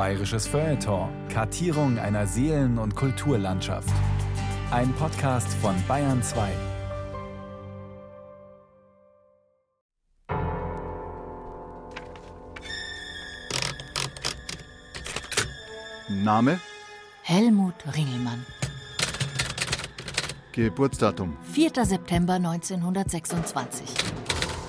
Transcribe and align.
Bayerisches 0.00 0.46
Feuilleton. 0.46 1.10
Kartierung 1.28 1.98
einer 1.98 2.26
Seelen- 2.26 2.78
und 2.78 2.96
Kulturlandschaft. 2.96 3.92
Ein 4.70 4.94
Podcast 4.94 5.52
von 5.60 5.74
Bayern 5.86 6.22
2. 6.22 6.48
Name? 16.08 16.58
Helmut 17.22 17.74
Ringelmann. 17.94 18.46
Geburtsdatum? 20.52 21.36
4. 21.52 21.84
September 21.84 22.36
1926. 22.36 23.90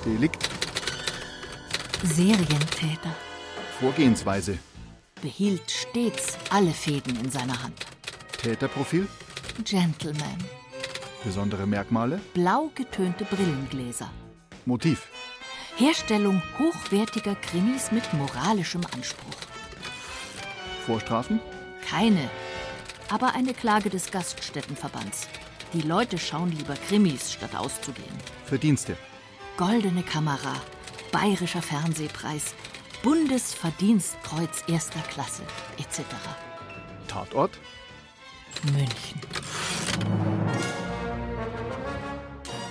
Delikt? 0.05 0.50
Serientäter. 2.04 3.16
Vorgehensweise? 3.79 4.59
Behielt 5.22 5.70
stets 5.70 6.38
alle 6.50 6.71
Fäden 6.71 7.16
in 7.24 7.29
seiner 7.29 7.62
Hand. 7.62 7.86
Täterprofil? 8.42 9.07
Gentleman. 9.64 10.38
Besondere 11.24 11.68
Merkmale? 11.68 12.20
Blau 12.34 12.71
getönte 12.74 13.26
Brillengläser. 13.26 14.10
Motiv? 14.65 15.07
Herstellung 15.78 16.42
hochwertiger 16.57 17.36
Krimis 17.36 17.92
mit 17.92 18.12
moralischem 18.14 18.82
Anspruch. 18.93 19.38
Vorstrafen? 20.88 21.40
Keine. 21.88 22.29
Aber 23.10 23.36
eine 23.36 23.54
Klage 23.54 23.92
des 23.92 24.10
Gaststättenverbands. 24.10 25.28
Die 25.74 25.82
Leute 25.82 26.18
schauen 26.18 26.51
lieber 26.51 26.76
Krimis, 26.76 27.32
statt 27.32 27.56
auszugehen. 27.56 28.18
Verdienste? 28.46 28.98
Goldene 29.57 30.01
Kamera, 30.01 30.56
Bayerischer 31.12 31.62
Fernsehpreis, 31.62 32.56
Bundesverdienstkreuz 33.03 34.64
erster 34.67 35.00
Klasse, 35.02 35.42
etc. 35.80 36.02
Tatort? 37.08 37.58
München. 38.66 39.20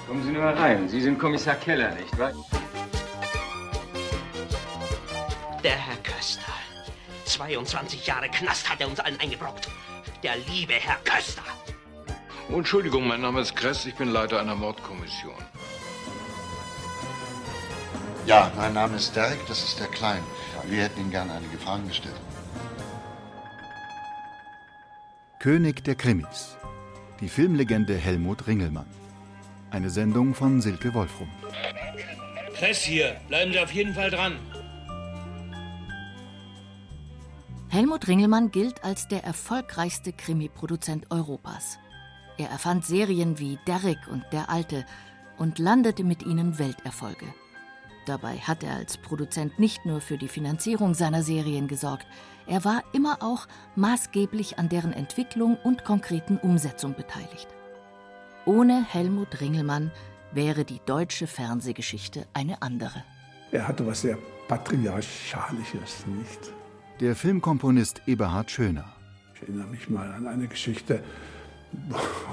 Kommen 0.07 0.23
Sie 0.23 0.31
nur 0.31 0.45
herein. 0.45 0.89
Sie 0.89 1.01
sind 1.01 1.19
Kommissar 1.19 1.57
Keller, 1.57 1.93
nicht 1.97 2.17
wahr? 2.17 2.33
Der 5.65 5.77
Herr 5.77 5.97
Köster. 5.97 6.53
22 7.25 8.07
Jahre 8.07 8.29
Knast 8.29 8.71
hat 8.71 8.81
er 8.81 8.89
uns 8.89 9.01
allen 9.01 9.19
eingebrockt. 9.19 9.69
Der 10.23 10.37
liebe 10.37 10.75
Herr 10.75 10.99
Köster. 11.05 11.43
Entschuldigung, 12.49 13.09
mein 13.09 13.21
Name 13.21 13.41
ist 13.41 13.57
Kress, 13.57 13.85
ich 13.85 13.97
bin 13.97 14.11
Leiter 14.11 14.41
einer 14.41 14.55
Mordkommission. 14.55 15.35
Ja, 18.31 18.49
mein 18.57 18.75
Name 18.75 18.95
ist 18.95 19.17
Derek, 19.17 19.45
das 19.49 19.65
ist 19.65 19.81
der 19.81 19.89
Klein. 19.89 20.23
Wir 20.69 20.85
hätten 20.85 21.01
Ihnen 21.01 21.11
gerne 21.11 21.33
einige 21.33 21.59
Fragen 21.59 21.89
gestellt. 21.89 22.15
König 25.41 25.83
der 25.83 25.97
Krimis. 25.97 26.57
Die 27.21 27.29
Filmlegende 27.29 27.97
Helmut 27.97 28.47
Ringelmann. 28.47 28.87
Eine 29.73 29.91
Sendung 29.91 30.37
von 30.37 30.61
Silke 30.61 30.95
Wolfrum. 30.95 31.29
Kress 32.55 32.83
hier, 32.83 33.17
bleiben 33.27 33.51
Sie 33.53 33.59
auf 33.59 33.73
jeden 33.73 33.95
Fall 33.95 34.13
dran. 34.13 34.37
Helmut 37.69 38.07
Ringelmann 38.07 38.53
gilt 38.53 38.85
als 38.85 39.09
der 39.09 39.25
erfolgreichste 39.25 40.13
Krimiproduzent 40.13 41.11
Europas. 41.11 41.81
Er 42.39 42.49
erfand 42.49 42.87
Serien 42.87 43.41
wie 43.41 43.59
Derrick 43.67 44.07
und 44.09 44.23
Der 44.31 44.51
Alte 44.51 44.87
und 45.37 45.59
landete 45.59 46.05
mit 46.05 46.25
ihnen 46.25 46.61
Welterfolge. 46.61 47.27
Dabei 48.11 48.39
hat 48.39 48.65
er 48.65 48.75
als 48.75 48.97
Produzent 48.97 49.61
nicht 49.61 49.87
nur 49.87 50.01
für 50.01 50.19
die 50.19 50.27
Finanzierung 50.27 50.95
seiner 50.95 51.23
Serien 51.23 51.69
gesorgt, 51.69 52.09
er 52.49 52.65
war 52.65 52.83
immer 52.93 53.19
auch 53.21 53.47
maßgeblich 53.77 54.59
an 54.59 54.69
deren 54.69 54.93
Entwicklung 54.93 55.57
und 55.63 55.85
konkreten 55.85 56.37
Umsetzung 56.37 56.95
beteiligt. 56.95 57.47
Ohne 58.47 58.85
Helmut 58.85 59.41
Ringelmann 59.41 59.93
wäre 60.33 60.65
die 60.65 60.81
deutsche 60.87 61.29
Fernsehgeschichte 61.29 62.27
eine 62.35 62.63
andere. 62.63 63.05
Er 63.53 63.69
hatte 63.69 63.87
was 63.87 64.01
sehr 64.01 64.19
Patriarchalisches, 64.49 66.05
nicht? 66.09 66.53
Der 66.99 67.15
Filmkomponist 67.15 68.03
Eberhard 68.07 68.51
Schöner. 68.51 68.93
Ich 69.37 69.43
erinnere 69.43 69.69
mich 69.69 69.89
mal 69.89 70.11
an 70.15 70.27
eine 70.27 70.49
Geschichte, 70.49 71.05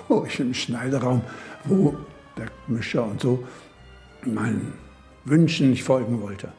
wo 0.08 0.26
ich 0.26 0.40
im 0.40 0.56
Schneideraum, 0.56 1.22
wo 1.66 1.96
der 2.36 2.48
Mischer 2.66 3.06
und 3.06 3.22
so 3.22 3.48
meinen 4.26 4.87
Wünschen 5.28 5.72
nicht 5.72 5.84
folgen 5.84 6.22
wollte. 6.22 6.48
Und 6.48 6.54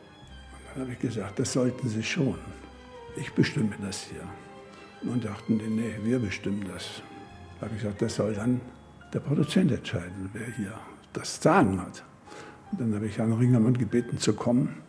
dann 0.75 0.83
habe 0.83 0.93
ich 0.93 0.99
gesagt, 0.99 1.39
das 1.39 1.53
sollten 1.53 1.89
Sie 1.89 2.03
schon. 2.03 2.39
Ich 3.17 3.33
bestimme 3.33 3.75
das 3.81 4.05
hier. 4.05 4.23
Und 5.11 5.25
dachten 5.25 5.59
die, 5.59 5.69
nee, 5.69 5.95
wir 6.03 6.19
bestimmen 6.19 6.65
das. 6.73 7.03
Da 7.59 7.67
habe 7.67 7.77
ich 7.77 7.83
gesagt, 7.83 8.03
das 8.03 8.17
soll 8.17 8.35
dann 8.35 8.61
der 9.13 9.21
Produzent 9.21 9.73
entscheiden, 9.73 10.31
wer 10.33 10.47
hier 10.57 10.75
das 11.13 11.41
Sagen 11.41 11.81
hat. 11.81 12.05
Und 12.71 12.81
dann 12.81 12.95
habe 12.95 13.07
ich 13.07 13.19
Herrn 13.19 13.33
Ringermann 13.33 13.77
gebeten 13.77 14.19
zu 14.19 14.35
kommen. 14.35 14.83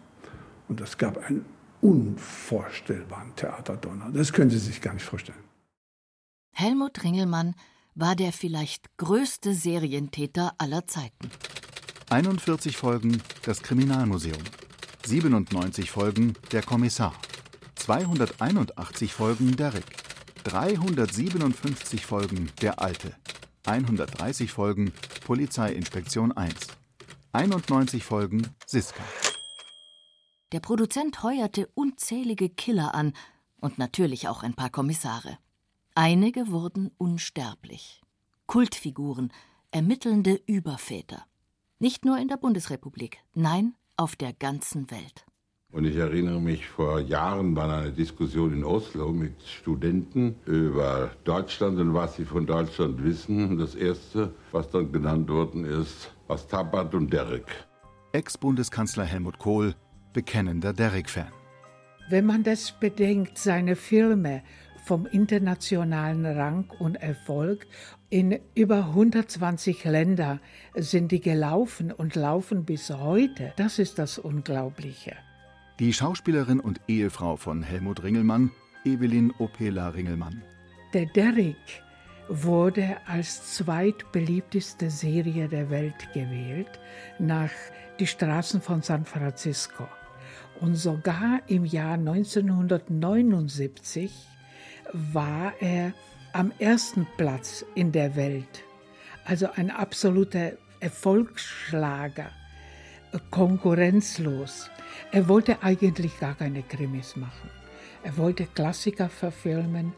Und 0.68 0.82
das 0.82 0.98
gab 0.98 1.18
einen 1.18 1.46
unvorstellbaren 1.82 3.36
Theaterdonner. 3.36 4.12
Das 4.12 4.34
können 4.34 4.50
Sie 4.50 4.60
sich 4.60 4.82
gar 4.82 4.94
nicht 4.94 5.06
vorstellen. 5.06 5.44
Helmut 6.52 7.04
Ringelmann 7.04 7.56
war 7.96 8.16
der 8.16 8.34
vielleicht 8.34 8.98
größte 8.98 9.54
Serientäter 9.54 10.54
aller 10.58 10.86
Zeiten. 10.88 11.30
41 12.12 12.76
Folgen 12.76 13.22
Das 13.44 13.62
Kriminalmuseum, 13.62 14.42
97 15.06 15.92
Folgen 15.92 16.34
Der 16.52 16.64
Kommissar, 16.64 17.14
281 17.76 19.14
Folgen 19.14 19.56
Derrick, 19.56 19.86
357 20.44 22.04
Folgen 22.08 22.50
Der 22.64 22.82
Alte, 22.82 23.16
130 23.64 24.52
Folgen 24.52 24.92
Polizeiinspektion 25.24 26.32
1, 26.32 26.56
91 27.32 28.04
Folgen 28.04 28.48
Siska. 28.66 29.04
Der 30.52 30.62
Produzent 30.62 31.22
heuerte 31.22 31.70
unzählige 31.76 32.50
Killer 32.50 32.96
an 32.96 33.14
und 33.62 33.78
natürlich 33.78 34.28
auch 34.28 34.42
ein 34.42 34.56
paar 34.56 34.72
Kommissare. 34.72 35.38
Einige 35.94 36.48
wurden 36.48 36.90
unsterblich. 36.98 38.02
Kultfiguren, 38.48 39.32
ermittelnde 39.70 40.42
Überväter. 40.48 41.24
Nicht 41.82 42.04
nur 42.04 42.18
in 42.18 42.28
der 42.28 42.36
Bundesrepublik, 42.36 43.20
nein, 43.34 43.74
auf 43.96 44.18
der 44.18 44.34
ganzen 44.34 44.92
Welt. 44.92 45.26
Und 45.72 45.86
ich 45.86 45.96
erinnere 45.96 46.42
mich, 46.42 46.68
vor 46.68 47.00
Jahren 47.00 47.56
war 47.56 47.74
eine 47.74 47.94
Diskussion 47.94 48.52
in 48.52 48.66
Oslo 48.66 49.14
mit 49.14 49.42
Studenten 49.44 50.36
über 50.46 51.12
Deutschland 51.24 51.80
und 51.80 51.94
was 51.94 52.18
sie 52.18 52.26
von 52.26 52.46
Deutschland 52.46 53.02
wissen. 53.02 53.58
Das 53.58 53.76
Erste, 53.76 54.34
was 54.52 54.70
dann 54.70 54.92
genannt 54.92 55.30
worden 55.30 55.64
ist, 55.64 56.12
was 56.28 56.46
Tabat 56.50 56.94
und 56.96 57.14
Derek. 57.14 57.46
Ex-Bundeskanzler 58.12 59.06
Helmut 59.06 59.40
Kohl, 59.40 59.74
bekennender 60.12 60.74
Derek-Fan. 60.74 61.32
Wenn 62.10 62.26
man 62.26 62.44
das 62.44 62.74
bedenkt, 62.78 63.38
seine 63.38 63.78
Filme 63.78 64.44
vom 64.90 65.06
internationalen 65.06 66.26
Rang 66.26 66.72
und 66.80 66.96
Erfolg. 66.96 67.68
In 68.12 68.40
über 68.56 68.88
120 68.88 69.86
Länder 69.86 70.40
sind 70.74 71.12
die 71.12 71.20
gelaufen 71.20 71.92
und 71.92 72.16
laufen 72.16 72.66
bis 72.66 72.90
heute. 72.90 73.54
Das 73.56 73.78
ist 73.78 74.00
das 74.00 74.18
Unglaubliche. 74.18 75.16
Die 75.78 75.94
Schauspielerin 75.94 76.60
und 76.60 76.82
Ehefrau 76.88 77.36
von 77.36 77.62
Helmut 77.62 78.02
Ringelmann, 78.02 78.50
Evelyn 78.84 79.32
Opela 79.38 79.90
Ringelmann. 79.90 80.42
Der 80.96 81.06
Derrick 81.06 81.84
wurde 82.28 82.98
als 83.06 83.54
zweitbeliebteste 83.54 84.90
Serie 84.90 85.48
der 85.48 85.70
Welt 85.70 86.12
gewählt, 86.12 86.80
nach 87.20 87.52
Die 88.00 88.08
Straßen 88.08 88.60
von 88.60 88.82
San 88.82 89.06
Francisco. 89.06 89.88
Und 90.60 90.74
sogar 90.74 91.42
im 91.46 91.64
Jahr 91.64 91.94
1979 91.94 94.12
war 94.94 95.54
er 95.60 95.94
am 96.34 96.52
ersten 96.60 97.08
Platz 97.18 97.66
in 97.76 97.92
der 97.92 98.16
Welt. 98.16 98.64
Also 99.26 99.48
ein 99.56 99.72
absoluter 99.72 100.54
Erfolgsschlager, 100.80 102.32
konkurrenzlos. 103.32 104.70
Er 105.12 105.28
wollte 105.28 105.62
eigentlich 105.64 106.20
gar 106.20 106.36
keine 106.36 106.64
Krimis 106.64 107.16
machen. 107.16 107.50
Er 108.04 108.18
wollte 108.18 108.46
Klassiker 108.46 109.10
verfilmen 109.10 109.94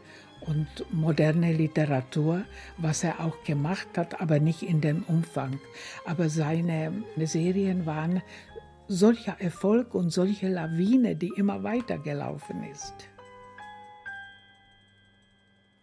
und 0.46 0.66
moderne 0.90 1.52
Literatur, 1.52 2.42
was 2.76 3.04
er 3.04 3.20
auch 3.20 3.44
gemacht 3.44 3.96
hat, 3.96 4.20
aber 4.20 4.40
nicht 4.40 4.62
in 4.62 4.80
dem 4.80 5.04
Umfang. 5.04 5.60
Aber 6.04 6.28
seine 6.28 6.92
Serien 7.16 7.86
waren 7.86 8.22
solcher 8.88 9.40
Erfolg 9.40 9.94
und 9.94 10.10
solche 10.10 10.48
Lawine, 10.48 11.14
die 11.14 11.32
immer 11.36 11.62
weitergelaufen 11.62 12.64
ist. 12.64 13.08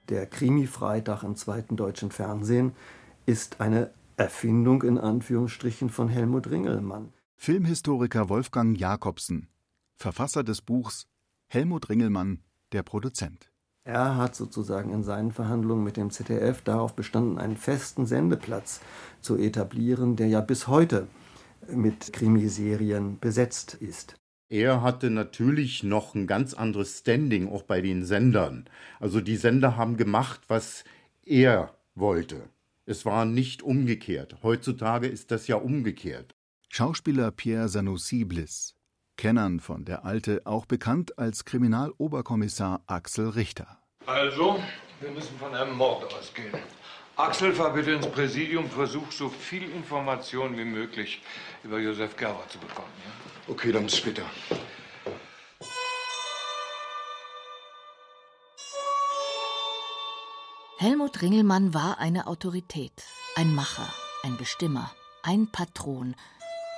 Der 0.10 0.26
Krimi-Freitag 0.26 1.22
im 1.22 1.36
zweiten 1.36 1.76
deutschen 1.76 2.10
Fernsehen 2.10 2.74
ist 3.28 3.62
eine 3.62 3.92
Erfindung 4.18 4.82
in 4.82 4.98
Anführungsstrichen 4.98 5.92
von 5.92 6.10
Helmut 6.10 6.50
Ringelmann. 6.50 7.14
Filmhistoriker 7.38 8.28
Wolfgang 8.28 8.78
Jakobsen, 8.78 9.50
Verfasser 9.96 10.44
des 10.44 10.62
Buchs 10.62 11.06
Helmut 11.48 11.90
Ringelmann 11.90 12.42
der 12.72 12.82
Produzent. 12.82 13.52
Er 13.84 14.18
hat 14.18 14.36
sozusagen 14.36 14.92
in 14.92 15.04
seinen 15.04 15.32
Verhandlungen 15.32 15.84
mit 15.84 15.96
dem 15.96 16.10
ZDF 16.10 16.64
darauf 16.64 16.96
bestanden, 16.96 17.38
einen 17.38 17.56
festen 17.56 18.08
Sendeplatz 18.08 18.82
zu 19.22 19.38
etablieren, 19.38 20.16
der 20.16 20.28
ja 20.28 20.42
bis 20.42 20.68
heute 20.68 21.08
mit 21.68 22.14
Krimiserien 22.14 23.20
besetzt 23.20 23.76
ist. 23.76 24.16
Er 24.52 24.82
hatte 24.82 25.12
natürlich 25.12 25.84
noch 25.84 26.16
ein 26.16 26.26
ganz 26.26 26.56
anderes 26.56 26.98
Standing 26.98 27.48
auch 27.50 27.62
bei 27.62 27.82
den 27.82 28.04
Sendern. 28.04 28.66
Also 29.00 29.22
die 29.22 29.36
Sender 29.36 29.78
haben 29.78 29.96
gemacht, 29.96 30.42
was 30.48 30.84
er 31.24 31.76
wollte. 31.94 32.50
Es 32.88 33.06
war 33.06 33.26
nicht 33.26 33.62
umgekehrt. 33.62 34.38
Heutzutage 34.42 35.06
ist 35.06 35.30
das 35.30 35.48
ja 35.48 35.58
umgekehrt. 35.58 36.34
Schauspieler 36.70 37.30
Pierre 37.30 37.70
Sanoussi 37.70 38.26
Bliss, 38.26 38.74
Kennern 39.18 39.60
von 39.60 39.86
der 39.86 40.04
Alte 40.04 40.42
auch 40.46 40.66
bekannt 40.66 41.20
als 41.20 41.46
Kriminaloberkommissar 41.46 42.82
Axel 42.88 43.30
Richter. 43.30 43.78
Also, 44.08 44.60
wir 45.00 45.12
müssen 45.12 45.38
von 45.38 45.54
einem 45.54 45.78
Mord 45.78 46.12
ausgehen. 46.12 46.58
Axel, 47.16 47.54
fahr 47.54 47.74
bitte 47.74 47.92
ins 47.92 48.08
Präsidium, 48.08 48.70
versuch 48.70 49.12
so 49.12 49.30
viel 49.30 49.70
Information 49.72 50.58
wie 50.58 50.66
möglich 50.66 51.22
über 51.64 51.80
Josef 51.80 52.16
Gerber 52.16 52.44
zu 52.50 52.58
bekommen. 52.60 52.92
Ja? 53.06 53.54
Okay, 53.54 53.72
dann 53.72 53.86
bis 53.86 53.98
später. 53.98 54.24
Helmut 60.78 61.22
Ringelmann 61.22 61.74
war 61.74 62.00
eine 62.00 62.28
Autorität, 62.28 63.04
ein 63.36 63.54
Macher, 63.54 63.94
ein 64.24 64.38
Bestimmer, 64.38 64.92
ein 65.24 65.48
Patron. 65.52 66.16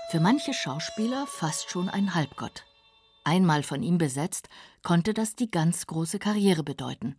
Für 0.10 0.20
manche 0.20 0.56
Schauspieler 0.56 1.28
fast 1.28 1.70
schon 1.70 1.88
ein 1.88 2.16
Halbgott. 2.16 2.66
Einmal 3.24 3.62
von 3.62 3.84
ihm 3.84 4.00
besetzt, 4.00 4.50
konnte 4.82 5.14
das 5.14 5.36
die 5.36 5.52
ganz 5.52 5.86
große 5.86 6.18
Karriere 6.18 6.64
bedeuten. 6.64 7.16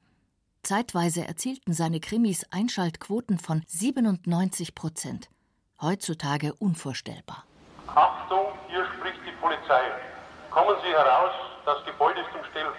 Zeitweise 0.65 1.25
erzielten 1.25 1.73
seine 1.73 2.01
Krimis 2.01 2.45
Einschaltquoten 2.51 3.39
von 3.39 3.63
97 3.69 4.75
Prozent. 4.75 5.31
Heutzutage 5.81 6.53
unvorstellbar. 6.55 7.45
Achtung, 7.95 8.47
hier 8.69 8.87
spricht 8.97 9.21
die 9.27 9.33
Polizei. 9.41 9.83
Kommen 10.51 10.77
Sie 10.83 10.91
heraus, 10.91 11.33
das 11.65 11.85
Gebäude 11.85 12.21
ist 12.21 12.35
umstellt. 12.35 12.75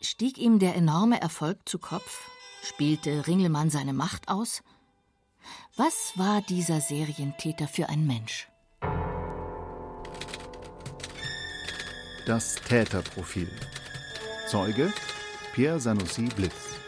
Stieg 0.00 0.38
ihm 0.38 0.58
der 0.58 0.76
enorme 0.76 1.20
Erfolg 1.20 1.58
zu 1.68 1.78
Kopf? 1.78 2.28
Spielte 2.62 3.26
Ringelmann 3.26 3.70
seine 3.70 3.92
Macht 3.92 4.28
aus? 4.28 4.62
Was 5.76 6.12
war 6.16 6.42
dieser 6.42 6.80
Serientäter 6.80 7.66
für 7.66 7.88
ein 7.88 8.06
Mensch? 8.06 8.48
Das 12.26 12.54
Täterprofil. 12.56 13.50
Zeuge 14.46 14.92
Pierre 15.54 15.80
Sanoussi 15.80 16.28
Blitz. 16.36 16.81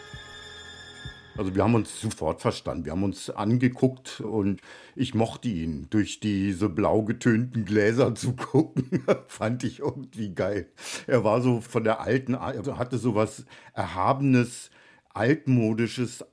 Also 1.37 1.55
wir 1.55 1.65
haben 1.65 1.75
uns 1.75 2.01
sofort 2.01 2.41
verstanden. 2.41 2.85
Wir 2.85 2.93
haben 2.93 3.03
uns 3.03 3.29
angeguckt 3.29 4.21
und 4.21 4.61
ich 4.95 5.15
mochte 5.15 5.49
ihn. 5.49 5.89
Durch 5.91 6.21
diese 6.21 6.69
blau 6.69 7.03
getönten 7.03 7.65
Gläser 7.65 8.15
zu 8.15 8.35
gucken, 8.35 9.03
fand 9.27 9.65
ich 9.65 9.81
irgendwie 9.81 10.33
geil. 10.35 10.69
Er 11.07 11.25
war 11.25 11.41
so 11.41 11.61
von 11.61 11.83
der 11.85 12.01
alten, 12.01 12.35
also 12.35 12.79
hatte 12.79 12.99
so 12.99 13.15
was 13.15 13.45
Erhabenes, 13.73 14.71
altmodisches. 15.15 16.25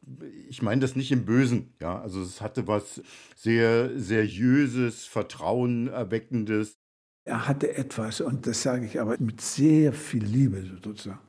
Ich 0.50 0.62
meine 0.62 0.82
das 0.82 0.96
nicht 0.96 1.12
im 1.12 1.26
Bösen, 1.26 1.74
ja. 1.80 2.00
Also 2.00 2.22
es 2.22 2.42
hatte 2.42 2.68
was 2.68 3.02
sehr 3.36 3.98
seriöses, 4.00 5.06
vertrauenerweckendes. 5.06 6.78
Er 7.24 7.48
hatte 7.48 7.76
etwas, 7.76 8.22
und 8.22 8.48
das 8.48 8.64
sage 8.64 8.86
ich 8.86 9.00
aber 9.00 9.16
mit 9.20 9.42
sehr 9.42 9.94
viel 9.94 10.24
Liebe 10.24 10.64
sozusagen. 10.84 11.20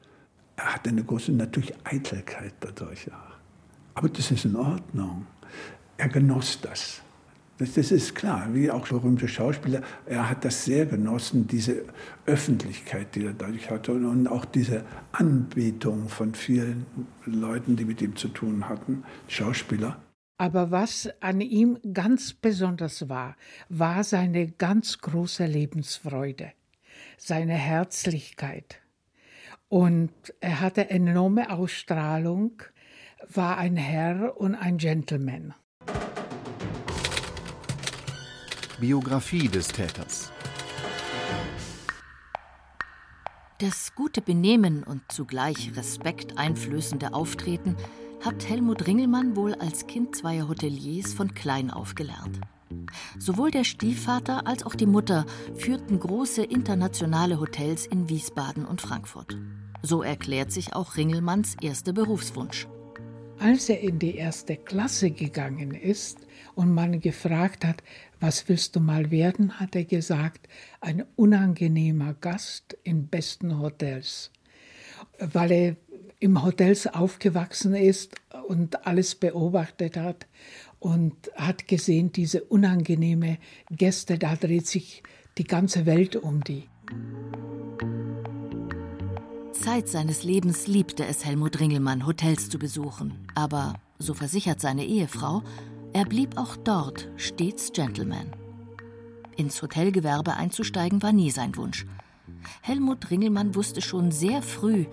Er 0.57 0.75
hatte 0.75 0.91
eine 0.91 1.05
große, 1.05 1.33
natürlich 1.33 1.75
Eitelkeit 1.85 2.55
dadurch 2.61 3.13
auch. 3.13 3.32
Aber 3.95 4.09
das 4.09 4.31
ist 4.31 4.45
in 4.45 4.57
Ordnung. 4.57 5.27
Er 5.97 6.09
genoss 6.09 6.61
das. 6.61 7.03
das. 7.59 7.75
Das 7.75 7.93
ist 7.93 8.15
klar, 8.15 8.49
wie 8.53 8.71
auch 8.71 8.89
berühmte 8.89 9.29
Schauspieler. 9.29 9.83
Er 10.07 10.29
hat 10.29 10.45
das 10.45 10.65
sehr 10.65 10.87
genossen, 10.87 11.47
diese 11.47 11.85
Öffentlichkeit, 12.27 13.15
die 13.15 13.27
er 13.27 13.35
dadurch 13.35 13.71
hatte 13.71 13.93
und 13.93 14.27
auch 14.27 14.45
diese 14.45 14.85
Anbetung 15.13 16.09
von 16.09 16.35
vielen 16.35 16.87
Leuten, 17.27 17.77
die 17.77 17.85
mit 17.85 18.01
ihm 18.03 18.17
zu 18.17 18.29
tun 18.29 18.69
hatten, 18.69 19.05
Schauspieler. 19.29 19.99
Aber 20.39 20.73
was 20.73 21.09
an 21.21 21.41
ihm 21.41 21.79
ganz 21.93 22.33
besonders 22.33 23.09
war, 23.09 23.37
war 23.69 24.03
seine 24.03 24.51
ganz 24.51 24.99
große 24.99 25.47
Lebensfreude, 25.47 26.53
seine 27.17 27.55
Herzlichkeit. 27.55 28.81
Und 29.69 30.11
er 30.41 30.61
hatte 30.61 30.91
enorme 30.91 31.49
Ausstrahlung, 31.51 32.61
war 33.37 33.59
ein 33.59 33.77
Herr 33.77 34.37
und 34.37 34.55
ein 34.55 34.79
Gentleman. 34.79 35.55
Biografie 38.81 39.49
des 39.49 39.69
Täters. 39.69 40.33
Das 43.59 43.95
gute 43.95 44.21
Benehmen 44.21 44.83
und 44.83 45.03
zugleich 45.13 45.77
Respekt 45.77 46.37
einflößende 46.37 47.15
Auftreten 47.15 47.77
hat 48.25 48.49
Helmut 48.49 48.87
Ringelmann 48.87 49.37
wohl 49.37 49.55
als 49.55 49.87
Kind 49.87 50.17
zweier 50.17 50.49
Hoteliers 50.49 51.15
von 51.15 51.33
klein 51.33 51.71
auf 51.71 51.95
gelernt. 51.95 52.41
Sowohl 53.19 53.51
der 53.51 53.65
Stiefvater 53.65 54.47
als 54.47 54.65
auch 54.65 54.75
die 54.75 54.87
Mutter 54.87 55.27
führten 55.55 56.01
große 56.01 56.43
internationale 56.43 57.39
Hotels 57.39 57.87
in 57.87 58.09
Wiesbaden 58.09 58.65
und 58.65 58.81
Frankfurt. 58.81 59.39
So 59.83 60.03
erklärt 60.03 60.51
sich 60.51 60.75
auch 60.75 60.97
Ringelmanns 60.97 61.57
erster 61.61 61.93
Berufswunsch. 61.93 62.67
Als 63.43 63.69
er 63.69 63.81
in 63.81 63.99
die 63.99 64.15
erste 64.15 64.57
Klasse 64.57 65.11
gegangen 65.11 65.73
ist 65.73 66.19
und 66.55 66.73
man 66.73 67.01
gefragt 67.01 67.65
hat, 67.65 67.83
was 68.21 68.49
willst 68.49 68.77
du 68.77 68.81
mal 68.81 69.11
werden, 69.11 69.59
hat 69.59 69.75
er 69.75 69.83
gesagt, 69.83 70.47
ein 70.81 71.05
unangenehmer 71.17 72.15
Gast 72.15 72.79
in 72.85 73.09
besten 73.09 73.59
Hotels. 73.59 74.31
Weil 75.19 75.51
er 75.51 75.77
im 76.21 76.45
Hotels 76.45 76.87
aufgewachsen 76.87 77.75
ist 77.75 78.15
und 78.47 78.87
alles 78.87 79.17
beobachtet 79.17 79.97
hat 79.97 80.29
und 80.79 81.17
hat 81.35 81.67
gesehen, 81.67 82.13
diese 82.13 82.45
unangenehme 82.45 83.39
Gäste, 83.73 84.19
da 84.19 84.37
dreht 84.37 84.69
sich 84.69 85.03
die 85.37 85.45
ganze 85.45 85.85
Welt 85.85 86.15
um 86.15 86.45
die. 86.45 86.69
Zeit 89.63 89.89
seines 89.89 90.25
Lebens 90.25 90.67
liebte 90.67 91.07
es 91.07 91.25
Helmut 91.25 91.61
Ringelmann, 91.61 92.05
Hotels 92.05 92.49
zu 92.49 92.59
besuchen. 92.59 93.29
Aber, 93.37 93.75
so 93.97 94.13
versichert 94.13 94.61
seine 94.61 94.85
Ehefrau, 94.85 95.45
er 95.93 96.05
blieb 96.05 96.37
auch 96.37 96.57
dort 96.57 97.09
stets 97.15 97.71
Gentleman. 97.71 98.27
Ins 99.37 99.63
Hotelgewerbe 99.63 100.35
einzusteigen 100.35 101.01
war 101.01 101.13
nie 101.13 101.31
sein 101.31 101.55
Wunsch. 101.55 101.87
Helmut 102.63 103.09
Ringelmann 103.09 103.55
wusste 103.55 103.83
schon 103.83 104.11
sehr 104.11 104.43
früh, 104.43 104.87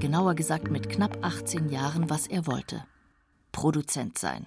genauer 0.00 0.34
gesagt 0.34 0.70
mit 0.70 0.88
knapp 0.88 1.18
18 1.20 1.68
Jahren, 1.68 2.08
was 2.08 2.26
er 2.26 2.46
wollte. 2.46 2.84
Produzent 3.52 4.16
sein. 4.16 4.46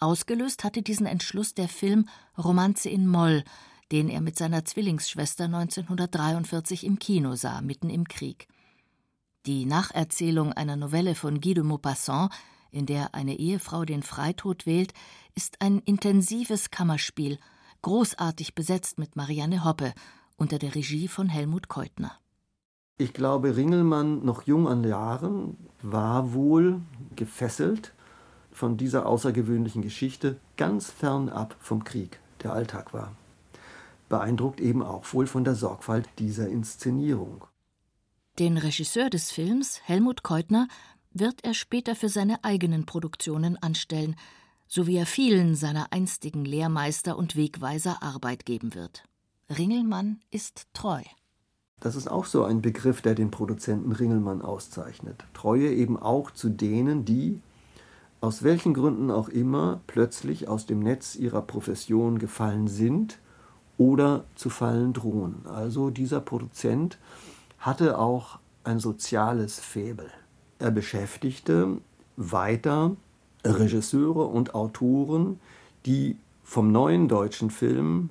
Ausgelöst 0.00 0.64
hatte 0.64 0.82
diesen 0.82 1.06
Entschluss 1.06 1.54
der 1.54 1.68
Film 1.68 2.08
Romanze 2.36 2.88
in 2.88 3.06
Moll, 3.06 3.44
den 3.94 4.08
er 4.08 4.20
mit 4.20 4.36
seiner 4.36 4.64
Zwillingsschwester 4.64 5.44
1943 5.44 6.84
im 6.84 6.98
Kino 6.98 7.36
sah, 7.36 7.60
mitten 7.60 7.88
im 7.90 8.08
Krieg. 8.08 8.48
Die 9.46 9.66
Nacherzählung 9.66 10.52
einer 10.52 10.74
Novelle 10.74 11.14
von 11.14 11.40
Guy 11.40 11.54
de 11.54 11.62
Maupassant, 11.62 12.32
in 12.72 12.86
der 12.86 13.14
eine 13.14 13.36
Ehefrau 13.36 13.84
den 13.84 14.02
Freitod 14.02 14.66
wählt, 14.66 14.92
ist 15.36 15.60
ein 15.60 15.78
intensives 15.78 16.72
Kammerspiel, 16.72 17.38
großartig 17.82 18.56
besetzt 18.56 18.98
mit 18.98 19.14
Marianne 19.14 19.64
Hoppe 19.64 19.94
unter 20.36 20.58
der 20.58 20.74
Regie 20.74 21.06
von 21.06 21.28
Helmut 21.28 21.68
Keutner. 21.68 22.18
Ich 22.98 23.12
glaube, 23.12 23.56
Ringelmann, 23.56 24.24
noch 24.24 24.42
jung 24.42 24.66
an 24.66 24.82
Jahren, 24.82 25.56
war 25.82 26.34
wohl 26.34 26.80
gefesselt 27.14 27.92
von 28.50 28.76
dieser 28.76 29.06
außergewöhnlichen 29.06 29.82
Geschichte, 29.82 30.40
ganz 30.56 30.90
fernab 30.90 31.54
vom 31.60 31.84
Krieg, 31.84 32.18
der 32.42 32.54
Alltag 32.54 32.92
war. 32.92 33.12
Beeindruckt 34.14 34.60
eben 34.60 34.84
auch 34.84 35.12
wohl 35.12 35.26
von 35.26 35.42
der 35.42 35.56
Sorgfalt 35.56 36.08
dieser 36.20 36.48
Inszenierung. 36.48 37.46
Den 38.38 38.58
Regisseur 38.58 39.10
des 39.10 39.32
Films, 39.32 39.80
Helmut 39.82 40.22
Keutner, 40.22 40.68
wird 41.12 41.42
er 41.42 41.52
später 41.52 41.96
für 41.96 42.08
seine 42.08 42.44
eigenen 42.44 42.86
Produktionen 42.86 43.56
anstellen, 43.56 44.14
so 44.68 44.86
wie 44.86 44.98
er 44.98 45.06
vielen 45.06 45.56
seiner 45.56 45.92
einstigen 45.92 46.44
Lehrmeister 46.44 47.18
und 47.18 47.34
Wegweiser 47.34 48.04
Arbeit 48.04 48.46
geben 48.46 48.76
wird. 48.76 49.02
Ringelmann 49.50 50.20
ist 50.30 50.68
treu. 50.74 51.02
Das 51.80 51.96
ist 51.96 52.06
auch 52.06 52.26
so 52.26 52.44
ein 52.44 52.62
Begriff, 52.62 53.02
der 53.02 53.16
den 53.16 53.32
Produzenten 53.32 53.90
Ringelmann 53.90 54.42
auszeichnet. 54.42 55.24
Treue 55.34 55.72
eben 55.72 55.98
auch 55.98 56.30
zu 56.30 56.50
denen, 56.50 57.04
die, 57.04 57.40
aus 58.20 58.44
welchen 58.44 58.74
Gründen 58.74 59.10
auch 59.10 59.28
immer, 59.28 59.80
plötzlich 59.88 60.46
aus 60.46 60.66
dem 60.66 60.78
Netz 60.78 61.16
ihrer 61.16 61.42
Profession 61.42 62.20
gefallen 62.20 62.68
sind 62.68 63.18
oder 63.78 64.24
zu 64.34 64.50
fallen 64.50 64.92
drohen. 64.92 65.46
Also 65.46 65.90
dieser 65.90 66.20
Produzent 66.20 66.98
hatte 67.58 67.98
auch 67.98 68.38
ein 68.62 68.78
soziales 68.78 69.58
Faible. 69.58 70.10
Er 70.58 70.70
beschäftigte 70.70 71.78
weiter 72.16 72.96
Regisseure 73.44 74.26
und 74.26 74.54
Autoren, 74.54 75.40
die 75.86 76.16
vom 76.42 76.72
neuen 76.72 77.08
deutschen 77.08 77.50
Film 77.50 78.10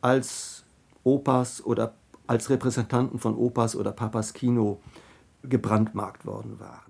als 0.00 0.64
Opas 1.04 1.64
oder 1.64 1.94
als 2.26 2.50
Repräsentanten 2.50 3.18
von 3.18 3.36
Opas 3.36 3.76
oder 3.76 3.92
Papas 3.92 4.32
Kino 4.32 4.80
gebrandmarkt 5.42 6.26
worden 6.26 6.58
waren. 6.58 6.85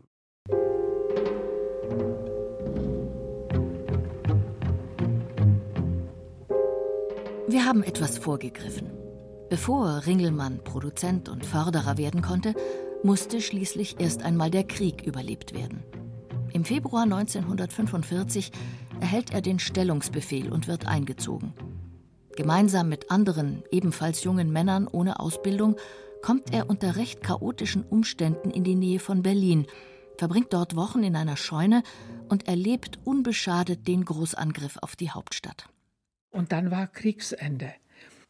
Wir 7.57 7.65
haben 7.65 7.83
etwas 7.83 8.19
vorgegriffen. 8.19 8.91
Bevor 9.49 10.03
Ringelmann 10.05 10.63
Produzent 10.63 11.31
und 11.31 11.47
Förderer 11.47 11.97
werden 11.97 12.21
konnte, 12.21 12.53
musste 13.03 13.41
schließlich 13.41 13.99
erst 13.99 14.23
einmal 14.23 14.51
der 14.51 14.65
Krieg 14.65 15.07
überlebt 15.07 15.55
werden. 15.55 15.83
Im 16.53 16.67
Februar 16.67 17.05
1945 17.05 18.53
erhält 19.01 19.33
er 19.33 19.41
den 19.41 19.59
Stellungsbefehl 19.59 20.53
und 20.53 20.69
wird 20.69 20.87
eingezogen. 20.87 21.55
Gemeinsam 22.37 22.91
mit 22.91 23.11
anderen, 23.11 23.63
ebenfalls 23.71 24.23
jungen 24.23 24.53
Männern 24.53 24.87
ohne 24.87 25.19
Ausbildung, 25.19 25.77
kommt 26.21 26.53
er 26.53 26.69
unter 26.69 26.97
recht 26.97 27.23
chaotischen 27.23 27.85
Umständen 27.85 28.51
in 28.51 28.65
die 28.65 28.75
Nähe 28.75 28.99
von 28.99 29.23
Berlin, 29.23 29.67
verbringt 30.19 30.53
dort 30.53 30.77
Wochen 30.77 31.03
in 31.03 31.17
einer 31.17 31.39
Scheune 31.39 31.83
und 32.29 32.49
erlebt 32.49 32.99
unbeschadet 33.05 33.89
den 33.89 34.05
Großangriff 34.05 34.77
auf 34.83 34.95
die 34.95 35.11
Hauptstadt. 35.11 35.71
Und 36.37 36.53
dann 36.53 36.71
war 36.71 36.87
Kriegsende. 36.87 37.73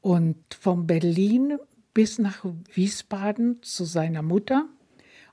Und 0.00 0.36
von 0.54 0.86
Berlin 0.86 1.58
bis 1.92 2.20
nach 2.20 2.44
Wiesbaden 2.72 3.60
zu 3.62 3.84
seiner 3.84 4.22
Mutter 4.22 4.68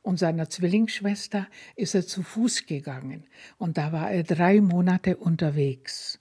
und 0.01 0.18
seiner 0.18 0.50
Zwillingsschwester 0.50 1.48
ist 1.75 1.94
er 1.94 2.08
zu 2.08 2.24
Fuß 2.24 2.65
gegangen. 2.65 3.25
Und 3.60 3.77
da 3.77 3.92
war 3.92 4.10
er 4.10 4.24
drei 4.24 4.60
Monate 4.60 5.18
unterwegs. 5.18 6.20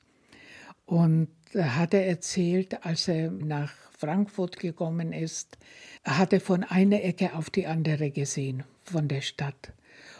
Und 0.85 1.29
hat 1.57 1.95
er 1.95 2.07
erzählt, 2.07 2.85
als 2.85 3.09
er 3.09 3.31
nach 3.31 3.73
Frankfurt 3.99 4.59
gekommen 4.59 5.15
ist, 5.15 5.57
hat 6.05 6.35
er 6.35 6.43
von 6.43 6.65
einer 6.65 7.03
Ecke 7.03 7.35
auf 7.35 7.49
die 7.49 7.67
andere 7.67 8.11
gesehen 8.11 8.65
von 8.83 9.09
der 9.09 9.23
Stadt. 9.23 9.73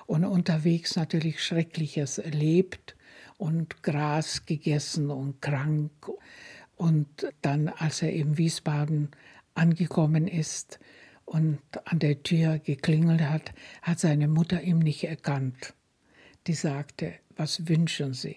Und 0.07 0.25
unterwegs 0.25 0.97
natürlich 0.97 1.45
Schreckliches 1.45 2.17
erlebt 2.17 2.97
und 3.43 3.83
Gras 3.83 4.47
gegessen 4.47 5.11
und 5.11 5.43
krank. 5.43 5.91
Und 6.77 7.09
dann, 7.41 7.69
als 7.69 8.01
er 8.01 8.13
in 8.13 8.39
Wiesbaden 8.39 9.11
angekommen 9.55 10.29
ist 10.29 10.79
und 11.25 11.61
an 11.85 11.99
der 11.99 12.23
Tür 12.23 12.61
geklingelt 12.61 13.23
hat, 13.23 13.53
hat 13.83 13.99
seine 13.99 14.29
Mutter 14.29 14.63
ihn 14.63 14.79
nicht 14.79 15.03
erkannt. 15.03 15.75
Die 16.47 16.55
sagte, 16.55 17.15
was 17.37 17.67
wünschen 17.67 18.15
Sie? 18.15 18.37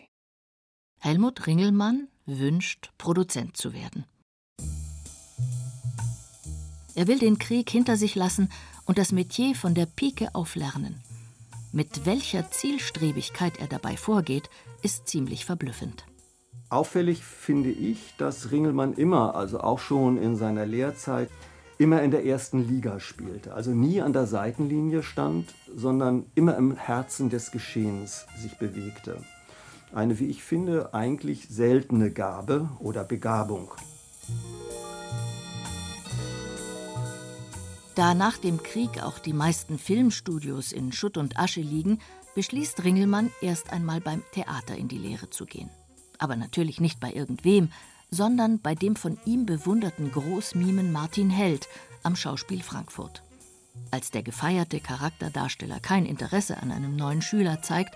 Helmut 0.99 1.45
Ringelmann 1.45 2.07
wünscht, 2.25 2.91
Produzent 2.97 3.55
zu 3.55 3.73
werden. 3.73 4.05
Er 6.95 7.05
will 7.05 7.19
den 7.19 7.37
Krieg 7.37 7.69
hinter 7.69 7.95
sich 7.95 8.15
lassen 8.15 8.49
und 8.85 8.97
das 8.97 9.11
Metier 9.11 9.53
von 9.53 9.75
der 9.75 9.85
Pike 9.85 10.33
auf 10.33 10.55
lernen. 10.55 11.04
Mit 11.75 12.05
welcher 12.05 12.49
Zielstrebigkeit 12.51 13.59
er 13.59 13.67
dabei 13.67 13.97
vorgeht, 13.97 14.49
ist 14.81 15.09
ziemlich 15.09 15.43
verblüffend. 15.43 16.05
Auffällig 16.69 17.21
finde 17.21 17.69
ich, 17.69 18.13
dass 18.17 18.53
Ringelmann 18.53 18.93
immer, 18.93 19.35
also 19.35 19.59
auch 19.59 19.79
schon 19.79 20.17
in 20.17 20.37
seiner 20.37 20.65
Lehrzeit, 20.65 21.29
immer 21.77 22.01
in 22.01 22.11
der 22.11 22.25
ersten 22.25 22.65
Liga 22.65 23.01
spielte. 23.01 23.53
Also 23.53 23.71
nie 23.71 24.01
an 24.01 24.13
der 24.13 24.25
Seitenlinie 24.25 25.03
stand, 25.03 25.53
sondern 25.75 26.27
immer 26.33 26.55
im 26.55 26.77
Herzen 26.77 27.29
des 27.29 27.51
Geschehens 27.51 28.25
sich 28.37 28.57
bewegte. 28.57 29.21
Eine, 29.93 30.17
wie 30.17 30.27
ich 30.27 30.43
finde, 30.45 30.93
eigentlich 30.93 31.49
seltene 31.49 32.09
Gabe 32.09 32.69
oder 32.79 33.03
Begabung. 33.03 33.73
Da 37.95 38.13
nach 38.13 38.37
dem 38.37 38.61
Krieg 38.61 39.01
auch 39.01 39.19
die 39.19 39.31
meisten 39.31 39.79
Filmstudios 39.79 40.73
in 40.73 40.91
Schutt 40.91 41.17
und 41.17 41.39
Asche 41.39 41.61
liegen, 41.61 41.99
beschließt 42.35 42.83
Ringelmann 42.83 43.31
erst 43.41 43.71
einmal 43.71 44.01
beim 44.01 44.21
Theater 44.33 44.75
in 44.75 44.89
die 44.89 44.97
Lehre 44.97 45.29
zu 45.29 45.45
gehen. 45.45 45.69
Aber 46.17 46.35
natürlich 46.35 46.81
nicht 46.81 46.99
bei 46.99 47.13
irgendwem, 47.13 47.71
sondern 48.11 48.59
bei 48.59 48.75
dem 48.75 48.97
von 48.97 49.17
ihm 49.25 49.45
bewunderten 49.45 50.11
Großmimen 50.11 50.91
Martin 50.91 51.29
Held 51.29 51.69
am 52.03 52.17
Schauspiel 52.17 52.61
Frankfurt. 52.61 53.23
Als 53.91 54.11
der 54.11 54.23
gefeierte 54.23 54.81
Charakterdarsteller 54.81 55.79
kein 55.79 56.05
Interesse 56.05 56.57
an 56.57 56.71
einem 56.71 56.97
neuen 56.97 57.21
Schüler 57.21 57.61
zeigt, 57.61 57.95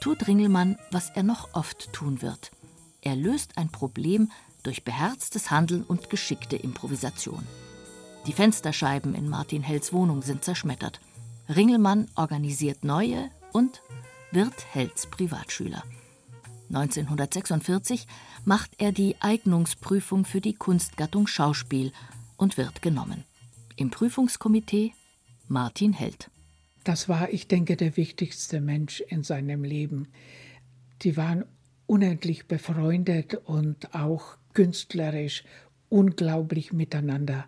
tut 0.00 0.26
Ringelmann, 0.26 0.78
was 0.92 1.10
er 1.10 1.24
noch 1.24 1.54
oft 1.54 1.92
tun 1.92 2.22
wird. 2.22 2.52
Er 3.00 3.16
löst 3.16 3.58
ein 3.58 3.70
Problem 3.70 4.30
durch 4.62 4.84
beherztes 4.84 5.50
Handeln 5.50 5.82
und 5.82 6.10
geschickte 6.10 6.56
Improvisation. 6.56 7.44
Die 8.26 8.32
Fensterscheiben 8.32 9.16
in 9.16 9.28
Martin 9.28 9.62
Hells 9.62 9.92
Wohnung 9.92 10.22
sind 10.22 10.44
zerschmettert. 10.44 11.00
Ringelmann 11.48 12.06
organisiert 12.14 12.84
neue 12.84 13.30
und 13.52 13.82
wird 14.30 14.54
Hells 14.70 15.08
Privatschüler. 15.08 15.82
1946 16.68 18.06
macht 18.44 18.70
er 18.78 18.92
die 18.92 19.16
Eignungsprüfung 19.18 20.24
für 20.24 20.40
die 20.40 20.54
Kunstgattung 20.54 21.26
Schauspiel 21.26 21.92
und 22.36 22.56
wird 22.56 22.80
genommen. 22.80 23.24
Im 23.74 23.90
Prüfungskomitee 23.90 24.92
Martin 25.48 25.92
Held. 25.92 26.30
Das 26.84 27.08
war, 27.08 27.30
ich 27.30 27.48
denke, 27.48 27.76
der 27.76 27.96
wichtigste 27.96 28.60
Mensch 28.60 29.00
in 29.00 29.24
seinem 29.24 29.64
Leben. 29.64 30.06
Die 31.02 31.16
waren 31.16 31.44
unendlich 31.86 32.46
befreundet 32.46 33.34
und 33.34 33.94
auch 33.96 34.36
künstlerisch 34.54 35.42
unglaublich 35.88 36.72
miteinander 36.72 37.46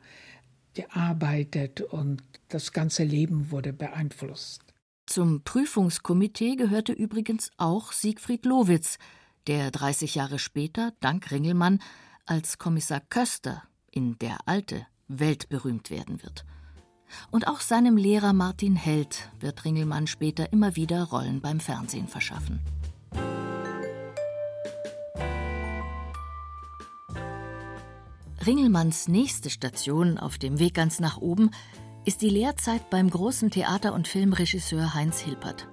gearbeitet 0.74 1.80
und 1.80 2.22
das 2.48 2.72
ganze 2.72 3.04
Leben 3.04 3.50
wurde 3.50 3.72
beeinflusst. 3.72 4.62
Zum 5.06 5.42
Prüfungskomitee 5.42 6.56
gehörte 6.56 6.92
übrigens 6.92 7.50
auch 7.56 7.92
Siegfried 7.92 8.46
Lowitz, 8.46 8.98
der 9.46 9.70
30 9.70 10.14
Jahre 10.14 10.38
später, 10.38 10.92
dank 11.00 11.30
Ringelmann, 11.30 11.80
als 12.26 12.58
Kommissar 12.58 13.00
Köster 13.00 13.62
in 13.90 14.18
Der 14.18 14.38
Alte 14.46 14.86
weltberühmt 15.08 15.90
werden 15.90 16.22
wird. 16.22 16.44
Und 17.30 17.46
auch 17.46 17.60
seinem 17.60 17.96
Lehrer 17.96 18.32
Martin 18.32 18.76
Held 18.76 19.30
wird 19.38 19.64
Ringelmann 19.64 20.06
später 20.06 20.52
immer 20.52 20.74
wieder 20.76 21.04
Rollen 21.04 21.40
beim 21.40 21.60
Fernsehen 21.60 22.08
verschaffen. 22.08 22.60
Ringelmanns 28.46 29.08
nächste 29.08 29.48
Station 29.48 30.18
auf 30.18 30.36
dem 30.36 30.58
Weg 30.58 30.74
ganz 30.74 31.00
nach 31.00 31.16
oben 31.16 31.50
ist 32.04 32.20
die 32.20 32.28
Lehrzeit 32.28 32.90
beim 32.90 33.08
großen 33.08 33.50
Theater- 33.50 33.94
und 33.94 34.06
Filmregisseur 34.06 34.92
Heinz 34.92 35.20
Hilpert. 35.20 35.66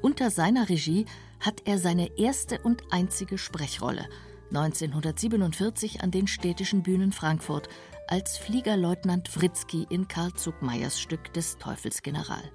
Unter 0.00 0.30
seiner 0.30 0.70
Regie 0.70 1.04
hat 1.38 1.62
er 1.66 1.78
seine 1.78 2.16
erste 2.16 2.60
und 2.60 2.82
einzige 2.90 3.36
Sprechrolle 3.36 4.08
1947 4.54 6.02
an 6.02 6.10
den 6.10 6.26
städtischen 6.28 6.82
Bühnen 6.82 7.12
Frankfurt 7.12 7.68
als 8.06 8.38
Fliegerleutnant 8.38 9.28
Fritzky 9.28 9.86
in 9.90 10.08
Karl 10.08 10.32
Zuckmeyers 10.32 10.98
Stück 10.98 11.34
des 11.34 11.58
Teufelsgeneral. 11.58 12.50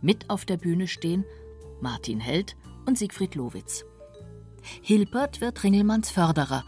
Mit 0.00 0.30
auf 0.30 0.44
der 0.44 0.56
Bühne 0.56 0.88
stehen 0.88 1.24
Martin 1.80 2.18
Held 2.18 2.56
und 2.86 2.98
Siegfried 2.98 3.36
Lowitz. 3.36 3.84
Hilpert 4.82 5.40
wird 5.40 5.62
Ringelmanns 5.62 6.10
Förderer 6.10 6.64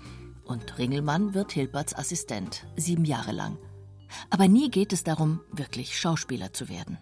und 0.48 0.78
Ringelmann 0.78 1.34
wird 1.34 1.52
Hilperts 1.52 1.94
Assistent, 1.94 2.66
sieben 2.76 3.04
Jahre 3.04 3.32
lang. 3.32 3.58
Aber 4.30 4.48
nie 4.48 4.70
geht 4.70 4.92
es 4.92 5.04
darum, 5.04 5.40
wirklich 5.52 5.98
Schauspieler 5.98 6.52
zu 6.52 6.68
werden. 6.68 6.98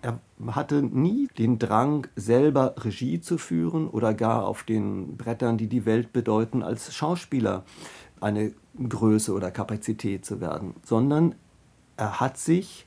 Er 0.00 0.20
hatte 0.46 0.82
nie 0.82 1.28
den 1.38 1.58
Drang, 1.58 2.06
selber 2.16 2.74
Regie 2.78 3.20
zu 3.20 3.36
führen 3.36 3.88
oder 3.88 4.14
gar 4.14 4.46
auf 4.46 4.62
den 4.62 5.16
Brettern, 5.16 5.58
die 5.58 5.66
die 5.66 5.84
Welt 5.86 6.12
bedeuten, 6.12 6.62
als 6.62 6.94
Schauspieler 6.94 7.64
eine 8.20 8.52
Größe 8.76 9.32
oder 9.32 9.50
Kapazität 9.50 10.24
zu 10.24 10.40
werden, 10.40 10.74
sondern 10.84 11.34
er 11.96 12.20
hat 12.20 12.38
sich 12.38 12.86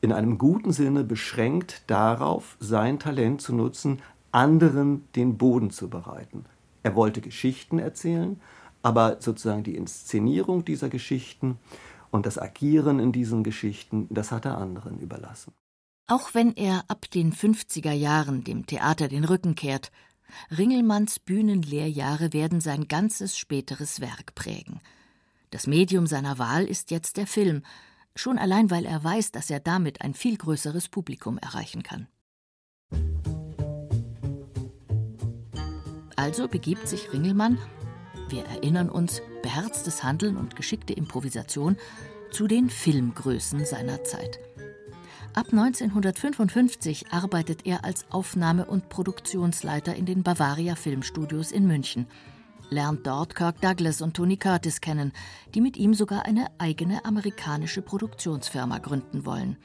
in 0.00 0.12
einem 0.12 0.38
guten 0.38 0.72
Sinne 0.72 1.04
beschränkt 1.04 1.82
darauf, 1.86 2.56
sein 2.60 2.98
Talent 2.98 3.40
zu 3.40 3.54
nutzen, 3.54 4.00
anderen 4.32 5.04
den 5.14 5.38
Boden 5.38 5.70
zu 5.70 5.88
bereiten. 5.88 6.44
Er 6.82 6.94
wollte 6.94 7.20
Geschichten 7.20 7.78
erzählen, 7.78 8.40
aber 8.82 9.16
sozusagen 9.20 9.64
die 9.64 9.76
Inszenierung 9.76 10.64
dieser 10.64 10.88
Geschichten 10.88 11.58
und 12.10 12.26
das 12.26 12.38
Agieren 12.38 12.98
in 13.00 13.12
diesen 13.12 13.44
Geschichten, 13.44 14.06
das 14.10 14.32
hat 14.32 14.44
er 14.44 14.58
anderen 14.58 14.98
überlassen. 14.98 15.52
Auch 16.06 16.32
wenn 16.32 16.54
er 16.54 16.84
ab 16.88 17.10
den 17.10 17.32
50er 17.32 17.92
Jahren 17.92 18.42
dem 18.44 18.64
Theater 18.66 19.08
den 19.08 19.24
Rücken 19.24 19.54
kehrt, 19.54 19.90
Ringelmanns 20.56 21.18
Bühnenlehrjahre 21.18 22.32
werden 22.32 22.60
sein 22.60 22.88
ganzes 22.88 23.36
späteres 23.36 24.00
Werk 24.00 24.34
prägen. 24.34 24.80
Das 25.50 25.66
Medium 25.66 26.06
seiner 26.06 26.38
Wahl 26.38 26.64
ist 26.64 26.90
jetzt 26.90 27.16
der 27.16 27.26
Film, 27.26 27.62
schon 28.14 28.38
allein 28.38 28.70
weil 28.70 28.84
er 28.84 29.02
weiß, 29.02 29.32
dass 29.32 29.50
er 29.50 29.60
damit 29.60 30.02
ein 30.02 30.14
viel 30.14 30.36
größeres 30.36 30.88
Publikum 30.88 31.38
erreichen 31.38 31.82
kann. 31.82 32.08
Also 36.16 36.48
begibt 36.48 36.88
sich 36.88 37.12
Ringelmann, 37.12 37.58
wir 38.30 38.44
erinnern 38.44 38.88
uns, 38.88 39.22
beherztes 39.42 40.02
Handeln 40.02 40.36
und 40.36 40.56
geschickte 40.56 40.92
Improvisation, 40.92 41.76
zu 42.30 42.46
den 42.46 42.68
Filmgrößen 42.68 43.64
seiner 43.64 44.04
Zeit. 44.04 44.38
Ab 45.34 45.46
1955 45.50 47.12
arbeitet 47.12 47.66
er 47.66 47.84
als 47.84 48.10
Aufnahme- 48.10 48.66
und 48.66 48.88
Produktionsleiter 48.88 49.94
in 49.94 50.06
den 50.06 50.22
Bavaria 50.22 50.74
Filmstudios 50.74 51.52
in 51.52 51.66
München, 51.66 52.06
lernt 52.70 53.06
dort 53.06 53.34
Kirk 53.34 53.60
Douglas 53.60 54.02
und 54.02 54.14
Tony 54.14 54.36
Curtis 54.36 54.80
kennen, 54.80 55.12
die 55.54 55.60
mit 55.60 55.76
ihm 55.76 55.94
sogar 55.94 56.26
eine 56.26 56.48
eigene 56.58 57.04
amerikanische 57.04 57.82
Produktionsfirma 57.82 58.78
gründen 58.78 59.24
wollen. 59.24 59.56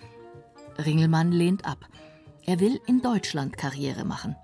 Ringelmann 0.78 1.32
lehnt 1.32 1.66
ab. 1.66 1.88
Er 2.46 2.60
will 2.60 2.80
in 2.88 3.02
Deutschland 3.02 3.58
Karriere 3.58 4.06
machen. 4.06 4.36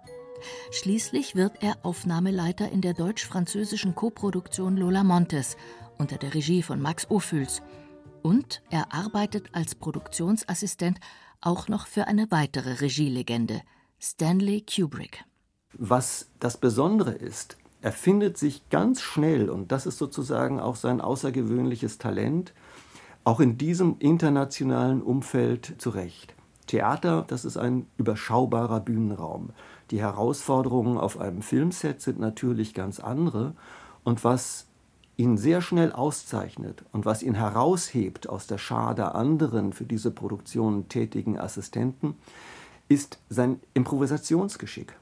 Schließlich 0.71 1.35
wird 1.35 1.61
er 1.61 1.77
Aufnahmeleiter 1.83 2.71
in 2.71 2.81
der 2.81 2.93
deutsch-französischen 2.93 3.95
Koproduktion 3.95 4.77
Lola 4.77 5.03
Montes 5.03 5.57
unter 5.97 6.17
der 6.17 6.33
Regie 6.33 6.63
von 6.63 6.81
Max 6.81 7.09
Ophüls. 7.09 7.61
Und 8.21 8.61
er 8.69 8.93
arbeitet 8.93 9.49
als 9.53 9.75
Produktionsassistent 9.75 10.99
auch 11.41 11.67
noch 11.67 11.87
für 11.87 12.07
eine 12.07 12.31
weitere 12.31 12.81
Regielegende, 12.81 13.61
Stanley 13.99 14.65
Kubrick. 14.65 15.23
Was 15.73 16.29
das 16.39 16.57
Besondere 16.57 17.11
ist, 17.11 17.57
er 17.81 17.91
findet 17.93 18.37
sich 18.37 18.67
ganz 18.69 19.01
schnell, 19.01 19.49
und 19.49 19.71
das 19.71 19.85
ist 19.85 19.97
sozusagen 19.97 20.59
auch 20.59 20.75
sein 20.75 20.99
außergewöhnliches 20.99 21.97
Talent, 21.97 22.53
auch 23.23 23.39
in 23.39 23.57
diesem 23.57 23.97
internationalen 23.99 25.01
Umfeld 25.01 25.75
zurecht. 25.77 26.33
Theater, 26.67 27.25
das 27.27 27.45
ist 27.45 27.57
ein 27.57 27.87
überschaubarer 27.97 28.79
Bühnenraum. 28.79 29.51
Die 29.91 29.99
Herausforderungen 29.99 30.97
auf 30.97 31.19
einem 31.19 31.41
Filmset 31.41 32.01
sind 32.01 32.19
natürlich 32.19 32.73
ganz 32.73 32.99
andere. 32.99 33.53
Und 34.03 34.23
was 34.23 34.67
ihn 35.17 35.37
sehr 35.37 35.61
schnell 35.61 35.91
auszeichnet 35.91 36.83
und 36.93 37.05
was 37.05 37.23
ihn 37.23 37.35
heraushebt 37.35 38.29
aus 38.29 38.47
der 38.47 38.57
Schar 38.57 38.95
der 38.95 39.15
anderen 39.15 39.73
für 39.73 39.83
diese 39.83 40.11
Produktion 40.11 40.87
tätigen 40.87 41.37
Assistenten, 41.37 42.15
ist 42.87 43.19
sein 43.29 43.59
Improvisationsgeschick. 43.73 44.93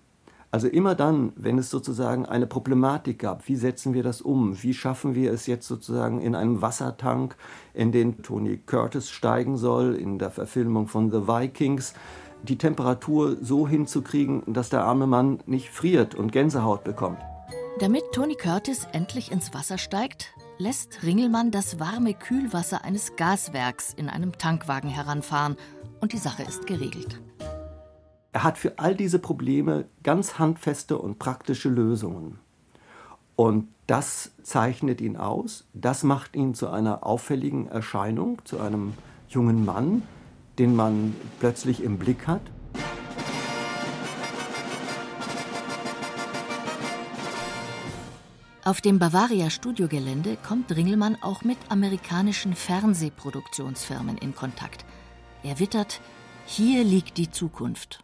Also 0.50 0.67
immer 0.67 0.96
dann, 0.96 1.34
wenn 1.36 1.58
es 1.58 1.70
sozusagen 1.70 2.25
eine 2.25 2.48
Problematik 2.48 3.20
gab, 3.20 3.48
wie 3.48 3.58
setzen 3.58 3.94
wir 3.94 4.01
das 4.01 4.22
um? 4.22 4.62
Wie 4.63 4.74
schaffen 4.74 5.13
wir 5.13 5.32
es 5.32 5.46
jetzt 5.46 5.67
sozusagen 5.67 6.22
in 6.22 6.36
einem 6.36 6.62
Wassertank, 6.62 7.36
in 7.74 7.91
den 7.91 8.24
Tony 8.24 8.58
Curtis 8.65 9.10
steigen 9.10 9.58
soll, 9.58 9.96
in 9.96 10.20
der 10.20 10.32
Verfilmung 10.32 10.88
von 10.88 11.12
The 11.12 11.27
Vikings, 11.27 11.94
die 12.44 12.58
Temperatur 12.58 13.38
so 13.41 13.67
hinzukriegen, 13.67 14.44
dass 14.48 14.70
der 14.70 14.84
arme 14.84 15.08
Mann 15.08 15.39
nicht 15.46 15.70
friert 15.70 16.15
und 16.15 16.32
Gänsehaut 16.32 16.84
bekommt. 16.84 17.20
Damit 17.79 18.03
Tony 18.12 18.36
Curtis 18.36 18.88
endlich 18.91 19.32
ins 19.32 19.53
Wasser 19.53 19.77
steigt, 19.77 20.34
lässt 20.58 21.03
Ringelmann 21.03 21.51
das 21.51 21.79
warme 21.79 22.13
Kühlwasser 22.13 22.84
eines 22.84 23.15
Gaswerks 23.15 23.94
in 23.94 24.10
einem 24.10 24.38
Tankwagen 24.38 24.89
heranfahren 24.89 25.56
und 26.01 26.13
die 26.13 26.17
Sache 26.17 26.44
ist 26.44 26.65
geregelt. 26.65 27.20
Er 28.32 28.44
hat 28.44 28.58
für 28.58 28.77
all 28.77 28.96
diese 28.96 29.20
Probleme 29.20 29.86
ganz 30.03 30.39
handfeste 30.39 30.98
und 30.98 31.20
praktische 31.20 31.70
Lösungen. 31.70 32.39
Und 33.36 33.67
das 33.86 34.32
zeichnet 34.41 35.00
ihn 35.00 35.15
aus, 35.15 35.65
das 35.74 36.03
macht 36.03 36.36
ihn 36.36 36.56
zu 36.56 36.70
einer 36.70 37.06
auffälligen 37.06 37.67
Erscheinung, 37.67 38.41
zu 38.44 38.60
einem 38.60 38.94
jungen 39.29 39.63
Mann, 39.63 40.01
den 40.60 40.76
man 40.76 41.16
plötzlich 41.40 41.84
im 41.84 41.98
Blick 41.98 42.28
hat. 42.28 42.42
Auf 48.67 48.82
dem 48.82 49.00
Bavaria 49.00 49.50
Studiogelände 49.50 50.38
kommt 50.46 50.76
Ringelmann 50.76 51.17
auch 51.22 51.43
mit 51.43 51.58
amerikanischen 51.70 52.54
Fernsehproduktionsfirmen 52.54 54.17
in 54.17 54.36
Kontakt. 54.36 54.84
Er 55.41 55.60
wittert, 55.60 56.02
hier 56.46 56.84
liegt 56.84 57.17
die 57.17 57.32
Zukunft 57.32 58.04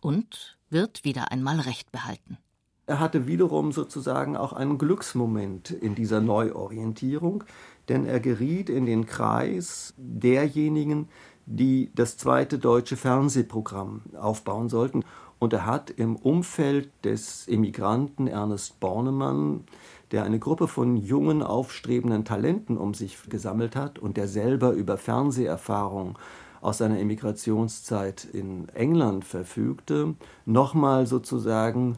und 0.00 0.58
wird 0.68 1.04
wieder 1.04 1.30
einmal 1.30 1.60
Recht 1.60 1.92
behalten. 1.92 2.38
Er 2.86 2.98
hatte 2.98 3.28
wiederum 3.28 3.70
sozusagen 3.70 4.36
auch 4.36 4.52
einen 4.52 4.78
Glücksmoment 4.78 5.70
in 5.70 5.94
dieser 5.94 6.20
Neuorientierung, 6.20 7.44
denn 7.88 8.04
er 8.04 8.18
geriet 8.18 8.68
in 8.68 8.86
den 8.86 9.06
Kreis 9.06 9.94
derjenigen, 9.96 11.08
die 11.50 11.90
das 11.94 12.16
zweite 12.16 12.58
deutsche 12.58 12.96
Fernsehprogramm 12.96 14.02
aufbauen 14.16 14.68
sollten. 14.68 15.04
Und 15.40 15.52
er 15.52 15.66
hat 15.66 15.90
im 15.90 16.16
Umfeld 16.16 16.90
des 17.04 17.48
Emigranten 17.48 18.26
Ernest 18.26 18.78
Bornemann, 18.78 19.64
der 20.12 20.24
eine 20.24 20.38
Gruppe 20.38 20.68
von 20.68 20.96
jungen, 20.96 21.42
aufstrebenden 21.42 22.24
Talenten 22.24 22.76
um 22.76 22.94
sich 22.94 23.18
gesammelt 23.28 23.74
hat 23.74 23.98
und 23.98 24.16
der 24.16 24.28
selber 24.28 24.72
über 24.72 24.96
Fernseherfahrung 24.96 26.18
aus 26.60 26.78
seiner 26.78 26.98
Emigrationszeit 26.98 28.24
in 28.24 28.68
England 28.68 29.24
verfügte, 29.24 30.14
nochmal 30.44 31.06
sozusagen 31.06 31.96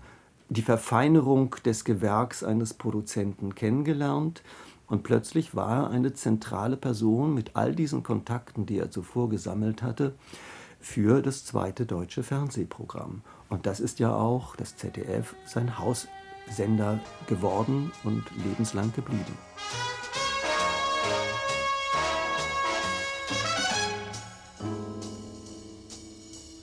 die 0.49 0.62
Verfeinerung 0.62 1.57
des 1.65 1.85
Gewerks 1.85 2.45
eines 2.45 2.75
Produzenten 2.75 3.55
kennengelernt 3.55 4.43
und 4.92 5.05
plötzlich 5.05 5.57
war 5.57 5.85
er 5.85 5.90
eine 5.90 6.12
zentrale 6.12 6.76
Person 6.76 7.33
mit 7.33 7.57
all 7.57 7.74
diesen 7.74 8.02
Kontakten, 8.02 8.66
die 8.66 8.76
er 8.76 8.90
zuvor 8.90 9.31
gesammelt 9.31 9.83
hatte, 9.83 10.12
für 10.81 11.22
das 11.22 11.46
zweite 11.46 11.87
deutsche 11.87 12.22
Fernsehprogramm. 12.22 13.22
Und 13.48 13.64
das 13.64 13.81
ist 13.81 14.00
ja 14.00 14.14
auch 14.14 14.55
das 14.55 14.76
ZDF 14.76 15.35
sein 15.46 15.78
Haussender 15.78 17.00
geworden 17.26 17.90
und 18.05 18.22
lebenslang 18.44 18.92
geblieben. 18.94 19.38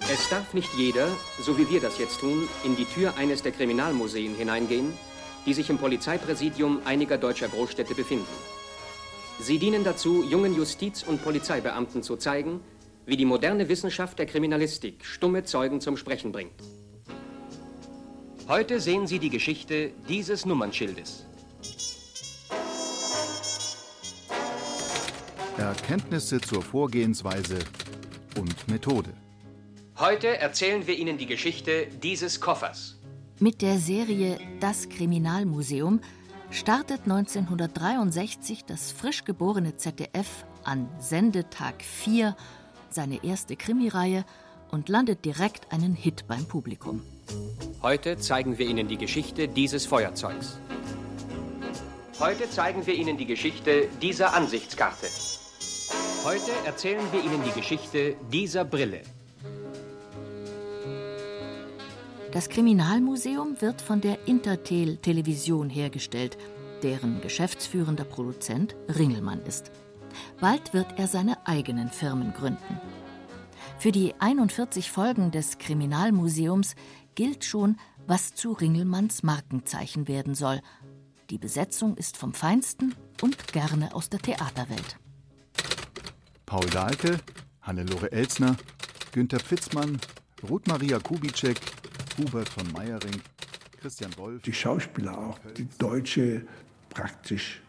Es 0.01 0.29
darf 0.29 0.53
nicht 0.53 0.75
jeder, 0.75 1.07
so 1.41 1.57
wie 1.57 1.67
wir 1.67 1.81
das 1.81 1.97
jetzt 1.97 2.19
tun, 2.19 2.47
in 2.63 2.75
die 2.75 2.85
Tür 2.85 3.15
eines 3.17 3.41
der 3.41 3.53
Kriminalmuseen 3.53 4.35
hineingehen, 4.35 4.93
die 5.45 5.53
sich 5.53 5.69
im 5.69 5.77
Polizeipräsidium 5.77 6.81
einiger 6.85 7.17
deutscher 7.17 7.47
Großstädte 7.47 7.95
befinden. 7.95 8.27
Sie 9.39 9.57
dienen 9.57 9.83
dazu, 9.83 10.23
jungen 10.23 10.55
Justiz- 10.55 11.03
und 11.03 11.23
Polizeibeamten 11.23 12.03
zu 12.03 12.17
zeigen, 12.17 12.59
wie 13.05 13.17
die 13.17 13.25
moderne 13.25 13.69
Wissenschaft 13.69 14.19
der 14.19 14.25
Kriminalistik 14.25 15.05
stumme 15.05 15.43
Zeugen 15.43 15.81
zum 15.81 15.97
Sprechen 15.97 16.31
bringt. 16.31 16.53
Heute 18.47 18.79
sehen 18.79 19.07
Sie 19.07 19.19
die 19.19 19.29
Geschichte 19.29 19.91
dieses 20.07 20.45
Nummernschildes. 20.45 21.25
Erkenntnisse 25.57 26.39
zur 26.39 26.61
Vorgehensweise 26.61 27.59
und 28.37 28.67
Methode. 28.67 29.13
Heute 29.97 30.37
erzählen 30.37 30.87
wir 30.87 30.97
Ihnen 30.97 31.17
die 31.17 31.25
Geschichte 31.25 31.87
dieses 32.01 32.39
Koffers. 32.39 32.98
Mit 33.41 33.61
der 33.61 33.79
Serie 33.79 34.37
Das 34.59 34.89
Kriminalmuseum 34.89 36.01
startet 36.51 37.03
1963 37.03 38.65
das 38.65 38.91
frisch 38.91 39.23
geborene 39.23 39.77
ZDF 39.77 40.45
an 40.65 40.89
Sendetag 40.99 41.81
4 41.81 42.35
seine 42.89 43.23
erste 43.23 43.55
Krimireihe 43.55 44.25
und 44.71 44.89
landet 44.89 45.23
direkt 45.23 45.71
einen 45.71 45.93
Hit 45.93 46.27
beim 46.27 46.49
Publikum. 46.49 47.01
Heute 47.81 48.17
zeigen 48.17 48.57
wir 48.57 48.65
Ihnen 48.67 48.89
die 48.89 48.97
Geschichte 48.97 49.47
dieses 49.47 49.85
Feuerzeugs. 49.85 50.59
Heute 52.19 52.49
zeigen 52.49 52.85
wir 52.85 52.93
Ihnen 52.93 53.15
die 53.15 53.25
Geschichte 53.25 53.87
dieser 54.01 54.33
Ansichtskarte. 54.33 55.07
Heute 56.25 56.51
erzählen 56.65 57.05
wir 57.13 57.23
Ihnen 57.23 57.41
die 57.45 57.57
Geschichte 57.57 58.17
dieser 58.33 58.65
Brille. 58.65 59.03
Das 62.31 62.47
Kriminalmuseum 62.47 63.59
wird 63.59 63.81
von 63.81 64.01
der 64.01 64.27
Intertel 64.27 64.97
Television 64.97 65.67
hergestellt, 65.67 66.37
deren 66.83 67.21
geschäftsführender 67.21 68.03
Produzent 68.03 68.75
Ringelmann 68.87 69.41
ist. 69.41 69.71
Bald 70.39 70.71
wird 70.73 70.99
er 70.99 71.07
seine 71.07 71.47
eigenen 71.47 71.89
Firmen 71.89 72.33
gründen. 72.33 72.79
Für 73.79 73.91
die 73.91 74.13
41 74.19 74.91
Folgen 74.91 75.31
des 75.31 75.57
Kriminalmuseums 75.57 76.75
gilt 77.15 77.45
schon, 77.45 77.77
was 78.05 78.35
zu 78.35 78.51
Ringelmanns 78.51 79.23
Markenzeichen 79.23 80.07
werden 80.07 80.35
soll. 80.35 80.61
Die 81.31 81.39
Besetzung 81.39 81.97
ist 81.97 82.15
vom 82.15 82.33
Feinsten 82.35 82.93
und 83.23 83.51
gerne 83.53 83.95
aus 83.95 84.09
der 84.09 84.19
Theaterwelt. 84.19 84.97
Paul 86.45 86.67
Dahlke, 86.69 87.17
Hannelore 87.63 88.11
Elsner, 88.11 88.55
Günter 89.13 89.39
Pfitzmann, 89.39 89.99
Ruth 90.47 90.67
Maria 90.67 90.99
Kubitschek, 90.99 91.59
Hubert 92.19 92.49
von 92.49 92.69
Meyering, 92.73 93.21
Christian 93.79 94.11
Wolf. 94.17 94.41
Die 94.41 94.53
Schauspieler 94.53 95.17
auch, 95.17 95.39
die 95.55 95.67
deutsche 95.77 96.41
praktisch 96.89 97.61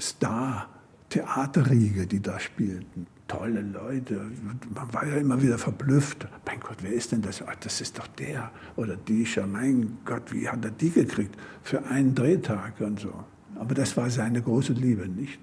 Star 0.00 0.68
Theaterriege, 1.10 2.06
die 2.06 2.20
da 2.20 2.38
spielten. 2.38 3.06
Tolle 3.28 3.60
Leute. 3.60 4.30
Man 4.74 4.92
war 4.92 5.06
ja 5.06 5.16
immer 5.16 5.40
wieder 5.42 5.58
verblüfft. 5.58 6.26
Mein 6.46 6.60
Gott, 6.60 6.78
wer 6.80 6.92
ist 6.92 7.12
denn 7.12 7.20
das? 7.20 7.42
Ach, 7.42 7.54
das 7.56 7.80
ist 7.80 7.98
doch 7.98 8.06
der 8.06 8.50
oder 8.76 8.96
die. 8.96 9.26
Mein 9.46 9.98
Gott, 10.04 10.32
wie 10.32 10.48
hat 10.48 10.64
er 10.64 10.70
die 10.70 10.90
gekriegt? 10.90 11.36
Für 11.62 11.84
einen 11.84 12.14
Drehtag 12.14 12.80
und 12.80 13.00
so. 13.00 13.12
Aber 13.56 13.74
das 13.74 13.96
war 13.96 14.08
seine 14.08 14.40
große 14.40 14.72
Liebe, 14.72 15.08
nicht? 15.08 15.38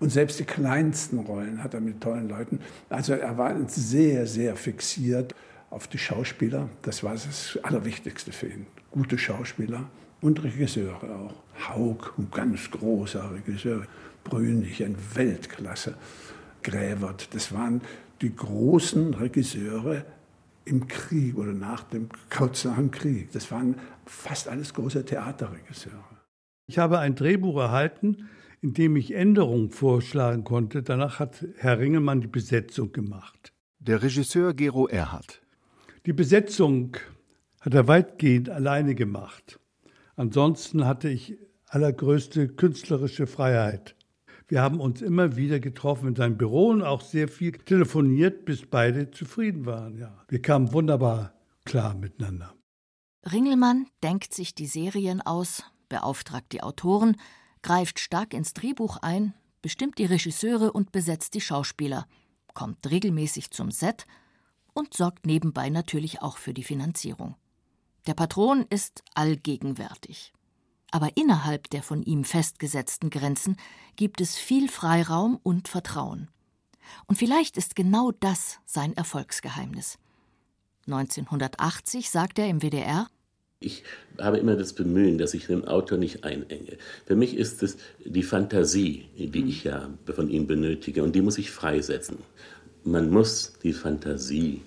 Und 0.00 0.10
selbst 0.10 0.38
die 0.40 0.44
kleinsten 0.44 1.20
Rollen 1.20 1.62
hat 1.62 1.74
er 1.74 1.80
mit 1.80 2.00
tollen 2.00 2.28
Leuten. 2.28 2.58
Also 2.88 3.14
er 3.14 3.38
war 3.38 3.54
sehr, 3.68 4.26
sehr 4.26 4.56
fixiert 4.56 5.34
auf 5.72 5.88
die 5.88 5.98
Schauspieler. 5.98 6.68
Das 6.82 7.02
war 7.02 7.12
das 7.12 7.58
Allerwichtigste 7.62 8.30
für 8.32 8.48
ihn. 8.48 8.66
Gute 8.90 9.18
Schauspieler 9.18 9.88
und 10.20 10.42
Regisseure 10.42 11.14
auch. 11.16 11.34
Haug, 11.68 12.12
ein 12.18 12.28
ganz 12.30 12.70
großer 12.70 13.32
Regisseur. 13.32 13.86
Brünig, 14.24 14.84
ein 14.84 14.96
Weltklasse. 15.14 15.96
Grävert, 16.62 17.34
das 17.34 17.52
waren 17.52 17.80
die 18.20 18.34
großen 18.34 19.14
Regisseure 19.14 20.04
im 20.64 20.86
Krieg 20.86 21.36
oder 21.36 21.52
nach 21.52 21.82
dem, 21.82 22.08
kurz 22.30 22.64
nach 22.64 22.76
dem 22.76 22.92
Krieg. 22.92 23.32
Das 23.32 23.50
waren 23.50 23.74
fast 24.06 24.46
alles 24.46 24.72
große 24.74 25.04
Theaterregisseure. 25.04 26.20
Ich 26.68 26.78
habe 26.78 27.00
ein 27.00 27.16
Drehbuch 27.16 27.58
erhalten, 27.58 28.28
in 28.60 28.74
dem 28.74 28.94
ich 28.94 29.12
Änderungen 29.12 29.70
vorschlagen 29.70 30.44
konnte. 30.44 30.84
Danach 30.84 31.18
hat 31.18 31.44
Herr 31.56 31.80
Ringelmann 31.80 32.20
die 32.20 32.28
Besetzung 32.28 32.92
gemacht. 32.92 33.52
Der 33.80 34.02
Regisseur 34.02 34.54
Gero 34.54 34.86
Erhardt. 34.86 35.41
Die 36.04 36.12
Besetzung 36.12 36.96
hat 37.60 37.74
er 37.74 37.86
weitgehend 37.86 38.50
alleine 38.50 38.96
gemacht. 38.96 39.60
Ansonsten 40.16 40.84
hatte 40.84 41.08
ich 41.08 41.38
allergrößte 41.68 42.48
künstlerische 42.48 43.28
Freiheit. 43.28 43.94
Wir 44.48 44.62
haben 44.62 44.80
uns 44.80 45.00
immer 45.00 45.36
wieder 45.36 45.60
getroffen 45.60 46.08
in 46.08 46.16
seinem 46.16 46.36
Büro 46.36 46.70
und 46.70 46.82
auch 46.82 47.02
sehr 47.02 47.28
viel 47.28 47.52
telefoniert, 47.52 48.44
bis 48.44 48.66
beide 48.66 49.12
zufrieden 49.12 49.64
waren. 49.64 49.96
Ja. 49.96 50.24
Wir 50.28 50.42
kamen 50.42 50.72
wunderbar 50.72 51.34
klar 51.64 51.94
miteinander. 51.94 52.52
Ringelmann 53.30 53.86
denkt 54.02 54.34
sich 54.34 54.56
die 54.56 54.66
Serien 54.66 55.20
aus, 55.20 55.62
beauftragt 55.88 56.52
die 56.52 56.64
Autoren, 56.64 57.16
greift 57.62 58.00
stark 58.00 58.34
ins 58.34 58.54
Drehbuch 58.54 58.96
ein, 58.96 59.34
bestimmt 59.62 59.98
die 59.98 60.04
Regisseure 60.04 60.72
und 60.72 60.90
besetzt 60.90 61.34
die 61.34 61.40
Schauspieler, 61.40 62.08
kommt 62.54 62.90
regelmäßig 62.90 63.52
zum 63.52 63.70
Set 63.70 64.04
und 64.74 64.94
sorgt 64.94 65.26
nebenbei 65.26 65.68
natürlich 65.68 66.22
auch 66.22 66.36
für 66.36 66.54
die 66.54 66.64
Finanzierung. 66.64 67.36
Der 68.06 68.14
Patron 68.14 68.66
ist 68.68 69.02
allgegenwärtig. 69.14 70.32
Aber 70.90 71.16
innerhalb 71.16 71.70
der 71.70 71.82
von 71.82 72.02
ihm 72.02 72.24
festgesetzten 72.24 73.10
Grenzen 73.10 73.56
gibt 73.96 74.20
es 74.20 74.36
viel 74.36 74.68
Freiraum 74.68 75.38
und 75.42 75.68
Vertrauen. 75.68 76.28
Und 77.06 77.16
vielleicht 77.16 77.56
ist 77.56 77.76
genau 77.76 78.12
das 78.12 78.58
sein 78.66 78.94
Erfolgsgeheimnis. 78.96 79.98
1980 80.86 82.10
sagt 82.10 82.38
er 82.38 82.48
im 82.48 82.60
WDR 82.60 83.08
ich 83.62 83.84
habe 84.18 84.38
immer 84.38 84.56
das 84.56 84.72
Bemühen, 84.72 85.18
dass 85.18 85.34
ich 85.34 85.46
den 85.46 85.66
Autor 85.66 85.98
nicht 85.98 86.24
einenge. 86.24 86.76
Für 87.06 87.16
mich 87.16 87.36
ist 87.36 87.62
es 87.62 87.76
die 88.04 88.22
Fantasie, 88.22 89.06
die 89.16 89.44
ich 89.48 89.64
ja 89.64 89.88
von 90.12 90.28
ihm 90.28 90.46
benötige, 90.46 91.02
und 91.02 91.14
die 91.14 91.22
muss 91.22 91.38
ich 91.38 91.50
freisetzen. 91.50 92.18
Man 92.84 93.10
muss 93.10 93.52
die 93.62 93.72
Fantasie 93.72 94.62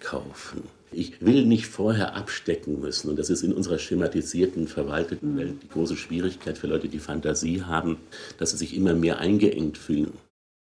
kaufen. 0.00 0.62
Ich 0.90 1.24
will 1.24 1.46
nicht 1.46 1.66
vorher 1.66 2.14
abstecken 2.14 2.80
müssen. 2.80 3.08
Und 3.10 3.18
das 3.18 3.30
ist 3.30 3.42
in 3.42 3.52
unserer 3.52 3.78
schematisierten, 3.78 4.68
verwalteten 4.68 5.36
Welt 5.36 5.62
die 5.62 5.68
große 5.68 5.96
Schwierigkeit 5.96 6.58
für 6.58 6.66
Leute, 6.66 6.88
die 6.88 6.98
Fantasie 6.98 7.62
haben, 7.62 7.96
dass 8.38 8.50
sie 8.50 8.58
sich 8.58 8.76
immer 8.76 8.94
mehr 8.94 9.18
eingeengt 9.18 9.78
fühlen. 9.78 10.12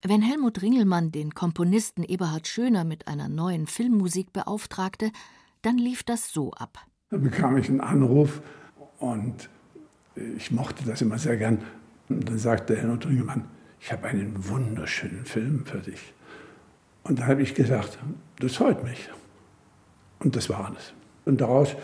Wenn 0.04 0.22
Helmut 0.22 0.62
Ringelmann 0.62 1.10
den 1.10 1.34
Komponisten 1.34 2.02
Eberhard 2.02 2.46
Schöner 2.46 2.84
mit 2.84 3.08
einer 3.08 3.28
neuen 3.28 3.66
Filmmusik 3.66 4.32
beauftragte, 4.32 5.10
dann 5.62 5.78
lief 5.78 6.04
das 6.04 6.32
so 6.32 6.52
ab. 6.52 6.78
Da 7.10 7.16
bekam 7.16 7.56
ich 7.56 7.68
einen 7.68 7.80
Anruf 7.80 8.40
und 8.98 9.48
ich 10.36 10.50
mochte 10.50 10.84
das 10.84 11.02
immer 11.02 11.18
sehr 11.18 11.36
gern. 11.36 11.58
Und 12.08 12.28
dann 12.28 12.38
sagte 12.38 12.76
Helmut 12.76 13.06
Ringelmann, 13.06 13.44
ich 13.80 13.92
habe 13.92 14.06
einen 14.06 14.48
wunderschönen 14.48 15.24
Film 15.24 15.64
für 15.66 15.78
dich. 15.78 16.00
Und 17.06 17.20
da 17.20 17.26
habe 17.26 17.42
ich 17.42 17.54
gesagt, 17.54 17.98
das 18.40 18.56
freut 18.56 18.82
mich. 18.82 19.08
Und 20.18 20.34
das 20.34 20.48
war 20.48 20.66
alles. 20.66 20.92
Und 21.24 21.40
daraus 21.40 21.76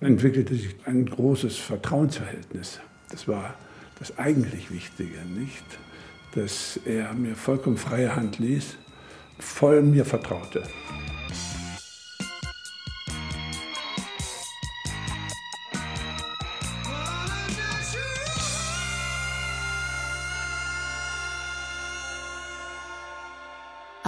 entwickelte 0.00 0.54
sich 0.54 0.76
ein 0.84 1.06
großes 1.06 1.56
Vertrauensverhältnis. 1.56 2.80
Das 3.10 3.26
war 3.26 3.54
das 3.98 4.16
eigentlich 4.18 4.70
Wichtige, 4.70 5.18
nicht? 5.36 5.64
Dass 6.34 6.78
er 6.84 7.12
mir 7.14 7.34
vollkommen 7.34 7.76
freie 7.76 8.14
Hand 8.14 8.38
ließ, 8.38 8.76
voll 9.40 9.82
mir 9.82 10.04
vertraute. 10.04 10.62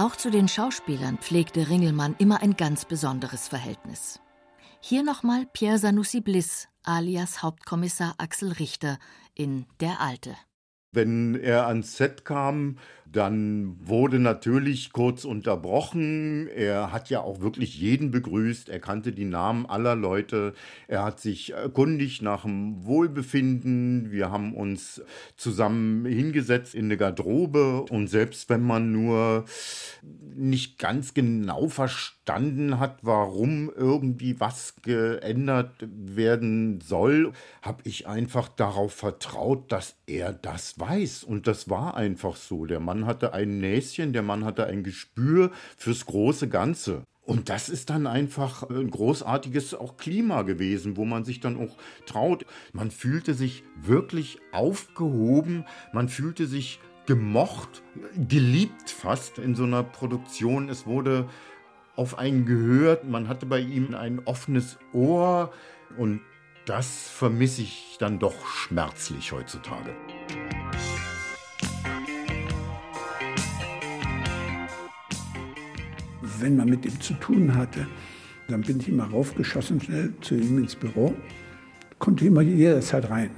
Auch 0.03 0.17
zu 0.17 0.29
den 0.29 0.49
Schauspielern 0.49 1.17
pflegte 1.17 1.69
Ringelmann 1.69 2.17
immer 2.19 2.41
ein 2.41 2.57
ganz 2.57 2.83
besonderes 2.83 3.47
Verhältnis. 3.47 4.19
Hier 4.81 5.01
nochmal 5.01 5.45
Pierre 5.53 5.77
Sanussi 5.77 6.19
Bliss 6.19 6.67
alias 6.83 7.41
Hauptkommissar 7.41 8.15
Axel 8.17 8.51
Richter 8.51 8.99
in 9.33 9.65
Der 9.79 10.01
Alte. 10.01 10.35
Wenn 10.91 11.35
er 11.35 11.67
ans 11.67 11.95
Set 11.95 12.25
kam, 12.25 12.79
dann 13.13 13.77
wurde 13.79 14.17
natürlich 14.17 14.91
kurz 14.91 15.23
unterbrochen. 15.23 16.47
Er 16.47 16.91
hat 16.91 17.11
ja 17.11 17.21
auch 17.21 17.41
wirklich 17.41 17.79
jeden 17.79 18.09
begrüßt. 18.09 18.69
Er 18.69 18.79
kannte 18.79 19.11
die 19.11 19.25
Namen 19.25 19.67
aller 19.67 19.95
Leute. 19.95 20.53
Er 20.87 21.03
hat 21.03 21.19
sich 21.19 21.53
erkundigt 21.53 22.23
nach 22.23 22.41
dem 22.41 22.83
Wohlbefinden. 22.85 24.11
Wir 24.11 24.31
haben 24.31 24.55
uns 24.55 25.01
zusammen 25.37 26.05
hingesetzt 26.05 26.73
in 26.73 26.85
eine 26.85 26.97
Garderobe. 26.97 27.83
Und 27.83 28.07
selbst 28.07 28.49
wenn 28.49 28.63
man 28.63 28.91
nur 28.91 29.45
nicht 30.35 30.79
ganz 30.79 31.13
genau 31.13 31.67
verstanden 31.67 32.79
hat, 32.79 32.97
warum 33.03 33.71
irgendwie 33.75 34.39
was 34.39 34.75
geändert 34.81 35.71
werden 35.81 36.81
soll, 36.81 37.31
habe 37.61 37.83
ich 37.83 38.07
einfach 38.07 38.49
darauf 38.49 38.93
vertraut, 38.93 39.71
dass 39.71 39.95
er 40.07 40.33
das 40.33 40.79
weiß. 40.79 41.23
Und 41.23 41.45
das 41.45 41.69
war 41.69 41.95
einfach 41.95 42.35
so. 42.35 42.65
Der 42.65 42.79
Mann 42.79 43.02
hatte 43.05 43.33
ein 43.33 43.59
Näschen, 43.59 44.13
der 44.13 44.23
Mann 44.23 44.45
hatte 44.45 44.65
ein 44.65 44.83
Gespür 44.83 45.51
fürs 45.77 46.05
große 46.05 46.49
Ganze. 46.49 47.03
Und 47.25 47.49
das 47.49 47.69
ist 47.69 47.89
dann 47.89 48.05
einfach 48.05 48.69
ein 48.69 48.91
großartiges 48.91 49.75
auch 49.75 49.95
Klima 49.95 50.41
gewesen, 50.41 50.97
wo 50.97 51.05
man 51.05 51.23
sich 51.23 51.39
dann 51.39 51.57
auch 51.57 51.77
traut. 52.05 52.45
Man 52.73 52.91
fühlte 52.91 53.33
sich 53.33 53.63
wirklich 53.81 54.39
aufgehoben, 54.51 55.65
man 55.93 56.09
fühlte 56.09 56.47
sich 56.47 56.79
gemocht, 57.05 57.81
geliebt 58.27 58.89
fast 58.89 59.37
in 59.37 59.55
so 59.55 59.63
einer 59.63 59.83
Produktion. 59.83 60.67
Es 60.67 60.85
wurde 60.85 61.29
auf 61.95 62.17
einen 62.17 62.45
gehört, 62.45 63.05
man 63.05 63.27
hatte 63.29 63.45
bei 63.45 63.59
ihm 63.59 63.95
ein 63.95 64.21
offenes 64.25 64.77
Ohr 64.93 65.53
und 65.97 66.21
das 66.65 67.09
vermisse 67.09 67.61
ich 67.61 67.97
dann 67.99 68.19
doch 68.19 68.45
schmerzlich 68.47 69.31
heutzutage. 69.31 69.93
Wenn 76.43 76.57
man 76.57 76.69
mit 76.69 76.85
ihm 76.85 76.99
zu 76.99 77.13
tun 77.15 77.55
hatte, 77.55 77.87
dann 78.49 78.61
bin 78.61 78.79
ich 78.79 78.89
immer 78.89 79.05
raufgeschossen 79.05 79.79
schnell 79.79 80.13
zu 80.19 80.35
ihm 80.35 80.57
ins 80.57 80.75
Büro, 80.75 81.15
konnte 81.99 82.25
immer 82.25 82.41
jederzeit 82.41 83.09
rein. 83.09 83.31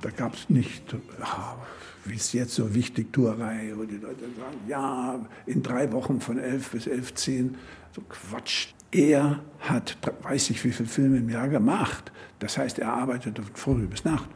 Da 0.00 0.10
gab 0.10 0.34
es 0.34 0.48
nicht, 0.48 0.94
ah, 1.20 1.56
wie 2.04 2.14
ist 2.14 2.32
jetzt 2.32 2.54
so 2.54 2.72
wichtig, 2.72 3.12
Tuerei, 3.12 3.72
wo 3.74 3.82
die 3.82 3.96
Leute 3.96 4.26
sagen, 4.38 4.56
ja, 4.68 5.18
in 5.46 5.62
drei 5.62 5.90
Wochen 5.90 6.20
von 6.20 6.38
elf 6.38 6.70
bis 6.70 6.86
elf, 6.86 7.14
zehn, 7.14 7.56
so 7.90 8.02
Quatsch. 8.02 8.68
Er 8.92 9.40
hat, 9.58 9.98
weiß 10.22 10.50
ich 10.50 10.64
wie 10.64 10.70
viele 10.70 10.88
Filme 10.88 11.18
im 11.18 11.28
Jahr 11.28 11.48
gemacht. 11.48 12.12
Das 12.38 12.56
heißt, 12.56 12.78
er 12.78 12.92
arbeitete 12.92 13.42
von 13.42 13.54
früh 13.54 13.86
bis 13.86 14.04
Nacht 14.04 14.30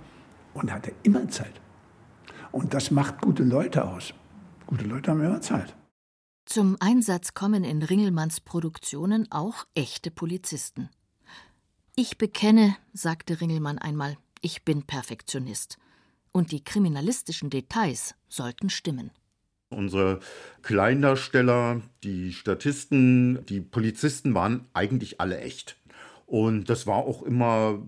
und 0.55 0.73
hatte 0.73 0.93
immer 1.05 1.29
Zeit. 1.29 1.61
Und 2.51 2.75
das 2.75 2.91
macht 2.91 3.23
gute 3.23 3.45
Leute 3.45 3.85
aus. 3.85 4.13
Gute 4.67 4.85
Leute 4.85 5.13
haben 5.13 5.23
immer 5.23 5.41
Zeit. 5.41 5.75
Zum 6.45 6.77
Einsatz 6.81 7.35
kommen 7.35 7.65
in 7.65 7.83
Ringelmanns 7.83 8.41
Produktionen 8.41 9.31
auch 9.31 9.67
echte 9.75 10.11
Polizisten. 10.11 10.91
Ich 11.95 12.19
bekenne, 12.19 12.77
sagte 12.93 13.41
Ringelmann 13.41 13.79
einmal, 13.79 14.17
ich 14.41 14.65
bin 14.65 14.83
Perfektionist. 14.83 15.79
Und 16.33 16.51
die 16.51 16.65
kriminalistischen 16.65 17.51
Details 17.51 18.15
sollten 18.29 18.71
stimmen. 18.71 19.11
Unsere 19.69 20.21
Kleindarsteller, 20.63 21.81
die 22.03 22.33
Statisten, 22.33 23.47
die 23.47 23.61
Polizisten 23.61 24.35
waren 24.35 24.67
eigentlich 24.75 25.21
alle 25.21 25.39
echt. 25.41 25.77
Und 26.27 26.69
das 26.69 26.87
war 26.87 26.99
auch 26.99 27.23
immer 27.23 27.83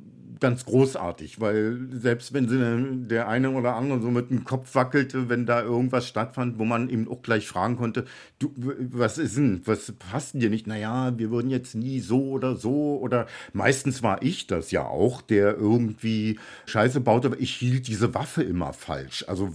ganz 0.45 0.67
großartig, 0.67 1.41
weil 1.41 1.89
selbst 1.91 2.35
wenn 2.35 2.51
sie 2.51 3.09
der 3.09 3.29
eine 3.29 3.53
oder 3.53 3.77
andere 3.77 4.03
so 4.03 4.11
mit 4.11 4.29
dem 4.29 4.45
Kopf 4.45 4.75
wackelte, 4.75 5.31
wenn 5.31 5.47
da 5.47 5.63
irgendwas 5.63 6.07
stattfand, 6.07 6.59
wo 6.59 6.67
man 6.67 6.91
eben 6.91 7.09
auch 7.09 7.23
gleich 7.23 7.49
fragen 7.49 7.79
konnte, 7.79 8.05
du, 8.39 8.53
was 8.91 9.17
ist 9.17 9.39
denn, 9.39 9.63
was 9.65 9.91
passt 9.93 10.35
denn 10.35 10.41
dir 10.41 10.51
nicht? 10.51 10.67
Naja, 10.67 11.17
wir 11.17 11.31
würden 11.31 11.49
jetzt 11.49 11.75
nie 11.75 12.01
so 12.01 12.25
oder 12.25 12.57
so 12.57 12.99
oder 13.01 13.27
meistens 13.55 14.03
war 14.03 14.23
ich 14.23 14.47
das 14.47 14.71
ja 14.71 14.85
auch, 14.85 15.23
der 15.23 15.57
irgendwie 15.57 16.39
Scheiße 16.67 17.01
baute, 17.01 17.29
aber 17.29 17.41
ich 17.41 17.55
hielt 17.55 17.89
diese 17.89 18.13
Waffe 18.13 18.43
immer 18.43 18.75
falsch. 18.75 19.25
Also 19.27 19.49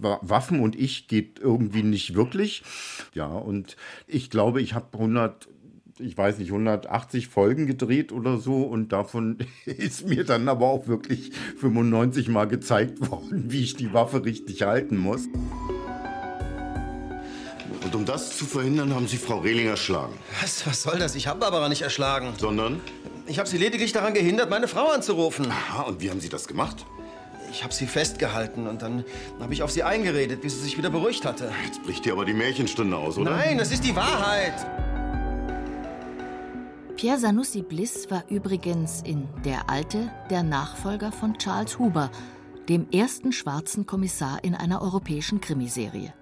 Waffen 0.00 0.60
und 0.60 0.76
ich 0.76 1.08
geht 1.08 1.40
irgendwie 1.40 1.82
nicht 1.82 2.14
wirklich. 2.14 2.62
Ja, 3.12 3.26
und 3.26 3.76
ich 4.06 4.30
glaube, 4.30 4.62
ich 4.62 4.74
habe 4.74 4.86
100 4.92 5.48
ich 6.00 6.16
weiß 6.16 6.38
nicht, 6.38 6.50
180 6.50 7.28
Folgen 7.28 7.66
gedreht 7.66 8.12
oder 8.12 8.38
so 8.38 8.62
und 8.62 8.92
davon 8.92 9.38
ist 9.64 10.08
mir 10.08 10.24
dann 10.24 10.48
aber 10.48 10.66
auch 10.66 10.86
wirklich 10.86 11.32
95 11.60 12.28
Mal 12.28 12.46
gezeigt 12.46 13.10
worden, 13.10 13.44
wie 13.48 13.62
ich 13.62 13.76
die 13.76 13.92
Waffe 13.92 14.24
richtig 14.24 14.62
halten 14.62 14.96
muss. 14.96 15.28
Und 17.84 17.94
um 17.94 18.04
das 18.04 18.36
zu 18.36 18.44
verhindern, 18.44 18.94
haben 18.94 19.08
Sie 19.08 19.16
Frau 19.16 19.38
Rehling 19.38 19.66
erschlagen. 19.66 20.12
Was, 20.42 20.66
was 20.66 20.82
soll 20.82 20.98
das? 20.98 21.14
Ich 21.14 21.26
habe 21.26 21.40
Barbara 21.40 21.68
nicht 21.68 21.82
erschlagen. 21.82 22.34
Sondern? 22.36 22.80
Ich 23.26 23.38
habe 23.38 23.48
sie 23.48 23.56
lediglich 23.56 23.92
daran 23.92 24.14
gehindert, 24.14 24.50
meine 24.50 24.68
Frau 24.68 24.88
anzurufen. 24.88 25.46
Aha, 25.50 25.82
und 25.84 26.00
wie 26.00 26.10
haben 26.10 26.20
Sie 26.20 26.28
das 26.28 26.48
gemacht? 26.48 26.84
Ich 27.50 27.64
habe 27.64 27.72
sie 27.72 27.86
festgehalten 27.86 28.66
und 28.66 28.82
dann 28.82 29.04
habe 29.40 29.54
ich 29.54 29.62
auf 29.62 29.70
sie 29.70 29.82
eingeredet, 29.82 30.42
bis 30.42 30.54
sie 30.54 30.64
sich 30.64 30.76
wieder 30.76 30.90
beruhigt 30.90 31.24
hatte. 31.24 31.50
Jetzt 31.64 31.82
bricht 31.82 32.04
dir 32.04 32.12
aber 32.12 32.26
die 32.26 32.34
Märchenstunde 32.34 32.96
aus, 32.96 33.16
oder? 33.16 33.30
Nein, 33.30 33.58
es 33.58 33.72
ist 33.72 33.84
die 33.84 33.96
Wahrheit. 33.96 34.54
Pierre 36.98 37.20
Sanussi 37.20 37.62
Bliss 37.62 38.10
war 38.10 38.24
übrigens 38.28 39.02
in 39.02 39.28
Der 39.44 39.70
Alte 39.70 40.10
der 40.30 40.42
Nachfolger 40.42 41.12
von 41.12 41.38
Charles 41.38 41.78
Huber, 41.78 42.10
dem 42.68 42.90
ersten 42.90 43.30
schwarzen 43.30 43.86
Kommissar 43.86 44.42
in 44.42 44.56
einer 44.56 44.82
europäischen 44.82 45.40
Krimiserie. 45.40 46.12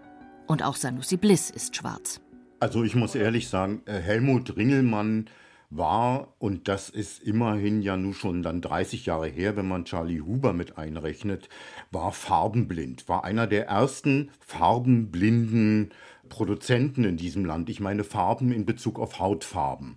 Und 0.47 0.63
auch 0.63 0.77
Sanussi 0.77 1.17
Bliss 1.17 1.49
ist 1.49 1.77
schwarz. 1.77 2.21
Also 2.61 2.85
ich 2.85 2.95
muss 2.95 3.15
ehrlich 3.15 3.49
sagen, 3.49 3.81
äh, 3.87 3.95
Helmut 3.95 4.59
Ringelmann 4.59 5.31
war, 5.71 6.35
und 6.39 6.69
das 6.69 6.91
ist 6.91 7.23
immerhin 7.23 7.81
ja 7.81 7.97
nun 7.97 8.13
schon 8.13 8.43
dann 8.43 8.61
30 8.61 9.07
Jahre 9.07 9.29
her, 9.29 9.57
wenn 9.57 9.67
man 9.67 9.87
Charlie 9.87 10.21
Huber 10.21 10.53
mit 10.53 10.77
einrechnet, 10.77 11.49
war 11.91 12.13
farbenblind, 12.13 13.09
war 13.09 13.25
einer 13.25 13.47
der 13.47 13.69
ersten 13.69 14.31
farbenblinden 14.41 15.91
Produzenten 16.29 17.05
in 17.05 17.17
diesem 17.17 17.47
Land. 17.47 17.71
Ich 17.71 17.81
meine 17.81 18.05
Farben 18.05 18.53
in 18.53 18.67
Bezug 18.67 18.99
auf 18.99 19.19
Hautfarben. 19.19 19.97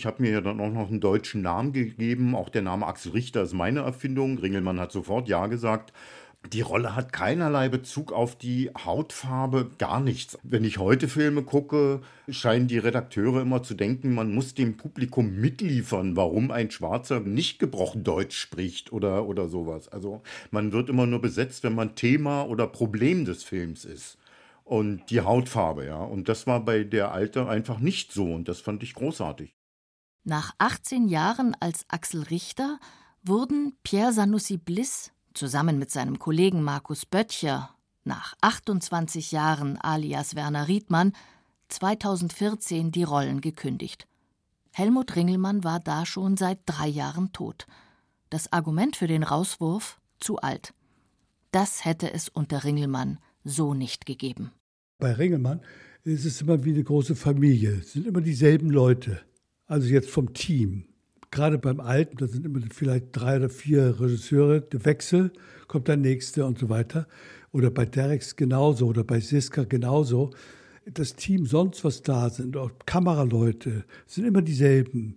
Ich 0.00 0.06
habe 0.06 0.22
mir 0.22 0.30
ja 0.30 0.40
dann 0.40 0.60
auch 0.60 0.72
noch 0.72 0.88
einen 0.88 1.00
deutschen 1.00 1.42
Namen 1.42 1.74
gegeben. 1.74 2.34
Auch 2.34 2.48
der 2.48 2.62
Name 2.62 2.86
Axel 2.86 3.12
Richter 3.12 3.42
ist 3.42 3.52
meine 3.52 3.80
Erfindung. 3.80 4.38
Ringelmann 4.38 4.80
hat 4.80 4.92
sofort 4.92 5.28
Ja 5.28 5.46
gesagt. 5.46 5.92
Die 6.54 6.62
Rolle 6.62 6.96
hat 6.96 7.12
keinerlei 7.12 7.68
Bezug 7.68 8.10
auf 8.10 8.34
die 8.34 8.70
Hautfarbe, 8.86 9.72
gar 9.76 10.00
nichts. 10.00 10.38
Wenn 10.42 10.64
ich 10.64 10.78
heute 10.78 11.06
Filme 11.06 11.42
gucke, 11.42 12.00
scheinen 12.30 12.66
die 12.66 12.78
Redakteure 12.78 13.42
immer 13.42 13.62
zu 13.62 13.74
denken, 13.74 14.14
man 14.14 14.34
muss 14.34 14.54
dem 14.54 14.78
Publikum 14.78 15.38
mitliefern, 15.38 16.16
warum 16.16 16.50
ein 16.50 16.70
Schwarzer 16.70 17.20
nicht 17.20 17.58
gebrochen 17.58 18.02
Deutsch 18.02 18.38
spricht 18.38 18.94
oder, 18.94 19.26
oder 19.26 19.50
sowas. 19.50 19.88
Also 19.88 20.22
man 20.50 20.72
wird 20.72 20.88
immer 20.88 21.04
nur 21.04 21.20
besetzt, 21.20 21.62
wenn 21.62 21.74
man 21.74 21.94
Thema 21.94 22.44
oder 22.44 22.66
Problem 22.66 23.26
des 23.26 23.44
Films 23.44 23.84
ist. 23.84 24.16
Und 24.64 25.10
die 25.10 25.20
Hautfarbe, 25.20 25.84
ja. 25.84 26.02
Und 26.02 26.30
das 26.30 26.46
war 26.46 26.64
bei 26.64 26.84
der 26.84 27.12
Alte 27.12 27.46
einfach 27.46 27.80
nicht 27.80 28.12
so 28.12 28.32
und 28.32 28.48
das 28.48 28.60
fand 28.60 28.82
ich 28.82 28.94
großartig. 28.94 29.54
Nach 30.24 30.54
18 30.58 31.08
Jahren 31.08 31.56
als 31.60 31.84
Axel 31.88 32.22
Richter 32.24 32.78
wurden 33.22 33.76
Pierre 33.82 34.12
Sanussi 34.12 34.58
Bliss 34.58 35.12
zusammen 35.32 35.78
mit 35.78 35.90
seinem 35.90 36.18
Kollegen 36.18 36.62
Markus 36.62 37.06
Böttcher 37.06 37.74
nach 38.04 38.34
28 38.42 39.32
Jahren 39.32 39.78
alias 39.78 40.34
Werner 40.34 40.68
Riedmann 40.68 41.12
2014 41.68 42.92
die 42.92 43.02
Rollen 43.02 43.40
gekündigt. 43.40 44.06
Helmut 44.72 45.16
Ringelmann 45.16 45.64
war 45.64 45.80
da 45.80 46.04
schon 46.04 46.36
seit 46.36 46.58
drei 46.66 46.88
Jahren 46.88 47.32
tot. 47.32 47.66
Das 48.28 48.52
Argument 48.52 48.96
für 48.96 49.06
den 49.06 49.22
Rauswurf 49.22 50.00
zu 50.18 50.38
alt. 50.38 50.74
Das 51.50 51.84
hätte 51.84 52.12
es 52.12 52.28
unter 52.28 52.64
Ringelmann 52.64 53.18
so 53.42 53.74
nicht 53.74 54.06
gegeben. 54.06 54.52
Bei 54.98 55.12
Ringelmann 55.12 55.62
ist 56.04 56.24
es 56.24 56.42
immer 56.42 56.62
wie 56.64 56.74
eine 56.74 56.84
große 56.84 57.16
Familie. 57.16 57.78
Es 57.80 57.92
sind 57.92 58.06
immer 58.06 58.20
dieselben 58.20 58.70
Leute. 58.70 59.22
Also 59.70 59.86
jetzt 59.86 60.10
vom 60.10 60.34
Team. 60.34 60.82
Gerade 61.30 61.56
beim 61.56 61.78
Alten, 61.78 62.16
da 62.16 62.26
sind 62.26 62.44
immer 62.44 62.58
vielleicht 62.74 63.06
drei 63.12 63.36
oder 63.36 63.48
vier 63.48 64.00
Regisseure, 64.00 64.62
der 64.62 64.84
Wechsel, 64.84 65.32
kommt 65.68 65.86
der 65.86 65.96
nächste 65.96 66.44
und 66.44 66.58
so 66.58 66.68
weiter. 66.68 67.06
Oder 67.52 67.70
bei 67.70 67.86
Derex 67.86 68.34
genauso 68.34 68.88
oder 68.88 69.04
bei 69.04 69.20
Siska 69.20 69.62
genauso. 69.62 70.30
Das 70.86 71.14
Team, 71.14 71.46
sonst 71.46 71.84
was 71.84 72.02
da 72.02 72.30
sind, 72.30 72.56
auch 72.56 72.72
Kameraleute, 72.84 73.84
sind 74.08 74.24
immer 74.24 74.42
dieselben. 74.42 75.14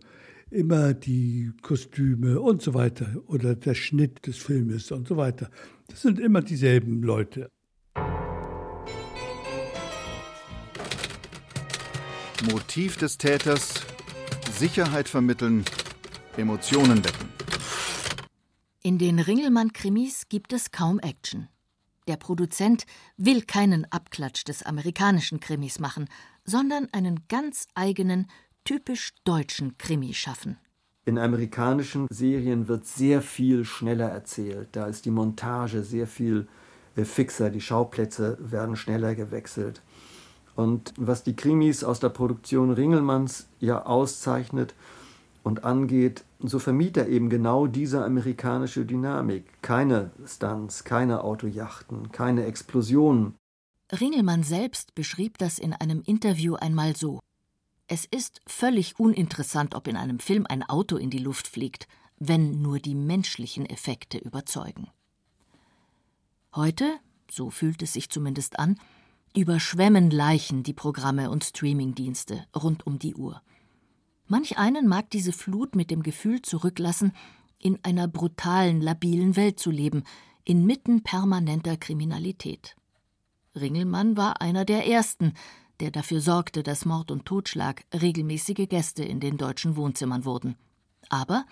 Immer 0.52 0.94
die 0.94 1.52
Kostüme 1.64 2.40
und 2.40 2.62
so 2.62 2.76
weiter. 2.76 3.08
Oder 3.26 3.56
der 3.56 3.74
Schnitt 3.74 4.28
des 4.28 4.38
Filmes 4.38 4.92
und 4.92 5.08
so 5.08 5.18
weiter. 5.18 5.50
Das 5.88 6.04
sind 6.04 6.20
immer 6.20 6.44
dieselben 6.44 7.02
Leute. 7.02 7.50
Motiv 12.52 12.98
des 12.98 13.18
Täters 13.18 13.84
Sicherheit 14.64 15.10
vermitteln, 15.10 15.66
Emotionen 16.38 17.04
wecken. 17.04 17.28
In 18.82 18.98
den 18.98 19.20
Ringelmann-Krimis 19.20 20.30
gibt 20.30 20.54
es 20.54 20.72
kaum 20.72 21.00
Action. 21.00 21.50
Der 22.08 22.16
Produzent 22.16 22.86
will 23.18 23.42
keinen 23.42 23.86
Abklatsch 23.92 24.46
des 24.46 24.64
amerikanischen 24.64 25.42
Krimis 25.42 25.80
machen, 25.80 26.08
sondern 26.46 26.88
einen 26.94 27.28
ganz 27.28 27.68
eigenen, 27.76 28.28
typisch 28.64 29.12
deutschen 29.26 29.78
Krimi 29.78 30.14
schaffen. 30.14 30.58
In 31.04 31.18
amerikanischen 31.18 32.08
Serien 32.10 32.70
wird 32.70 32.88
sehr 32.88 33.22
viel 33.22 33.66
schneller 33.66 34.08
erzählt. 34.08 34.70
Da 34.72 34.86
ist 34.86 35.04
die 35.04 35.12
Montage 35.12 35.84
sehr 35.84 36.08
viel 36.08 36.48
äh, 36.96 37.04
fixer, 37.04 37.50
die 37.50 37.60
Schauplätze 37.60 38.38
werden 38.40 38.78
schneller 38.78 39.14
gewechselt. 39.14 39.82
Und 40.56 40.94
was 40.98 41.24
die 41.24 41.36
Krimis 41.36 41.84
aus 41.84 42.00
der 42.00 42.10
Produktion 42.10 42.72
Ringelmanns 42.72 43.48
ja 43.60 43.86
auszeichnet 43.86 44.76
und 45.44 45.64
angeht, 45.64 46.24
so 46.40 46.60
vermied 46.60 46.98
er 46.98 47.08
eben 47.08 47.30
genau 47.30 47.68
diese 47.68 48.04
amerikanische 48.04 48.86
Dynamik. 48.86 49.46
Keine 49.62 50.12
Stunts, 50.26 50.84
keine 50.84 51.24
Autojachten, 51.24 52.12
keine 52.12 52.46
Explosionen. 52.46 53.36
Ringelmann 53.92 54.44
selbst 54.44 54.96
beschrieb 54.96 55.38
das 55.38 55.60
in 55.60 55.74
einem 55.74 56.02
Interview 56.06 56.56
einmal 56.56 56.96
so. 56.96 57.20
Es 57.88 58.06
ist 58.06 58.42
völlig 58.48 59.00
uninteressant, 59.00 59.76
ob 59.76 59.88
in 59.88 59.98
einem 59.98 60.20
Film 60.20 60.46
ein 60.48 60.64
Auto 60.64 60.96
in 60.98 61.10
die 61.10 61.20
Luft 61.20 61.48
fliegt, 61.48 61.88
wenn 62.18 62.62
nur 62.62 62.80
die 62.80 62.96
menschlichen 62.96 63.66
Effekte 63.66 64.18
überzeugen. 64.18 64.88
Heute, 66.56 66.98
so 67.30 67.50
fühlt 67.50 67.82
es 67.82 67.94
sich 67.94 68.10
zumindest 68.10 68.58
an, 68.60 68.80
überschwemmen 69.36 70.12
Leichen 70.12 70.62
die 70.64 70.74
Programme 70.74 71.32
und 71.32 71.44
Streamingdienste 71.44 72.46
rund 72.56 72.86
um 72.86 73.00
die 73.00 73.16
Uhr. 73.16 73.42
Manch 74.28 74.58
einen 74.58 74.88
mag 74.88 75.10
diese 75.10 75.34
Flut 75.34 75.76
mit 75.76 75.90
dem 75.90 76.04
Gefühl 76.04 76.42
zurücklassen, 76.42 77.14
in 77.58 77.80
einer 77.84 78.08
brutalen, 78.08 78.82
labilen 78.82 79.36
Welt 79.36 79.60
zu 79.60 79.72
leben, 79.72 80.04
inmitten 80.44 81.02
permanenter 81.02 81.78
Kriminalität. 81.78 82.76
Ringelmann 83.56 84.18
war 84.18 84.42
einer 84.42 84.66
der 84.66 84.88
ersten, 84.88 85.34
der 85.80 85.90
dafür 85.90 86.22
sorgte, 86.22 86.62
dass 86.62 86.86
Mord 86.86 87.10
und 87.10 87.26
Totschlag 87.26 87.86
regelmäßige 87.94 88.68
Gäste 88.70 89.04
in 89.04 89.20
den 89.20 89.38
deutschen 89.38 89.76
Wohnzimmern 89.76 90.26
wurden. 90.26 90.56
Aber 91.10 91.46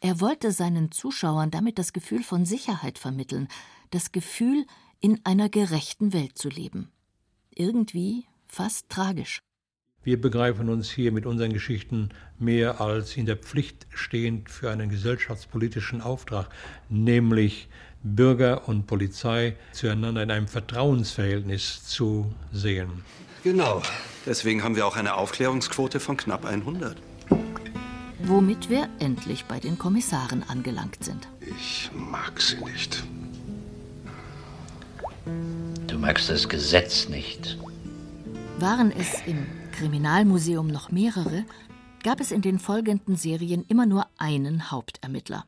er 0.00 0.20
wollte 0.20 0.52
seinen 0.52 0.92
Zuschauern 0.92 1.50
damit 1.50 1.78
das 1.78 1.92
Gefühl 1.92 2.22
von 2.22 2.44
Sicherheit 2.44 2.98
vermitteln, 2.98 3.48
das 3.90 4.12
Gefühl, 4.12 4.66
in 5.00 5.24
einer 5.24 5.48
gerechten 5.48 6.12
Welt 6.12 6.38
zu 6.38 6.48
leben 6.48 6.92
irgendwie 7.58 8.24
fast 8.46 8.88
tragisch. 8.88 9.40
Wir 10.02 10.20
begreifen 10.20 10.68
uns 10.68 10.90
hier 10.90 11.12
mit 11.12 11.26
unseren 11.26 11.52
Geschichten 11.52 12.10
mehr 12.38 12.80
als 12.80 13.16
in 13.16 13.26
der 13.26 13.36
Pflicht 13.36 13.86
stehend 13.90 14.48
für 14.48 14.70
einen 14.70 14.88
gesellschaftspolitischen 14.88 16.00
Auftrag, 16.00 16.48
nämlich 16.88 17.68
Bürger 18.02 18.68
und 18.68 18.86
Polizei 18.86 19.56
zueinander 19.72 20.22
in 20.22 20.30
einem 20.30 20.48
Vertrauensverhältnis 20.48 21.84
zu 21.84 22.32
sehen. 22.52 23.04
Genau. 23.42 23.82
Deswegen 24.24 24.62
haben 24.62 24.76
wir 24.76 24.86
auch 24.86 24.96
eine 24.96 25.14
Aufklärungsquote 25.14 26.00
von 26.00 26.16
knapp 26.16 26.44
100. 26.44 26.96
Womit 28.20 28.70
wir 28.70 28.88
endlich 28.98 29.44
bei 29.44 29.60
den 29.60 29.78
Kommissaren 29.78 30.42
angelangt 30.42 31.04
sind. 31.04 31.28
Ich 31.40 31.90
mag 31.94 32.40
sie 32.40 32.56
nicht. 32.64 33.04
Du 35.98 36.02
magst 36.02 36.30
das 36.30 36.48
Gesetz 36.48 37.08
nicht. 37.08 37.58
Waren 38.60 38.92
es 38.92 39.20
im 39.26 39.44
Kriminalmuseum 39.72 40.68
noch 40.68 40.92
mehrere, 40.92 41.44
gab 42.04 42.20
es 42.20 42.30
in 42.30 42.40
den 42.40 42.60
folgenden 42.60 43.16
Serien 43.16 43.64
immer 43.64 43.84
nur 43.84 44.06
einen 44.16 44.70
Hauptermittler. 44.70 45.44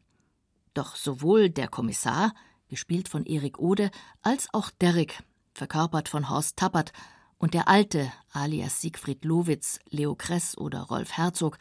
Doch 0.75 0.97
sowohl 0.97 1.51
der 1.51 1.69
Kommissar, 1.69 2.35
gespielt 2.67 3.09
von 3.09 3.27
Erik 3.27 3.61
Ode, 3.61 3.93
als 4.23 4.49
auch 4.53 4.71
Derrick, 4.73 5.23
verkörpert 5.55 6.09
von 6.09 6.29
Horst 6.29 6.57
Tappert, 6.57 6.93
und 7.39 7.55
der 7.55 7.69
Alte, 7.69 8.13
alias 8.33 8.81
Siegfried 8.81 9.25
Lowitz, 9.25 9.79
Leo 9.89 10.17
Kress 10.17 10.59
oder 10.59 10.81
Rolf 10.81 11.13
Herzog, 11.13 11.59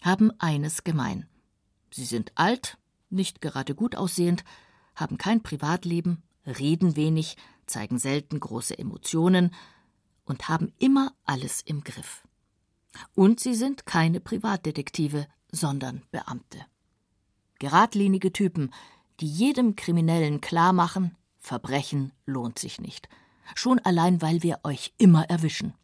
haben 0.00 0.30
eines 0.38 0.84
gemein. 0.84 1.26
Sie 1.90 2.04
sind 2.04 2.30
alt, 2.36 2.78
nicht 3.10 3.40
gerade 3.40 3.74
gut 3.74 3.96
aussehend, 3.96 4.44
haben 4.94 5.18
kein 5.18 5.42
Privatleben, 5.42 6.22
reden 6.46 6.94
wenig, 6.94 7.36
zeigen 7.68 7.98
selten 7.98 8.40
große 8.40 8.78
Emotionen 8.78 9.54
und 10.24 10.48
haben 10.48 10.72
immer 10.78 11.14
alles 11.24 11.62
im 11.62 11.84
Griff. 11.84 12.22
Und 13.14 13.40
sie 13.40 13.54
sind 13.54 13.86
keine 13.86 14.20
Privatdetektive, 14.20 15.26
sondern 15.50 16.02
Beamte. 16.10 16.58
Geradlinige 17.58 18.32
Typen, 18.32 18.72
die 19.20 19.26
jedem 19.26 19.76
Kriminellen 19.76 20.40
klar 20.40 20.72
machen, 20.72 21.16
Verbrechen 21.38 22.12
lohnt 22.26 22.58
sich 22.58 22.80
nicht. 22.80 23.08
Schon 23.54 23.78
allein, 23.78 24.20
weil 24.20 24.42
wir 24.42 24.60
euch 24.64 24.92
immer 24.98 25.24
erwischen. 25.30 25.74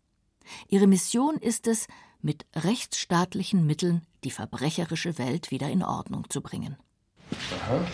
Ihre 0.69 0.87
Mission 0.87 1.37
ist 1.37 1.67
es, 1.67 1.87
mit 2.21 2.47
rechtsstaatlichen 2.55 3.67
Mitteln 3.67 4.03
die 4.25 4.31
verbrecherische 4.31 5.19
Welt 5.19 5.51
wieder 5.51 5.69
in 5.69 5.83
Ordnung 5.83 6.29
zu 6.31 6.41
bringen. 6.41 6.77
Aha. 7.53 7.85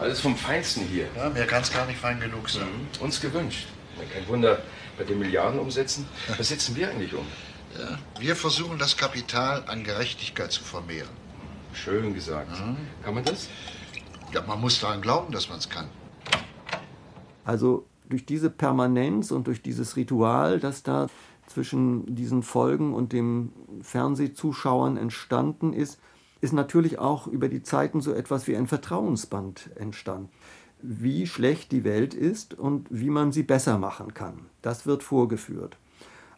Alles 0.00 0.20
vom 0.20 0.36
Feinsten 0.36 0.82
hier. 0.84 1.06
Ja, 1.16 1.30
mir 1.30 1.46
kann 1.46 1.62
es 1.62 1.72
gar 1.72 1.86
nicht 1.86 1.98
fein 1.98 2.18
genug 2.20 2.48
sein. 2.50 2.66
Mhm. 2.66 3.02
Uns 3.02 3.20
gewünscht. 3.20 3.66
Kein 4.12 4.26
Wunder, 4.28 4.58
bei 4.98 5.04
den 5.04 5.18
Milliarden 5.18 5.60
umsetzen. 5.60 6.06
Was 6.36 6.48
setzen 6.48 6.74
wir 6.74 6.90
eigentlich 6.90 7.14
um? 7.14 7.26
Ja, 7.78 7.98
wir 8.20 8.36
versuchen, 8.36 8.78
das 8.78 8.96
Kapital 8.96 9.64
an 9.66 9.84
Gerechtigkeit 9.84 10.50
zu 10.50 10.64
vermehren. 10.64 11.10
Schön 11.72 12.14
gesagt. 12.14 12.50
Mhm. 12.50 12.76
Kann 13.02 13.14
man 13.14 13.24
das? 13.24 13.48
Ja, 14.32 14.42
man 14.42 14.60
muss 14.60 14.80
daran 14.80 15.00
glauben, 15.00 15.32
dass 15.32 15.48
man 15.48 15.58
es 15.58 15.68
kann. 15.68 15.88
Also 17.44 17.86
durch 18.08 18.26
diese 18.26 18.50
Permanenz 18.50 19.30
und 19.30 19.46
durch 19.46 19.62
dieses 19.62 19.96
Ritual, 19.96 20.58
das 20.58 20.82
da 20.82 21.06
zwischen 21.46 22.14
diesen 22.14 22.42
Folgen 22.42 22.94
und 22.94 23.12
dem 23.12 23.52
Fernsehzuschauern 23.82 24.96
entstanden 24.96 25.72
ist, 25.72 26.00
ist 26.44 26.52
natürlich 26.52 26.98
auch 26.98 27.26
über 27.26 27.48
die 27.48 27.62
Zeiten 27.62 28.02
so 28.02 28.12
etwas 28.12 28.46
wie 28.46 28.54
ein 28.54 28.66
Vertrauensband 28.66 29.70
entstanden. 29.76 30.28
Wie 30.82 31.26
schlecht 31.26 31.72
die 31.72 31.84
Welt 31.84 32.12
ist 32.12 32.52
und 32.52 32.86
wie 32.90 33.08
man 33.08 33.32
sie 33.32 33.42
besser 33.42 33.78
machen 33.78 34.12
kann. 34.12 34.50
Das 34.60 34.84
wird 34.84 35.02
vorgeführt. 35.02 35.78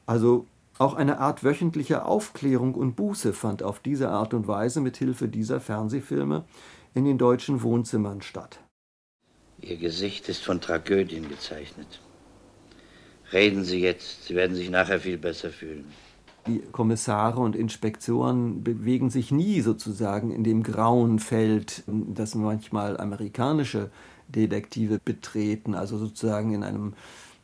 Also 0.06 0.46
auch 0.78 0.94
eine 0.94 1.18
Art 1.18 1.42
wöchentliche 1.42 2.04
Aufklärung 2.04 2.76
und 2.76 2.94
Buße 2.94 3.32
fand 3.32 3.64
auf 3.64 3.80
diese 3.80 4.10
Art 4.10 4.32
und 4.32 4.46
Weise 4.46 4.80
mit 4.80 4.96
Hilfe 4.96 5.26
dieser 5.26 5.60
Fernsehfilme 5.60 6.44
in 6.94 7.04
den 7.04 7.18
deutschen 7.18 7.62
Wohnzimmern 7.62 8.22
statt. 8.22 8.60
Ihr 9.60 9.76
Gesicht 9.76 10.28
ist 10.28 10.44
von 10.44 10.60
Tragödien 10.60 11.28
gezeichnet. 11.28 12.00
Reden 13.32 13.64
Sie 13.64 13.80
jetzt, 13.80 14.26
Sie 14.26 14.36
werden 14.36 14.54
sich 14.54 14.70
nachher 14.70 15.00
viel 15.00 15.18
besser 15.18 15.50
fühlen. 15.50 15.86
Die 16.46 16.60
Kommissare 16.60 17.40
und 17.40 17.56
Inspektoren 17.56 18.62
bewegen 18.62 19.10
sich 19.10 19.32
nie 19.32 19.60
sozusagen 19.62 20.30
in 20.30 20.44
dem 20.44 20.62
grauen 20.62 21.18
Feld, 21.18 21.82
das 21.86 22.34
manchmal 22.36 22.98
amerikanische 22.98 23.90
Detektive 24.28 25.00
betreten, 25.04 25.74
also 25.74 25.98
sozusagen 25.98 26.52
in 26.54 26.62
einem 26.62 26.94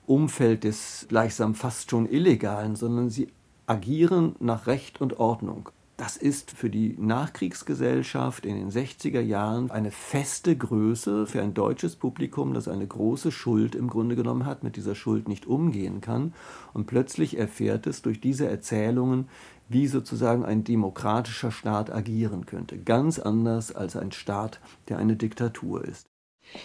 Umfeld 0.07 0.65
des 0.65 1.07
gleichsam 1.09 1.55
fast 1.55 1.91
schon 1.91 2.09
Illegalen, 2.09 2.77
sondern 2.77 3.11
sie 3.11 3.29
agieren 3.67 4.37
nach 4.41 4.67
Recht 4.67 5.01
und 5.01 5.19
Ordnung. 5.19 5.71
Das 6.03 6.17
ist 6.17 6.51
für 6.51 6.69
die 6.69 6.97
Nachkriegsgesellschaft 6.99 8.45
in 8.45 8.57
den 8.57 8.73
60er 8.73 9.21
Jahren 9.21 9.71
eine 9.71 9.93
feste 9.93 10.57
Größe 10.57 11.29
für 11.29 11.41
ein 11.41 11.55
deutsches 11.55 11.95
Publikum, 11.95 12.55
das 12.55 12.67
eine 12.67 12.89
große 12.89 13.31
Schuld 13.31 13.77
im 13.77 13.87
Grunde 13.87 14.17
genommen 14.17 14.45
hat, 14.45 14.65
mit 14.65 14.75
dieser 14.75 14.97
Schuld 14.97 15.29
nicht 15.29 15.47
umgehen 15.47 16.01
kann. 16.01 16.35
Und 16.73 16.89
plötzlich 16.89 17.39
erfährt 17.39 17.87
es 17.87 18.03
durch 18.03 18.21
diese 18.21 18.49
Erzählungen, 18.49 19.29
wie 19.69 19.87
sozusagen 19.87 20.45
ein 20.45 20.65
demokratischer 20.65 21.53
Staat 21.53 21.93
agieren 21.93 22.47
könnte. 22.47 22.79
Ganz 22.79 23.21
anders 23.21 23.71
als 23.71 23.95
ein 23.95 24.11
Staat, 24.11 24.59
der 24.89 24.99
eine 24.99 25.15
Diktatur 25.15 25.85
ist. 25.85 26.09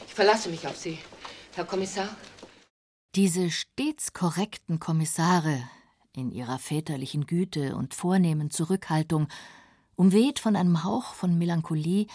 Ich 0.08 0.16
verlasse 0.16 0.50
mich 0.50 0.66
auf 0.66 0.78
Sie, 0.78 0.98
Herr 1.54 1.66
Kommissar. 1.66 2.10
Diese 3.14 3.52
stets 3.52 4.14
korrekten 4.14 4.80
Kommissare, 4.80 5.60
in 6.18 6.32
ihrer 6.32 6.58
väterlichen 6.58 7.28
Güte 7.28 7.76
und 7.76 7.94
vornehmen 7.94 8.50
Zurückhaltung, 8.50 9.28
umweht 9.96 10.40
von 10.40 10.56
einem 10.56 10.84
Hauch 10.84 11.14
von 11.14 11.38
Melancholie, 11.38 12.08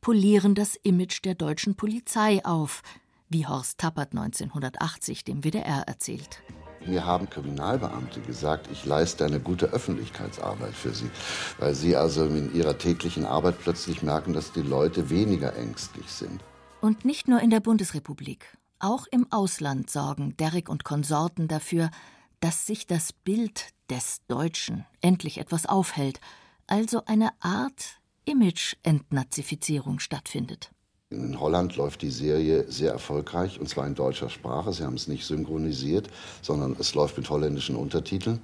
polieren 0.00 0.54
das 0.54 0.76
Image 0.76 1.24
der 1.24 1.34
deutschen 1.34 1.74
Polizei 1.74 2.44
auf, 2.44 2.82
wie 3.28 3.46
Horst 3.46 3.78
Tappert 3.78 4.12
1980 4.12 5.24
dem 5.24 5.42
WDR 5.42 5.82
erzählt. 5.86 6.42
Mir 6.86 7.04
haben 7.04 7.28
Kriminalbeamte 7.28 8.20
gesagt, 8.20 8.68
ich 8.72 8.86
leiste 8.86 9.26
eine 9.26 9.38
gute 9.38 9.66
Öffentlichkeitsarbeit 9.66 10.72
für 10.72 10.94
sie, 10.94 11.10
weil 11.58 11.74
sie 11.74 11.94
also 11.94 12.24
in 12.24 12.54
ihrer 12.54 12.78
täglichen 12.78 13.26
Arbeit 13.26 13.58
plötzlich 13.60 14.02
merken, 14.02 14.32
dass 14.32 14.52
die 14.52 14.62
Leute 14.62 15.10
weniger 15.10 15.54
ängstlich 15.56 16.08
sind. 16.08 16.42
Und 16.80 17.04
nicht 17.04 17.28
nur 17.28 17.40
in 17.40 17.50
der 17.50 17.60
Bundesrepublik, 17.60 18.56
auch 18.78 19.06
im 19.10 19.30
Ausland 19.30 19.90
sorgen 19.90 20.36
Derrick 20.38 20.70
und 20.70 20.84
Konsorten 20.84 21.48
dafür, 21.48 21.90
dass 22.40 22.66
sich 22.66 22.86
das 22.86 23.12
Bild 23.12 23.66
des 23.90 24.20
Deutschen 24.28 24.86
endlich 25.00 25.38
etwas 25.38 25.66
aufhält, 25.66 26.20
also 26.66 27.02
eine 27.06 27.30
Art 27.40 28.00
Image-Entnazifizierung 28.24 29.98
stattfindet. 29.98 30.70
In 31.10 31.40
Holland 31.40 31.74
läuft 31.76 32.02
die 32.02 32.10
Serie 32.10 32.70
sehr 32.70 32.92
erfolgreich, 32.92 33.58
und 33.58 33.68
zwar 33.68 33.86
in 33.86 33.96
deutscher 33.96 34.30
Sprache. 34.30 34.72
Sie 34.72 34.84
haben 34.84 34.94
es 34.94 35.08
nicht 35.08 35.26
synchronisiert, 35.26 36.08
sondern 36.40 36.76
es 36.78 36.94
läuft 36.94 37.16
mit 37.18 37.28
holländischen 37.28 37.74
Untertiteln. 37.74 38.40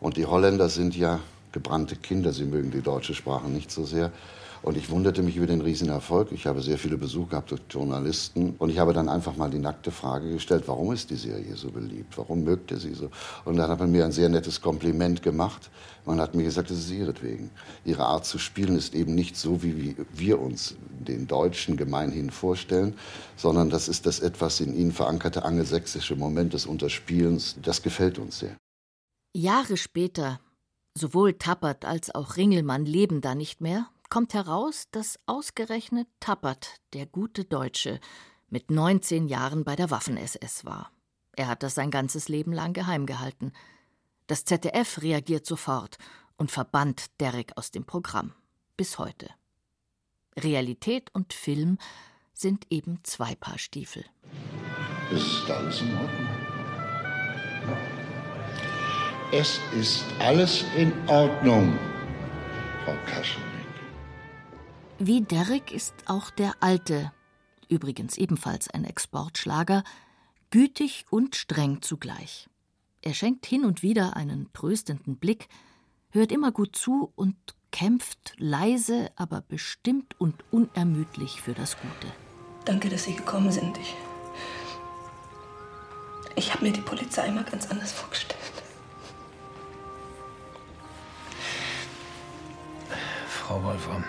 Und 0.00 0.16
die 0.16 0.24
Holländer 0.24 0.70
sind 0.70 0.96
ja 0.96 1.20
gebrannte 1.52 1.96
Kinder, 1.96 2.32
sie 2.32 2.44
mögen 2.44 2.70
die 2.70 2.80
deutsche 2.80 3.14
Sprache 3.14 3.48
nicht 3.48 3.70
so 3.70 3.84
sehr. 3.84 4.12
Und 4.64 4.78
ich 4.78 4.88
wunderte 4.88 5.22
mich 5.22 5.36
über 5.36 5.46
den 5.46 5.60
riesen 5.60 5.90
Erfolg. 5.90 6.32
Ich 6.32 6.46
habe 6.46 6.62
sehr 6.62 6.78
viele 6.78 6.96
Besuche 6.96 7.28
gehabt 7.28 7.50
durch 7.50 7.60
Journalisten. 7.68 8.54
Und 8.56 8.70
ich 8.70 8.78
habe 8.78 8.94
dann 8.94 9.10
einfach 9.10 9.36
mal 9.36 9.50
die 9.50 9.58
nackte 9.58 9.90
Frage 9.90 10.30
gestellt, 10.32 10.64
warum 10.66 10.90
ist 10.90 11.10
die 11.10 11.16
Serie 11.16 11.54
so 11.54 11.70
beliebt? 11.70 12.16
Warum 12.16 12.44
mögt 12.44 12.70
ihr 12.70 12.78
sie 12.78 12.94
so? 12.94 13.10
Und 13.44 13.58
dann 13.58 13.68
hat 13.68 13.78
man 13.78 13.92
mir 13.92 14.06
ein 14.06 14.12
sehr 14.12 14.30
nettes 14.30 14.62
Kompliment 14.62 15.22
gemacht. 15.22 15.70
Man 16.06 16.18
hat 16.18 16.34
mir 16.34 16.44
gesagt, 16.44 16.70
es 16.70 16.78
ist 16.78 16.90
ihretwegen. 16.90 17.50
Ihre 17.84 18.06
Art 18.06 18.24
zu 18.24 18.38
spielen 18.38 18.74
ist 18.76 18.94
eben 18.94 19.14
nicht 19.14 19.36
so, 19.36 19.62
wie 19.62 19.96
wir 20.14 20.40
uns 20.40 20.76
den 20.98 21.26
Deutschen 21.26 21.76
gemeinhin 21.76 22.30
vorstellen, 22.30 22.94
sondern 23.36 23.68
das 23.68 23.86
ist 23.86 24.06
das 24.06 24.20
etwas 24.20 24.60
in 24.60 24.74
ihnen 24.74 24.92
verankerte 24.92 25.44
angelsächsische 25.44 26.16
Moment 26.16 26.54
des 26.54 26.64
Unterspielens. 26.64 27.56
Das 27.60 27.82
gefällt 27.82 28.18
uns 28.18 28.38
sehr. 28.38 28.56
Jahre 29.36 29.76
später, 29.76 30.40
sowohl 30.96 31.34
Tappert 31.34 31.84
als 31.84 32.14
auch 32.14 32.38
Ringelmann 32.38 32.86
leben 32.86 33.20
da 33.20 33.34
nicht 33.34 33.60
mehr 33.60 33.88
kommt 34.10 34.34
heraus, 34.34 34.88
dass 34.90 35.18
ausgerechnet 35.26 36.08
Tappert, 36.20 36.80
der 36.92 37.06
gute 37.06 37.44
Deutsche, 37.44 38.00
mit 38.48 38.70
19 38.70 39.26
Jahren 39.26 39.64
bei 39.64 39.76
der 39.76 39.90
Waffen-SS 39.90 40.64
war. 40.64 40.90
Er 41.36 41.48
hat 41.48 41.62
das 41.62 41.74
sein 41.74 41.90
ganzes 41.90 42.28
Leben 42.28 42.52
lang 42.52 42.72
geheim 42.72 43.06
gehalten. 43.06 43.52
Das 44.26 44.44
ZDF 44.44 45.02
reagiert 45.02 45.46
sofort 45.46 45.98
und 46.36 46.50
verbannt 46.50 47.20
Derek 47.20 47.56
aus 47.56 47.70
dem 47.70 47.84
Programm. 47.84 48.32
Bis 48.76 48.98
heute. 48.98 49.28
Realität 50.36 51.10
und 51.14 51.32
Film 51.32 51.78
sind 52.32 52.66
eben 52.70 53.00
zwei 53.04 53.34
Paar 53.34 53.58
Stiefel. 53.58 54.04
Ist 55.10 55.48
alles 55.50 55.80
in 55.80 55.94
Ordnung? 55.96 56.28
Es 59.32 59.60
ist 59.76 60.04
alles 60.20 60.64
in 60.76 60.92
Ordnung, 61.08 61.78
Frau 62.84 62.96
Kaschel. 63.06 63.43
Wie 65.06 65.20
Derrick 65.20 65.70
ist 65.70 65.92
auch 66.06 66.30
der 66.30 66.54
Alte, 66.60 67.12
übrigens 67.68 68.16
ebenfalls 68.16 68.70
ein 68.70 68.86
Exportschlager, 68.86 69.84
gütig 70.48 71.04
und 71.10 71.36
streng 71.36 71.82
zugleich. 71.82 72.48
Er 73.02 73.12
schenkt 73.12 73.44
hin 73.44 73.66
und 73.66 73.82
wieder 73.82 74.16
einen 74.16 74.50
tröstenden 74.54 75.16
Blick, 75.16 75.48
hört 76.08 76.32
immer 76.32 76.52
gut 76.52 76.74
zu 76.74 77.12
und 77.16 77.36
kämpft 77.70 78.32
leise, 78.38 79.10
aber 79.16 79.42
bestimmt 79.42 80.18
und 80.18 80.42
unermüdlich 80.50 81.42
für 81.42 81.52
das 81.52 81.76
Gute. 81.76 82.10
Danke, 82.64 82.88
dass 82.88 83.04
Sie 83.04 83.14
gekommen 83.14 83.52
sind. 83.52 83.76
Ich, 83.76 83.94
ich 86.34 86.54
habe 86.54 86.64
mir 86.64 86.72
die 86.72 86.80
Polizei 86.80 87.28
immer 87.28 87.42
ganz 87.42 87.70
anders 87.70 87.92
vorgestellt. 87.92 88.40
Frau 93.28 93.62
Wolfram, 93.62 94.02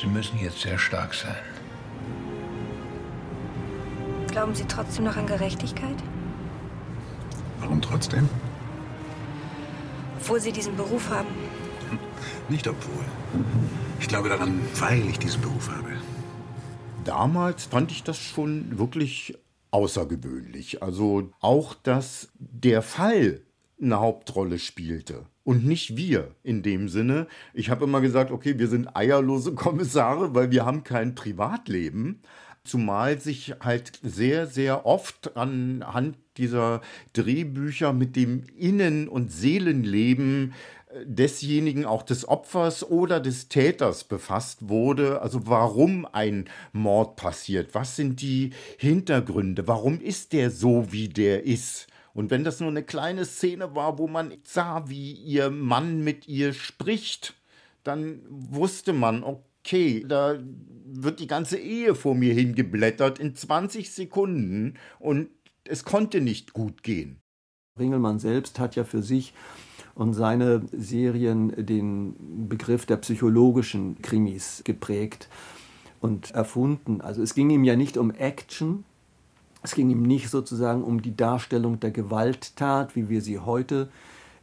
Sie 0.00 0.06
müssen 0.06 0.38
jetzt 0.38 0.60
sehr 0.60 0.78
stark 0.78 1.12
sein. 1.12 1.34
Glauben 4.28 4.54
Sie 4.54 4.64
trotzdem 4.64 5.04
noch 5.04 5.16
an 5.16 5.26
Gerechtigkeit? 5.26 5.96
Warum 7.58 7.82
trotzdem? 7.82 8.28
Obwohl 10.20 10.40
Sie 10.40 10.52
diesen 10.52 10.76
Beruf 10.76 11.10
haben. 11.10 11.28
Nicht 12.48 12.68
obwohl. 12.68 13.04
Ich 13.98 14.06
glaube 14.06 14.28
daran, 14.28 14.60
weil 14.78 15.04
ich 15.08 15.18
diesen 15.18 15.40
Beruf 15.40 15.68
habe. 15.68 15.90
damals 17.04 17.64
fand 17.64 17.90
ich 17.90 18.04
das 18.04 18.18
schon 18.18 18.78
wirklich 18.78 19.36
außergewöhnlich. 19.70 20.82
Also 20.82 21.32
auch, 21.40 21.74
dass 21.74 22.28
der 22.38 22.82
Fall 22.82 23.40
eine 23.80 24.00
Hauptrolle 24.00 24.58
spielte 24.58 25.26
und 25.44 25.64
nicht 25.64 25.96
wir 25.96 26.34
in 26.42 26.62
dem 26.62 26.88
Sinne. 26.88 27.26
Ich 27.54 27.70
habe 27.70 27.84
immer 27.84 28.02
gesagt, 28.02 28.30
okay, 28.30 28.58
wir 28.58 28.68
sind 28.68 28.94
eierlose 28.94 29.52
Kommissare, 29.54 30.34
weil 30.34 30.50
wir 30.50 30.66
haben 30.66 30.84
kein 30.84 31.14
Privatleben. 31.14 32.20
Zumal 32.64 33.18
sich 33.18 33.54
halt 33.60 33.98
sehr, 34.02 34.46
sehr 34.46 34.84
oft 34.84 35.38
anhand 35.38 36.18
dieser 36.36 36.82
Drehbücher 37.14 37.94
mit 37.94 38.14
dem 38.14 38.44
Innen- 38.58 39.08
und 39.08 39.32
Seelenleben 39.32 40.52
äh, 40.90 41.06
desjenigen, 41.06 41.86
auch 41.86 42.02
des 42.02 42.28
Opfers 42.28 42.84
oder 42.84 43.18
des 43.18 43.48
Täters 43.48 44.04
befasst 44.04 44.68
wurde. 44.68 45.22
Also 45.22 45.46
warum 45.46 46.06
ein 46.12 46.44
Mord 46.72 47.16
passiert, 47.16 47.74
was 47.74 47.96
sind 47.96 48.20
die 48.20 48.50
Hintergründe, 48.76 49.66
warum 49.66 50.00
ist 50.00 50.34
der 50.34 50.50
so, 50.50 50.92
wie 50.92 51.08
der 51.08 51.44
ist. 51.44 51.87
Und 52.18 52.32
wenn 52.32 52.42
das 52.42 52.58
nur 52.58 52.68
eine 52.68 52.82
kleine 52.82 53.24
Szene 53.24 53.76
war, 53.76 53.96
wo 53.96 54.08
man 54.08 54.32
sah, 54.42 54.88
wie 54.88 55.12
ihr 55.12 55.50
Mann 55.50 56.02
mit 56.02 56.26
ihr 56.26 56.52
spricht, 56.52 57.34
dann 57.84 58.22
wusste 58.28 58.92
man, 58.92 59.22
okay, 59.22 60.04
da 60.04 60.36
wird 60.84 61.20
die 61.20 61.28
ganze 61.28 61.58
Ehe 61.58 61.94
vor 61.94 62.16
mir 62.16 62.34
hingeblättert 62.34 63.20
in 63.20 63.36
20 63.36 63.92
Sekunden 63.92 64.74
und 64.98 65.28
es 65.62 65.84
konnte 65.84 66.20
nicht 66.20 66.54
gut 66.54 66.82
gehen. 66.82 67.20
Ringelmann 67.78 68.18
selbst 68.18 68.58
hat 68.58 68.74
ja 68.74 68.82
für 68.82 69.04
sich 69.04 69.32
und 69.94 70.12
seine 70.12 70.62
Serien 70.72 71.52
den 71.66 72.48
Begriff 72.48 72.84
der 72.84 72.96
psychologischen 72.96 74.02
Krimis 74.02 74.62
geprägt 74.64 75.28
und 76.00 76.32
erfunden. 76.32 77.00
Also 77.00 77.22
es 77.22 77.34
ging 77.36 77.50
ihm 77.50 77.62
ja 77.62 77.76
nicht 77.76 77.96
um 77.96 78.10
Action, 78.10 78.82
es 79.62 79.74
ging 79.74 79.90
ihm 79.90 80.02
nicht 80.02 80.30
sozusagen 80.30 80.82
um 80.84 81.02
die 81.02 81.16
Darstellung 81.16 81.80
der 81.80 81.90
Gewalttat, 81.90 82.94
wie 82.94 83.08
wir 83.08 83.22
sie 83.22 83.38
heute 83.38 83.88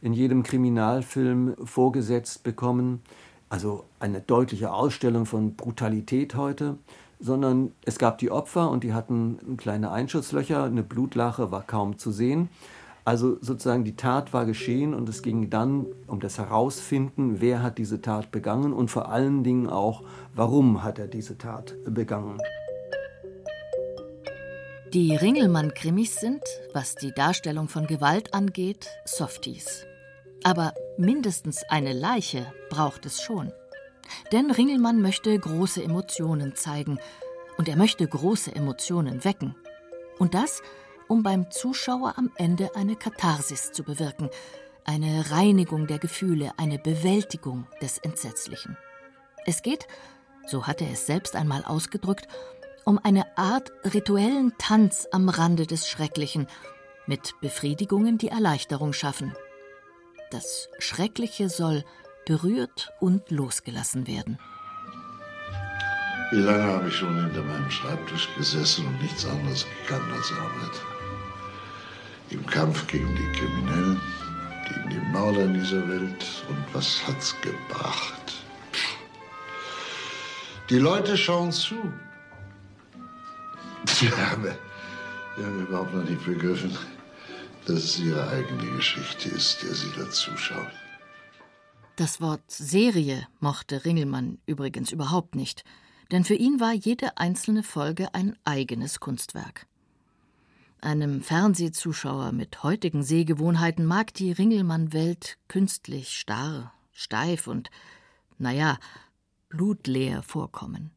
in 0.02 0.12
jedem 0.12 0.42
Kriminalfilm 0.42 1.54
vorgesetzt 1.64 2.42
bekommen, 2.42 3.00
also 3.48 3.84
eine 3.98 4.20
deutliche 4.20 4.72
Ausstellung 4.72 5.26
von 5.26 5.54
Brutalität 5.54 6.34
heute, 6.34 6.76
sondern 7.18 7.72
es 7.84 7.98
gab 7.98 8.18
die 8.18 8.30
Opfer 8.30 8.70
und 8.70 8.84
die 8.84 8.92
hatten 8.92 9.56
kleine 9.56 9.90
Einschusslöcher, 9.90 10.64
eine 10.64 10.82
Blutlache 10.82 11.50
war 11.50 11.62
kaum 11.62 11.98
zu 11.98 12.10
sehen. 12.10 12.48
Also 13.04 13.38
sozusagen 13.40 13.84
die 13.84 13.94
Tat 13.94 14.32
war 14.32 14.46
geschehen 14.46 14.92
und 14.92 15.08
es 15.08 15.22
ging 15.22 15.48
dann 15.48 15.86
um 16.08 16.18
das 16.18 16.38
Herausfinden, 16.38 17.40
wer 17.40 17.62
hat 17.62 17.78
diese 17.78 18.02
Tat 18.02 18.32
begangen 18.32 18.72
und 18.72 18.90
vor 18.90 19.10
allen 19.10 19.44
Dingen 19.44 19.68
auch, 19.68 20.02
warum 20.34 20.82
hat 20.82 20.98
er 20.98 21.06
diese 21.06 21.38
Tat 21.38 21.76
begangen. 21.84 22.38
Die 24.96 25.14
Ringelmann-Krimis 25.14 26.20
sind, 26.20 26.42
was 26.72 26.94
die 26.94 27.12
Darstellung 27.12 27.68
von 27.68 27.86
Gewalt 27.86 28.32
angeht, 28.32 28.88
Softies. 29.04 29.84
Aber 30.42 30.72
mindestens 30.96 31.64
eine 31.68 31.92
Leiche 31.92 32.50
braucht 32.70 33.04
es 33.04 33.20
schon. 33.20 33.52
Denn 34.32 34.50
Ringelmann 34.50 35.02
möchte 35.02 35.38
große 35.38 35.82
Emotionen 35.82 36.54
zeigen 36.54 36.98
und 37.58 37.68
er 37.68 37.76
möchte 37.76 38.08
große 38.08 38.54
Emotionen 38.54 39.22
wecken. 39.22 39.54
Und 40.18 40.32
das, 40.32 40.62
um 41.08 41.22
beim 41.22 41.50
Zuschauer 41.50 42.14
am 42.16 42.32
Ende 42.36 42.74
eine 42.74 42.96
Katharsis 42.96 43.72
zu 43.72 43.82
bewirken, 43.82 44.30
eine 44.86 45.30
Reinigung 45.30 45.86
der 45.88 45.98
Gefühle, 45.98 46.52
eine 46.56 46.78
Bewältigung 46.78 47.66
des 47.82 47.98
Entsetzlichen. 47.98 48.78
Es 49.44 49.60
geht, 49.60 49.86
so 50.46 50.66
hat 50.66 50.80
er 50.80 50.90
es 50.90 51.04
selbst 51.04 51.36
einmal 51.36 51.66
ausgedrückt, 51.66 52.28
um 52.86 53.00
eine 53.02 53.36
Art 53.36 53.72
rituellen 53.84 54.54
Tanz 54.58 55.08
am 55.10 55.28
Rande 55.28 55.66
des 55.66 55.88
Schrecklichen, 55.88 56.46
mit 57.06 57.34
Befriedigungen, 57.40 58.16
die 58.16 58.28
Erleichterung 58.28 58.92
schaffen. 58.92 59.34
Das 60.30 60.68
Schreckliche 60.78 61.48
soll 61.48 61.84
berührt 62.26 62.92
und 63.00 63.30
losgelassen 63.30 64.06
werden. 64.06 64.38
Wie 66.30 66.38
lange 66.38 66.62
habe 66.62 66.88
ich 66.88 66.94
schon 66.94 67.14
hinter 67.24 67.42
meinem 67.42 67.70
Schreibtisch 67.70 68.28
gesessen 68.36 68.86
und 68.86 69.02
nichts 69.02 69.26
anderes 69.26 69.66
gekannt 69.82 70.12
als 70.12 70.32
Arbeit? 70.32 70.80
Im 72.30 72.46
Kampf 72.46 72.86
gegen 72.86 73.14
die 73.14 73.38
Kriminellen, 73.38 74.00
gegen 74.68 74.90
die 74.90 75.12
Mörder 75.12 75.44
in 75.44 75.54
dieser 75.54 75.88
Welt. 75.88 76.24
Und 76.48 76.64
was 76.72 77.06
hat's 77.06 77.34
gebracht? 77.40 78.44
Die 80.70 80.78
Leute 80.78 81.16
schauen 81.16 81.50
zu. 81.52 81.76
Die 84.00 84.10
haben, 84.10 84.48
die 85.36 85.44
haben 85.44 85.66
überhaupt 85.66 85.94
noch 85.94 86.04
nicht 86.04 86.24
begriffen, 86.24 86.76
dass 87.66 87.78
es 87.78 87.98
ihre 87.98 88.28
eigene 88.28 88.76
Geschichte 88.76 89.28
ist, 89.28 89.62
der 89.62 89.74
sie 89.74 89.90
da 89.96 90.10
zuschauen. 90.10 90.70
Das 91.96 92.20
Wort 92.20 92.42
Serie 92.50 93.26
mochte 93.40 93.84
Ringelmann 93.84 94.38
übrigens 94.44 94.92
überhaupt 94.92 95.34
nicht, 95.34 95.64
denn 96.10 96.24
für 96.24 96.34
ihn 96.34 96.60
war 96.60 96.72
jede 96.72 97.16
einzelne 97.16 97.62
Folge 97.62 98.14
ein 98.14 98.36
eigenes 98.44 99.00
Kunstwerk. 99.00 99.66
Einem 100.80 101.22
Fernsehzuschauer 101.22 102.32
mit 102.32 102.62
heutigen 102.62 103.02
Sehgewohnheiten 103.02 103.86
mag 103.86 104.12
die 104.14 104.30
Ringelmann-Welt 104.30 105.38
künstlich 105.48 106.18
starr, 106.18 106.72
steif 106.92 107.46
und, 107.46 107.70
naja, 108.38 108.78
blutleer 109.48 110.22
vorkommen. 110.22 110.90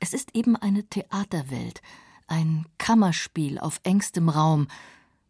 Es 0.00 0.14
ist 0.14 0.34
eben 0.34 0.56
eine 0.56 0.84
Theaterwelt, 0.84 1.82
ein 2.26 2.66
Kammerspiel 2.78 3.58
auf 3.58 3.80
engstem 3.82 4.28
Raum, 4.28 4.68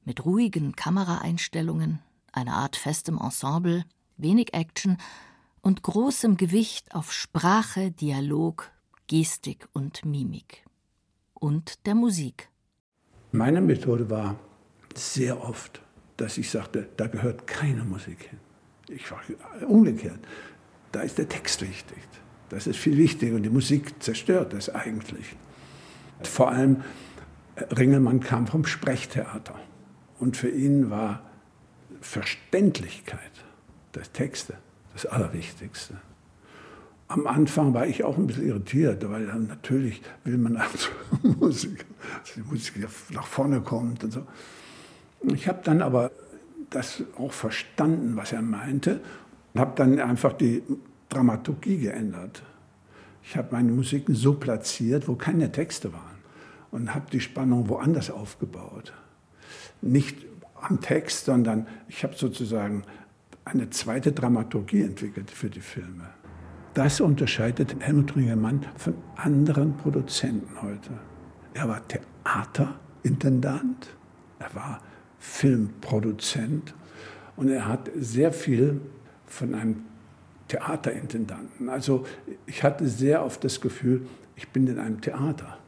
mit 0.05 0.25
ruhigen 0.25 0.75
Kameraeinstellungen, 0.75 2.01
einer 2.33 2.55
Art 2.55 2.77
festem 2.77 3.19
Ensemble, 3.19 3.85
wenig 4.17 4.55
Action 4.55 4.99
und 5.61 5.83
großem 5.83 6.37
Gewicht 6.37 6.95
auf 6.95 7.13
Sprache, 7.13 7.91
Dialog, 7.91 8.71
Gestik 9.07 9.69
und 9.73 10.05
Mimik. 10.05 10.65
Und 11.35 11.87
der 11.87 11.95
Musik. 11.95 12.49
Meine 13.33 13.61
Methode 13.61 14.11
war 14.11 14.39
sehr 14.95 15.43
oft, 15.43 15.81
dass 16.17 16.39
ich 16.39 16.51
sagte, 16.51 16.89
da 16.97 17.07
gehört 17.07 17.47
keine 17.47 17.85
Musik 17.85 18.29
hin. 18.31 18.39
Ich 18.89 19.11
war 19.11 19.21
umgekehrt. 19.67 20.21
Da 20.93 21.01
ist 21.01 21.19
der 21.19 21.29
Text 21.29 21.63
wichtig. 21.63 21.99
Das 22.49 22.67
ist 22.67 22.79
viel 22.79 22.99
wichtiger 22.99 23.37
und 23.37 23.45
die 23.45 23.51
Musik 23.51 24.03
zerstört 24.03 24.53
das 24.53 24.69
eigentlich. 24.69 25.35
Vor 26.27 26.51
allem 26.51 26.83
äh, 27.57 27.65
Ringelmann 27.75 28.21
kam 28.21 28.47
vom 28.47 28.65
Sprechtheater 28.65 29.55
und 30.19 30.37
für 30.37 30.49
ihn 30.49 30.91
war 30.91 31.23
Verständlichkeit 32.01 33.19
der 33.95 34.05
Texte 34.05 34.55
das 34.93 35.07
Allerwichtigste. 35.07 35.95
Am 37.09 37.27
Anfang 37.27 37.75
war 37.75 37.87
ich 37.87 38.05
auch 38.05 38.17
ein 38.17 38.27
bisschen 38.27 38.47
irritiert, 38.47 39.09
weil 39.11 39.25
natürlich 39.25 40.01
will 40.25 40.39
man 40.39 40.57
als 40.57 40.91
Musik, 41.23 41.85
dass 42.23 42.35
die 42.35 42.43
Musik 42.43 42.89
nach 43.11 43.27
vorne 43.27 43.61
kommt 43.61 44.03
und 44.05 44.13
so. 44.13 44.27
Ich 45.35 45.47
habe 45.47 45.61
dann 45.63 45.83
aber 45.83 46.11
das 46.71 47.03
auch 47.19 47.33
verstanden, 47.33 48.17
was 48.17 48.33
er 48.33 48.43
meinte, 48.43 49.01
und 49.53 49.61
habe 49.61 49.73
dann 49.77 50.01
einfach 50.01 50.33
die 50.33 50.63
Dramaturgie 51.11 51.79
geändert. 51.79 52.43
Ich 53.23 53.37
habe 53.37 53.49
meine 53.53 53.71
Musiken 53.71 54.15
so 54.15 54.35
platziert, 54.35 55.07
wo 55.07 55.15
keine 55.15 55.53
Texte 55.53 55.93
waren 55.93 56.12
und 56.73 56.93
habe 56.93 57.07
die 57.13 57.21
Spannung 57.21 57.69
woanders 57.69 58.11
aufgebaut. 58.11 58.93
Nicht 59.81 60.19
am 60.61 60.81
Text, 60.81 61.27
sondern 61.27 61.69
ich 61.89 62.03
habe 62.03 62.17
sozusagen 62.17 62.83
eine 63.45 63.71
zweite 63.71 64.13
Dramaturgie 64.13 64.83
entwickelt 64.83 65.31
für 65.31 65.51
die 65.51 65.61
Filme. 65.61 66.09
Das 66.75 67.01
unterscheidet 67.01 67.77
Helmut 67.81 68.17
Ringelmann 68.17 68.65
von 68.77 68.95
anderen 69.17 69.77
Produzenten 69.77 70.63
heute. 70.63 70.91
Er 71.55 71.69
war 71.69 71.83
Theaterintendant, 71.87 73.89
er 74.39 74.55
war 74.55 74.81
Filmproduzent 75.19 76.75
und 77.37 77.49
er 77.49 77.69
hat 77.69 77.91
sehr 77.95 78.33
viel 78.33 78.81
von 79.27 79.55
einem 79.55 79.85
Theaterintendanten. 80.49 81.69
Also 81.69 82.07
ich 82.47 82.63
hatte 82.63 82.89
sehr 82.89 83.25
oft 83.25 83.45
das 83.45 83.61
Gefühl, 83.61 84.07
ich 84.37 84.49
bin 84.49 84.67
in 84.67 84.79
einem 84.79 85.01
Theater. 85.01 85.59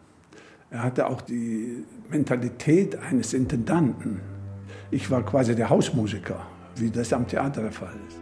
Er 0.74 0.82
hatte 0.82 1.06
auch 1.06 1.20
die 1.20 1.84
Mentalität 2.10 2.98
eines 2.98 3.32
Intendanten. 3.32 4.20
Ich 4.90 5.08
war 5.08 5.24
quasi 5.24 5.54
der 5.54 5.70
Hausmusiker, 5.70 6.44
wie 6.74 6.90
das 6.90 7.12
am 7.12 7.28
Theater 7.28 7.62
der 7.62 7.70
Fall 7.70 7.94
ist. 8.08 8.18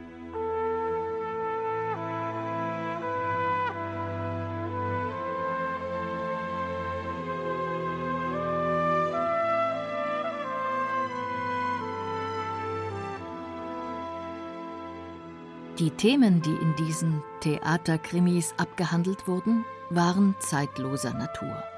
Die 15.78 15.90
Themen, 15.92 16.42
die 16.42 16.50
in 16.50 16.76
diesen 16.76 17.22
Theaterkrimis 17.40 18.52
abgehandelt 18.58 19.26
wurden, 19.26 19.64
waren 19.88 20.34
zeitloser 20.38 21.14
Natur. 21.14 21.71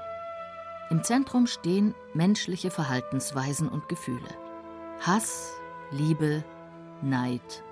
Im 0.91 1.03
Zentrum 1.03 1.47
stehen 1.47 1.95
menschliche 2.13 2.69
Verhaltensweisen 2.69 3.67
und 3.67 3.89
Gefühle. 3.89 4.29
Hass, 5.01 5.53
Liebe, 5.89 6.43
Neid, 7.01 7.63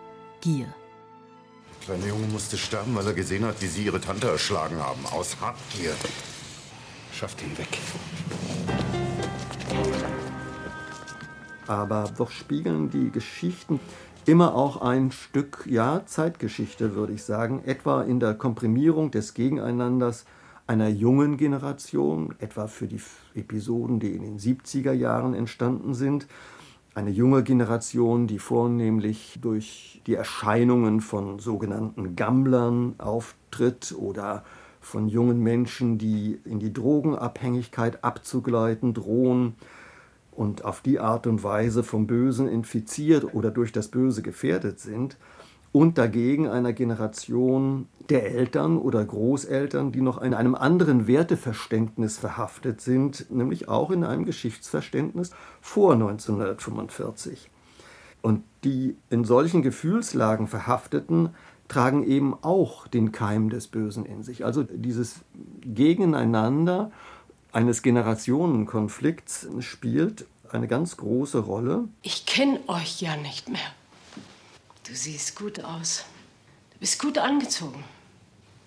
Gier. 0.42 0.66
Der 0.66 1.86
kleine 1.96 2.08
Junge 2.08 2.26
musste 2.28 2.58
sterben, 2.58 2.96
weil 2.96 3.06
er 3.06 3.14
gesehen 3.14 3.46
hat, 3.46 3.62
wie 3.62 3.68
sie 3.68 3.86
ihre 3.86 4.02
Tante 4.02 4.28
erschlagen 4.28 4.78
haben. 4.80 5.06
Aus 5.06 5.38
Habgier. 5.40 5.94
Schafft 7.12 7.44
ihn 7.44 7.56
weg. 7.56 7.78
Aber 11.68 12.10
doch 12.18 12.32
spiegeln 12.32 12.90
die 12.90 13.12
Geschichten 13.12 13.80
immer 14.26 14.56
auch 14.56 14.82
ein 14.82 15.12
Stück, 15.12 15.66
ja, 15.70 16.04
Zeitgeschichte, 16.06 16.96
würde 16.96 17.14
ich 17.14 17.24
sagen, 17.24 17.62
etwa 17.66 18.02
in 18.02 18.20
der 18.20 18.34
Komprimierung 18.34 19.12
des 19.12 19.36
Gegeneinanders 19.36 20.26
einer 20.74 20.90
jungen 20.90 21.38
Generation, 21.38 22.34
etwa 22.40 22.66
für 22.66 22.88
die 22.88 23.00
Episoden, 23.36 24.00
die 24.00 24.12
in 24.12 24.24
den 24.24 24.40
70er 24.40 24.92
Jahren 24.92 25.36
entstanden 25.36 25.94
sind, 25.94 26.28
eine 26.96 27.12
junge 27.12 27.44
Generation, 27.44 28.26
die 28.28 28.40
vornehmlich 28.40 29.38
durch 29.42 30.02
die 30.08 30.16
Erscheinungen 30.16 31.00
von 31.00 31.40
sogenannten 31.40 32.16
Gammlern 32.16 32.96
auftritt 32.98 33.96
oder 33.98 34.44
von 34.82 35.08
jungen 35.08 35.42
Menschen, 35.42 35.98
die 36.00 36.40
in 36.44 36.60
die 36.60 36.74
Drogenabhängigkeit 36.74 38.04
abzugleiten 38.04 38.96
drohen 38.96 39.54
und 40.32 40.66
auf 40.66 40.82
die 40.82 41.00
Art 41.00 41.28
und 41.28 41.44
Weise 41.44 41.84
vom 41.84 42.08
Bösen 42.08 42.48
infiziert 42.48 43.34
oder 43.36 43.52
durch 43.52 43.72
das 43.72 43.90
Böse 43.90 44.24
gefährdet 44.24 44.80
sind, 44.80 45.18
und 45.74 45.98
dagegen 45.98 46.48
einer 46.48 46.72
Generation 46.72 47.88
der 48.10 48.32
Eltern 48.32 48.78
oder 48.78 49.04
Großeltern, 49.04 49.92
die 49.92 50.02
noch 50.02 50.22
in 50.22 50.36
einem 50.36 50.56
anderen 50.56 51.08
Werteverständnis 51.08 52.20
verhaftet 52.20 52.80
sind, 52.80 53.32
nämlich 53.32 53.68
auch 53.68 53.90
in 53.90 54.04
einem 54.04 54.24
Geschichtsverständnis 54.24 55.32
vor 55.62 55.94
1945. 55.94 57.50
Und 58.22 58.44
die 58.64 58.96
in 59.10 59.26
solchen 59.26 59.64
Gefühlslagen 59.64 60.48
verhafteten 60.48 61.30
tragen 61.68 62.04
eben 62.04 62.36
auch 62.44 62.88
den 62.88 63.12
Keim 63.12 63.50
des 63.50 63.68
Bösen 63.68 64.06
in 64.06 64.22
sich. 64.22 64.46
Also 64.46 64.64
dieses 64.64 65.22
Gegeneinander 65.62 66.92
eines 67.52 67.82
Generationenkonflikts 67.82 69.48
spielt 69.60 70.28
eine 70.52 70.68
ganz 70.68 70.98
große 70.98 71.40
Rolle. 71.40 71.86
Ich 72.04 72.28
kenne 72.28 72.60
euch 72.68 73.02
ja 73.02 73.18
nicht 73.18 73.50
mehr. 73.50 73.60
Du 74.86 74.94
siehst 74.94 75.38
gut 75.38 75.64
aus. 75.64 76.04
Du 76.74 76.80
bist 76.80 77.00
gut 77.00 77.18
angezogen. 77.18 77.84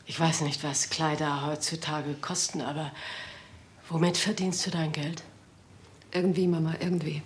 Ich 0.07 0.19
weiß 0.19 0.41
nicht, 0.43 0.64
was 0.64 0.89
Kleider 0.89 1.45
heutzutage 1.47 2.14
kosten, 2.14 2.62
aber 2.62 2.91
womit 3.89 4.17
verdienst 4.17 4.64
du 4.67 4.71
dein 4.71 4.93
Geld? 4.93 5.23
Irgendwie, 6.12 6.47
Mama, 6.47 6.75
irgendwie. 6.81 7.23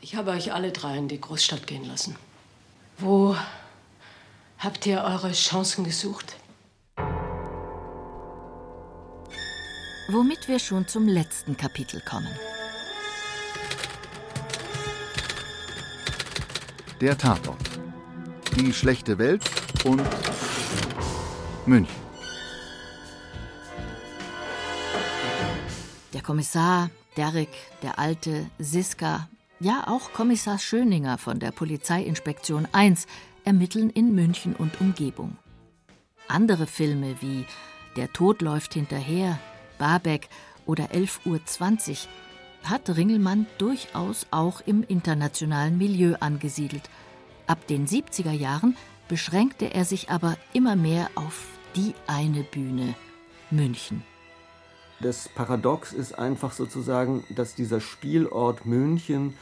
Ich 0.00 0.16
habe 0.16 0.32
euch 0.32 0.52
alle 0.52 0.70
drei 0.70 0.98
in 0.98 1.08
die 1.08 1.20
Großstadt 1.20 1.66
gehen 1.66 1.84
lassen. 1.84 2.16
Wo 2.98 3.36
habt 4.58 4.84
ihr 4.84 5.02
eure 5.02 5.32
Chancen 5.32 5.84
gesucht? 5.84 6.36
Womit 10.10 10.46
wir 10.48 10.58
schon 10.58 10.86
zum 10.88 11.06
letzten 11.08 11.56
Kapitel 11.56 12.00
kommen. 12.00 12.34
Der 17.00 17.16
Tatort. 17.16 17.67
Die 18.58 18.72
schlechte 18.72 19.18
Welt 19.18 19.42
und 19.84 20.02
München. 21.64 21.94
Der 26.12 26.22
Kommissar, 26.22 26.90
Derrick, 27.16 27.50
der 27.82 28.00
Alte, 28.00 28.46
Siska, 28.58 29.28
ja 29.60 29.84
auch 29.86 30.12
Kommissar 30.12 30.58
Schöninger 30.58 31.18
von 31.18 31.38
der 31.38 31.52
Polizeiinspektion 31.52 32.66
1 32.72 33.06
ermitteln 33.44 33.90
in 33.90 34.14
München 34.16 34.56
und 34.56 34.80
Umgebung. 34.80 35.36
Andere 36.26 36.66
Filme 36.66 37.14
wie 37.20 37.46
Der 37.94 38.12
Tod 38.12 38.42
läuft 38.42 38.74
hinterher, 38.74 39.38
Barbeck 39.78 40.28
oder 40.66 40.86
11.20 40.86 41.90
Uhr 41.90 41.98
hat 42.64 42.88
Ringelmann 42.96 43.46
durchaus 43.58 44.26
auch 44.32 44.60
im 44.66 44.82
internationalen 44.82 45.78
Milieu 45.78 46.16
angesiedelt. 46.18 46.90
Ab 47.48 47.66
den 47.66 47.86
70er 47.86 48.32
Jahren 48.32 48.76
beschränkte 49.08 49.72
er 49.72 49.86
sich 49.86 50.10
aber 50.10 50.36
immer 50.52 50.76
mehr 50.76 51.08
auf 51.14 51.46
die 51.74 51.94
eine 52.06 52.42
Bühne, 52.42 52.94
München. 53.50 54.02
Das 55.00 55.30
Paradox 55.34 55.94
ist 55.94 56.18
einfach 56.18 56.52
sozusagen, 56.52 57.24
dass 57.34 57.54
dieser 57.54 57.80
Spielort 57.80 58.66
München 58.66 59.32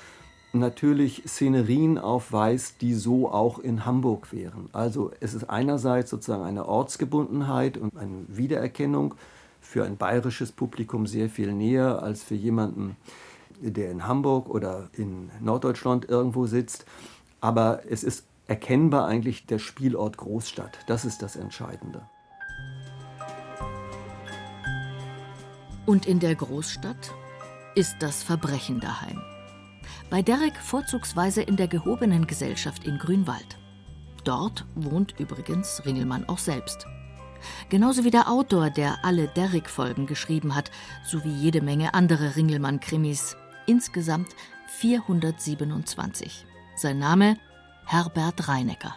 natürlich 0.52 1.24
Szenerien 1.26 1.98
aufweist, 1.98 2.80
die 2.80 2.94
so 2.94 3.28
auch 3.28 3.59
in 3.59 3.84
Hamburg 3.84 4.32
wären. 4.32 4.68
Also 4.72 5.11
es 5.18 5.34
ist 5.34 5.50
einerseits 5.50 6.09
sozusagen 6.11 6.44
eine 6.44 6.68
Ortsgebundenheit 6.68 7.76
und 7.76 7.96
eine 7.96 8.24
Wiedererkennung 8.28 9.16
für 9.61 9.84
ein 9.84 9.96
bayerisches 9.96 10.52
Publikum 10.52 11.09
sehr 11.09 11.28
viel 11.28 11.52
näher 11.52 12.04
als 12.04 12.22
für 12.22 12.36
jemanden, 12.36 12.96
der 13.61 13.90
in 13.90 14.07
Hamburg 14.07 14.48
oder 14.48 14.90
in 14.92 15.28
Norddeutschland 15.40 16.09
irgendwo 16.09 16.46
sitzt. 16.46 16.86
Aber 17.47 17.82
es 17.88 18.03
ist 18.03 18.26
erkennbar 18.49 19.07
eigentlich 19.07 19.47
der 19.47 19.61
Spielort 19.61 20.16
Großstadt. 20.16 20.80
Das 20.88 21.05
ist 21.05 21.22
das 21.22 21.36
Entscheidende. 21.36 22.03
Und 25.86 26.07
in 26.07 26.18
der 26.18 26.34
Großstadt 26.34 27.12
ist 27.76 27.94
das 28.01 28.24
Verbrechen 28.24 28.80
daheim. 28.80 29.22
Bei 30.11 30.22
Derek 30.22 30.57
vorzugsweise 30.57 31.40
in 31.40 31.57
der 31.57 31.68
gehobenen 31.68 32.26
Gesellschaft 32.26 32.84
in 32.84 32.99
Grünwald. 32.99 33.57
Dort 34.24 34.66
wohnt 34.74 35.14
übrigens 35.20 35.82
Ringelmann 35.86 36.28
auch 36.28 36.38
selbst. 36.38 36.84
Genauso 37.68 38.03
wie 38.03 38.11
der 38.11 38.28
Autor, 38.28 38.70
der 38.70 39.05
alle 39.05 39.28
Derrick-Folgen 39.28 40.07
geschrieben 40.07 40.57
hat, 40.57 40.72
sowie 41.05 41.30
jede 41.30 41.61
Menge 41.61 41.94
andere 41.94 42.34
Ringelmann-Krimis. 42.34 43.36
Insgesamt 43.66 44.34
427. 44.80 46.44
Sein 46.79 46.99
Name 46.99 47.39
Herbert 47.87 48.49
Reinecker. 48.49 48.95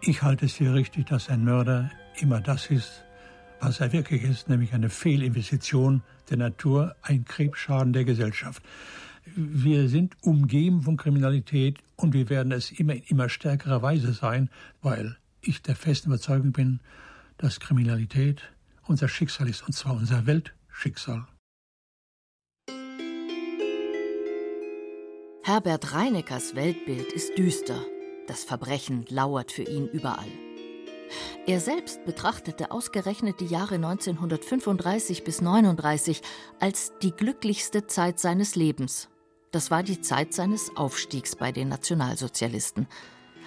Ich 0.00 0.22
halte 0.22 0.46
es 0.46 0.54
für 0.54 0.72
richtig, 0.72 1.06
dass 1.08 1.28
ein 1.28 1.44
Mörder 1.44 1.90
immer 2.16 2.40
das 2.40 2.70
ist, 2.70 3.04
was 3.60 3.80
er 3.80 3.92
wirklich 3.92 4.22
ist, 4.22 4.48
nämlich 4.48 4.72
eine 4.72 4.88
Fehlinvestition 4.88 6.02
der 6.30 6.38
Natur, 6.38 6.96
ein 7.02 7.26
Krebsschaden 7.26 7.92
der 7.92 8.06
Gesellschaft. 8.06 8.62
Wir 9.36 9.90
sind 9.90 10.16
umgeben 10.22 10.80
von 10.80 10.96
Kriminalität 10.96 11.78
und 11.96 12.14
wir 12.14 12.30
werden 12.30 12.52
es 12.52 12.70
immer 12.70 12.94
in 12.94 13.02
immer 13.02 13.28
stärkerer 13.28 13.82
Weise 13.82 14.14
sein, 14.14 14.48
weil 14.80 15.18
ich 15.42 15.60
der 15.60 15.76
festen 15.76 16.08
Überzeugung 16.08 16.52
bin, 16.52 16.80
dass 17.36 17.60
Kriminalität 17.60 18.40
unser 18.86 19.08
Schicksal 19.08 19.46
ist, 19.46 19.62
und 19.66 19.74
zwar 19.74 19.92
unser 19.92 20.24
Weltschicksal. 20.24 21.26
Herbert 25.48 25.94
Reineckers 25.94 26.56
Weltbild 26.56 27.10
ist 27.10 27.38
düster. 27.38 27.82
Das 28.26 28.44
Verbrechen 28.44 29.06
lauert 29.08 29.50
für 29.50 29.62
ihn 29.62 29.88
überall. 29.88 30.28
Er 31.46 31.58
selbst 31.60 32.04
betrachtete 32.04 32.70
ausgerechnet 32.70 33.40
die 33.40 33.46
Jahre 33.46 33.76
1935 33.76 35.24
bis 35.24 35.40
39 35.40 36.20
als 36.60 36.92
die 37.00 37.12
glücklichste 37.12 37.86
Zeit 37.86 38.20
seines 38.20 38.56
Lebens. 38.56 39.08
Das 39.50 39.70
war 39.70 39.82
die 39.82 40.02
Zeit 40.02 40.34
seines 40.34 40.76
Aufstiegs 40.76 41.34
bei 41.34 41.50
den 41.50 41.70
Nationalsozialisten. 41.70 42.86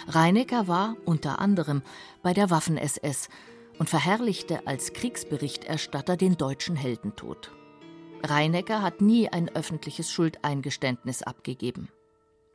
Reinecker 0.07 0.67
war 0.67 0.97
unter 1.05 1.37
anderem 1.37 1.83
bei 2.23 2.33
der 2.33 2.49
Waffen-SS 2.49 3.29
und 3.77 3.91
verherrlichte 3.91 4.65
als 4.65 4.93
Kriegsberichterstatter 4.93 6.17
den 6.17 6.35
deutschen 6.35 6.75
Heldentod. 6.75 7.51
Reinecker 8.23 8.81
hat 8.81 9.01
nie 9.01 9.29
ein 9.29 9.49
öffentliches 9.49 10.11
Schuldeingeständnis 10.11 11.23
abgegeben. 11.23 11.89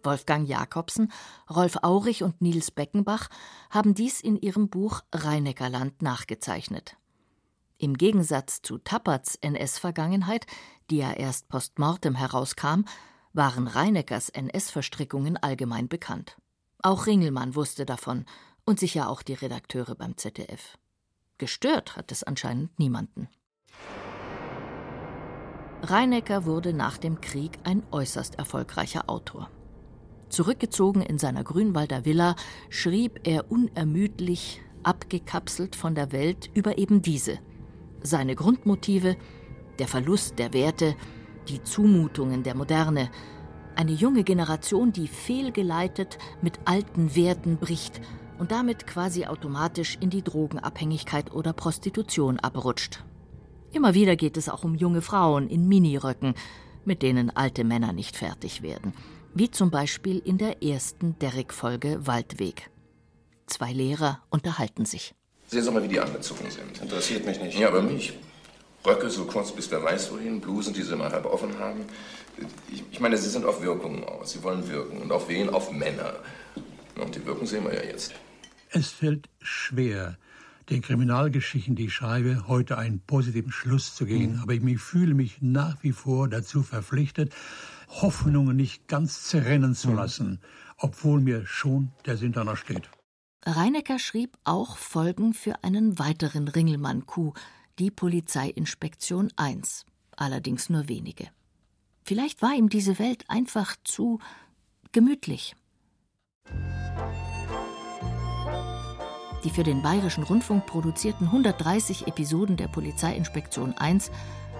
Wolfgang 0.03 0.49
Jakobsen, 0.49 1.13
Rolf 1.51 1.79
Aurich 1.83 2.23
und 2.23 2.41
Niels 2.41 2.71
Beckenbach 2.71 3.29
haben 3.71 3.95
dies 3.95 4.21
in 4.21 4.37
ihrem 4.37 4.69
Buch 4.69 5.03
Reineckerland 5.13 6.01
nachgezeichnet. 6.01 6.97
Im 7.79 7.95
Gegensatz 7.95 8.63
zu 8.63 8.79
Tapperts 8.79 9.35
NS-Vergangenheit, 9.37 10.47
die 10.91 10.99
ja 10.99 11.13
erst 11.13 11.49
postmortem 11.49 12.15
herauskam, 12.15 12.85
waren 13.33 13.67
Reineckers 13.67 14.31
NS-Verstrickungen 14.31 15.37
allgemein 15.37 15.89
bekannt. 15.89 16.37
Auch 16.83 17.07
Ringelmann 17.07 17.55
wusste 17.55 17.85
davon 17.85 18.25
und 18.65 18.79
sicher 18.79 19.11
auch 19.11 19.23
die 19.23 19.35
Redakteure 19.35 19.95
beim 19.95 20.17
ZDF. 20.17 20.79
Gestört 21.39 21.97
hat 21.97 22.13
es 22.13 22.23
anscheinend 22.23 22.79
niemanden. 22.79 23.29
Reinecker 25.83 26.47
wurde 26.47 26.73
nach 26.73 26.99
dem 26.99 27.21
Krieg 27.21 27.59
ein 27.65 27.83
äußerst 27.91 28.39
erfolgreicher 28.39 29.09
Autor. 29.09 29.51
Zurückgezogen 30.29 31.03
in 31.03 31.19
seiner 31.19 31.45
Grünwalder 31.45 32.05
Villa 32.05 32.35
schrieb 32.71 33.21
er 33.25 33.51
unermüdlich, 33.51 34.61
abgekapselt 34.83 35.77
von 35.77 35.95
der 35.95 36.13
Welt 36.13 36.51
über 36.55 36.79
eben 36.79 37.03
diese, 37.03 37.39
seine 38.03 38.35
Grundmotive, 38.35 39.17
Der 39.79 39.89
Verlust 39.89 40.39
der 40.39 40.55
Werte, 40.55 40.97
die 41.49 41.63
Zumutungen 41.63 42.43
der 42.43 42.57
Moderne, 42.57 43.11
eine 43.75 43.93
junge 43.93 44.25
Generation, 44.25 44.93
die 44.93 45.07
fehlgeleitet 45.07 46.17
mit 46.41 46.59
alten 46.65 47.15
Werten 47.15 47.59
bricht 47.59 48.01
und 48.39 48.53
damit 48.53 48.87
quasi 48.87 49.27
automatisch 49.27 49.99
in 50.01 50.09
die 50.09 50.23
Drogenabhängigkeit 50.23 51.33
oder 51.33 51.53
Prostitution 51.53 52.39
abrutscht. 52.41 53.05
Immer 53.77 53.93
wieder 53.93 54.17
geht 54.17 54.39
es 54.39 54.49
auch 54.49 54.65
um 54.65 54.75
junge 54.75 55.03
Frauen 55.03 55.51
in 55.51 55.69
Miniröcken, 55.69 56.33
mit 56.87 57.03
denen 57.03 57.29
alte 57.29 57.63
Männer 57.63 57.93
nicht 57.93 58.17
fertig 58.17 58.63
werden, 58.63 58.95
wie 59.35 59.51
zum 59.51 59.71
Beispiel 59.71 60.19
in 60.19 60.39
der 60.39 60.63
ersten 60.63 61.19
Derrick-Folge 61.19 62.07
Waldweg. 62.07 62.71
Zwei 63.47 63.75
Lehrer 63.75 64.23
unterhalten 64.31 64.87
sich. 64.87 65.15
Sehen 65.49 65.63
Sie 65.63 65.71
mal, 65.71 65.83
wie 65.83 65.89
die 65.89 66.01
angezogen 66.01 66.51
sind. 66.51 66.81
Interessiert 66.81 67.27
mich 67.27 67.39
nicht. 67.39 67.59
Ja, 67.59 67.69
aber 67.69 67.83
mich. 67.83 68.15
Röcke 68.87 69.11
so 69.11 69.27
kurz 69.27 69.53
bis 69.53 69.71
wer 69.71 69.85
weiß 69.85 70.11
wohin, 70.11 70.41
Blusen, 70.41 70.73
die 70.73 70.81
sie 70.81 70.95
immer 70.95 71.13
halb 71.13 71.27
offen 71.27 71.59
haben. 71.59 71.81
Ich, 72.73 72.83
ich 72.91 73.01
meine, 73.01 73.19
sie 73.19 73.29
sind 73.29 73.45
auf 73.45 73.61
Wirkungen 73.61 74.05
aus. 74.05 74.33
Sie 74.33 74.43
wollen 74.43 74.67
wirken. 74.71 75.03
Und 75.03 75.13
auf 75.13 75.29
wen? 75.29 75.51
Auf 75.51 75.71
Männer. 75.71 76.15
Und 76.99 77.15
die 77.15 77.27
Wirkung 77.27 77.47
sehen 77.47 77.65
wir 77.65 77.75
ja 77.75 77.85
jetzt. 77.85 78.15
Es 78.71 78.93
fällt 78.93 79.29
schwer, 79.43 80.17
den 80.71 80.83
Kriminalgeschichten, 80.83 81.77
die 81.77 81.87
ich 81.87 81.95
schreibe, 81.95 82.49
heute 82.49 82.79
einen 82.79 83.01
positiven 83.01 83.53
Schluss 83.53 83.95
zu 83.95 84.07
gehen. 84.07 84.37
Mhm. 84.37 84.43
Aber 84.43 84.53
ich 84.55 84.79
fühle 84.79 85.15
mich 85.15 85.39
nach 85.41 85.83
wie 85.83 85.93
vor 85.93 86.29
dazu 86.29 86.63
verpflichtet, 86.63 87.35
Hoffnungen 87.89 88.57
nicht 88.57 88.89
ganz 88.89 89.25
zerrennen 89.25 89.75
zu 89.75 89.91
mhm. 89.91 89.97
lassen, 89.97 90.41
obwohl 90.77 91.21
mir 91.21 91.47
schon 91.47 91.93
der 92.05 92.17
Sinn 92.17 92.33
danach 92.33 92.57
steht. 92.57 92.91
Reinecker 93.45 94.01
schrieb 94.01 94.37
auch 94.43 94.77
Folgen 94.77 95.33
für 95.33 95.63
einen 95.63 96.01
weiteren 96.01 96.49
Ringelmann-Coup, 96.49 97.39
die 97.79 97.93
Polizeiinspektion 97.93 99.33
1, 99.37 99.87
allerdings 100.17 100.69
nur 100.69 100.89
wenige. 100.89 101.29
Vielleicht 102.05 102.43
war 102.43 102.55
ihm 102.55 102.69
diese 102.69 102.99
Welt 102.99 103.25
einfach 103.29 103.77
zu 103.85 104.19
gemütlich. 104.93 105.55
Die 109.45 109.51
für 109.51 109.63
den 109.63 109.83
Bayerischen 109.83 110.25
Rundfunk 110.25 110.67
produzierten 110.67 111.27
130 111.27 112.07
Episoden 112.07 112.57
der 112.57 112.69
Polizeiinspektion 112.69 113.75
1 113.75 114.11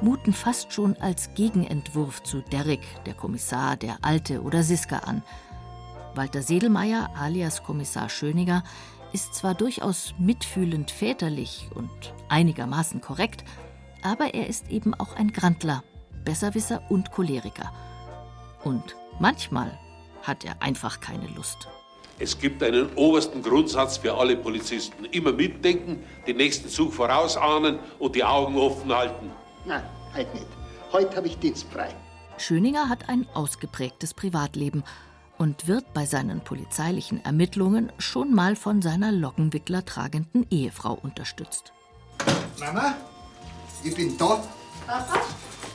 muten 0.01 0.33
fast 0.33 0.73
schon 0.73 0.97
als 0.99 1.35
Gegenentwurf 1.35 2.23
zu 2.23 2.43
Derrick, 2.43 2.83
der 3.05 3.15
Kommissar, 3.15 3.77
der 3.77 3.99
Alte 4.03 4.43
oder 4.43 4.63
Siska 4.63 4.99
an. 4.99 5.23
Walter 6.15 6.43
Sedelmeier 6.43 7.11
alias 7.19 7.63
Kommissar 7.63 8.09
Schöniger 8.09 8.63
ist 9.13 9.35
zwar 9.35 9.55
durchaus 9.55 10.15
mitfühlend 10.19 10.91
väterlich 10.91 11.69
und 11.75 12.15
einigermaßen 12.29 13.01
korrekt, 13.01 13.45
aber 14.03 14.35
er 14.35 14.47
ist 14.47 14.71
eben 14.71 14.95
auch 14.95 15.17
ein 15.17 15.33
Grantler, 15.33 15.83
Besserwisser 16.25 16.83
und 16.91 17.13
Choleriker. 17.13 17.73
Und 18.65 18.97
manchmal 19.21 19.79
hat 20.23 20.45
er 20.45 20.61
einfach 20.61 21.01
keine 21.01 21.29
Lust. 21.29 21.69
Es 22.19 22.39
gibt 22.39 22.63
einen 22.63 22.89
obersten 22.95 23.43
Grundsatz 23.43 23.99
für 23.99 24.17
alle 24.17 24.37
Polizisten. 24.37 25.05
Immer 25.07 25.33
mitdenken, 25.33 26.03
den 26.27 26.39
nächsten 26.39 26.69
Zug 26.69 26.95
vorausahnen 26.95 27.79
und 27.99 28.15
die 28.17 28.25
Augen 28.25 28.57
offen 28.57 28.95
halten. 28.95 29.31
Nein, 29.67 29.83
halt 30.15 30.33
nicht. 30.33 30.47
Heute 30.93 31.17
habe 31.17 31.27
ich 31.27 31.39
dienstfrei. 31.39 31.95
Schöninger 32.39 32.89
hat 32.89 33.09
ein 33.09 33.27
ausgeprägtes 33.35 34.15
Privatleben 34.15 34.83
und 35.39 35.69
wird 35.69 35.93
bei 35.93 36.07
seinen 36.07 36.41
polizeilichen 36.41 37.23
Ermittlungen 37.25 37.93
schon 37.99 38.35
mal 38.35 38.57
von 38.57 38.81
seiner 38.81 39.13
Lockenwickler 39.13 39.85
tragenden 39.85 40.47
Ehefrau 40.51 40.95
unterstützt. 40.95 41.73
Mama, 42.59 42.95
ich 43.85 43.95
bin 43.95 44.17
da. 44.17 44.43
Papa? 44.87 45.21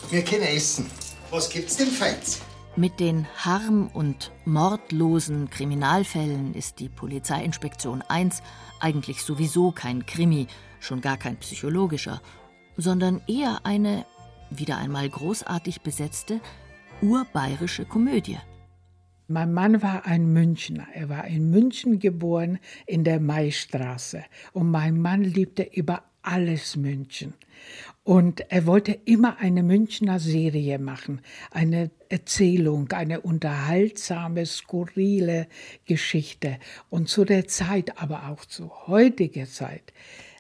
Wir 0.09 0.23
können 0.23 0.43
essen. 0.43 0.89
Was 1.29 1.49
gibt's 1.49 1.77
denn 1.77 1.87
Feins? 1.87 2.41
Mit 2.77 3.01
den 3.01 3.27
harm- 3.35 3.89
und 3.93 4.31
mordlosen 4.45 5.49
Kriminalfällen 5.49 6.53
ist 6.53 6.79
die 6.79 6.87
Polizeiinspektion 6.87 8.01
1 8.07 8.41
eigentlich 8.79 9.23
sowieso 9.23 9.71
kein 9.71 10.05
Krimi, 10.05 10.47
schon 10.79 11.01
gar 11.01 11.17
kein 11.17 11.35
psychologischer, 11.35 12.21
sondern 12.77 13.21
eher 13.27 13.65
eine, 13.65 14.05
wieder 14.49 14.77
einmal 14.77 15.09
großartig 15.09 15.81
besetzte, 15.81 16.39
urbayerische 17.01 17.83
Komödie. 17.83 18.37
Mein 19.27 19.53
Mann 19.53 19.81
war 19.81 20.05
ein 20.05 20.31
Münchner. 20.31 20.87
Er 20.93 21.09
war 21.09 21.25
in 21.25 21.49
München 21.49 21.99
geboren, 21.99 22.57
in 22.85 23.03
der 23.03 23.19
Maistraße. 23.19 24.23
Und 24.53 24.71
mein 24.71 24.99
Mann 24.99 25.23
liebte 25.23 25.63
über 25.63 26.03
alles 26.21 26.77
München. 26.77 27.33
Und 28.03 28.51
er 28.51 28.65
wollte 28.65 28.93
immer 29.05 29.37
eine 29.37 29.61
Münchner 29.61 30.19
Serie 30.19 30.79
machen, 30.79 31.21
eine 31.51 31.91
Erzählung, 32.09 32.91
eine 32.93 33.21
unterhaltsame, 33.21 34.47
skurrile 34.47 35.47
Geschichte. 35.85 36.57
Und 36.89 37.09
zu 37.09 37.25
der 37.25 37.47
Zeit, 37.47 38.01
aber 38.01 38.29
auch 38.29 38.43
zu 38.45 38.71
heutiger 38.87 39.45
Zeit, 39.45 39.93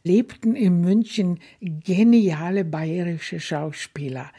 lebten 0.03 0.55
in 0.55 0.81
München 0.81 1.39
geniale 1.59 2.65
bayerische 2.65 3.39
Schauspieler, 3.39 4.31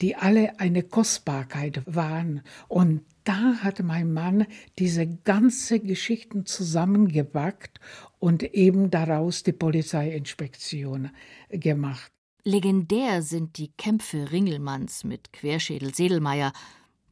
die 0.00 0.16
alle 0.16 0.58
eine 0.58 0.82
Kostbarkeit 0.82 1.82
waren. 1.84 2.40
Und 2.68 3.02
da 3.24 3.56
hat 3.62 3.82
mein 3.82 4.12
Mann 4.12 4.46
diese 4.78 5.06
ganze 5.06 5.80
Geschichten 5.80 6.46
zusammengepackt 6.46 7.78
und 8.18 8.42
eben 8.54 8.90
daraus 8.90 9.42
die 9.42 9.52
Polizeiinspektion 9.52 11.10
gemacht. 11.50 12.10
Legendär 12.44 13.22
sind 13.22 13.58
die 13.58 13.72
Kämpfe 13.76 14.32
Ringelmanns 14.32 15.04
mit 15.04 15.32
Querschädel 15.32 15.94
Sedelmeier, 15.94 16.52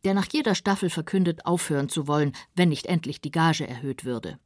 der 0.05 0.15
nach 0.15 0.27
jeder 0.31 0.55
Staffel 0.55 0.89
verkündet, 0.89 1.45
aufhören 1.45 1.89
zu 1.89 2.07
wollen, 2.07 2.33
wenn 2.55 2.71
nicht 2.71 2.87
endlich 2.87 3.21
die 3.21 3.31
Gage 3.31 3.67
erhöht 3.67 4.05
würde. 4.05 4.39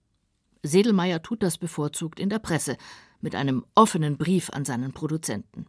Sedelmeier 0.62 1.22
tut 1.22 1.42
das 1.42 1.58
bevorzugt 1.58 2.18
in 2.18 2.30
der 2.30 2.38
Presse, 2.38 2.76
mit 3.20 3.34
einem 3.34 3.64
offenen 3.74 4.16
Brief 4.16 4.50
an 4.50 4.64
seinen 4.64 4.92
Produzenten. 4.92 5.66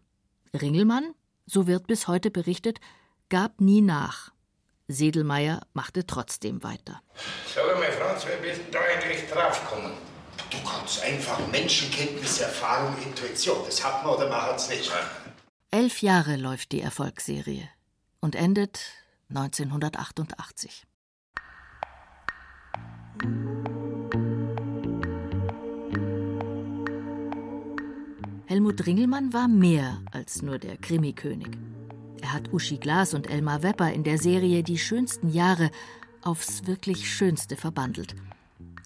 Ringelmann, 0.60 1.14
so 1.46 1.68
wird 1.68 1.88
bis 1.88 2.08
heute 2.08 2.32
berichtet, 2.32 2.80
gab 3.30 3.62
nie 3.62 3.82
nach. 3.82 4.32
Sedelmeier 4.88 5.62
machte 5.74 6.06
trotzdem 6.06 6.64
weiter. 6.64 7.02
Sag 7.54 7.80
mal, 7.80 7.92
Franz, 7.92 8.26
bist 8.42 8.62
denn 8.62 8.72
da 8.72 8.80
eigentlich 8.80 9.30
draufgekommen? 9.30 9.92
Du 10.54 10.70
kannst 10.70 11.02
einfach 11.02 11.40
Menschenkenntnis, 11.52 12.40
Erfahrung, 12.40 12.96
Intuition. 13.02 13.58
Das 13.66 13.84
hat 13.84 14.04
man 14.04 14.14
oder 14.14 14.30
man 14.30 14.40
hat's 14.40 14.70
nicht. 14.70 14.92
Elf 15.72 16.04
Jahre 16.04 16.36
läuft 16.36 16.72
die 16.74 16.82
Erfolgsserie 16.82 17.68
und 18.20 18.36
endet 18.36 18.82
1988. 19.30 20.84
Helmut 28.46 28.86
Ringelmann 28.86 29.34
war 29.34 29.48
mehr 29.48 30.04
als 30.12 30.44
nur 30.44 30.60
der 30.60 30.78
Krimikönig. 30.78 31.50
Er 32.22 32.32
hat 32.32 32.54
Uschi 32.54 32.78
Glas 32.78 33.16
und 33.16 33.28
Elmar 33.28 33.64
Wepper 33.64 33.92
in 33.92 34.04
der 34.04 34.20
Serie 34.20 34.62
Die 34.62 34.78
schönsten 34.78 35.32
Jahre 35.32 35.72
aufs 36.22 36.68
wirklich 36.68 37.12
Schönste 37.12 37.56
verbandelt– 37.56 38.14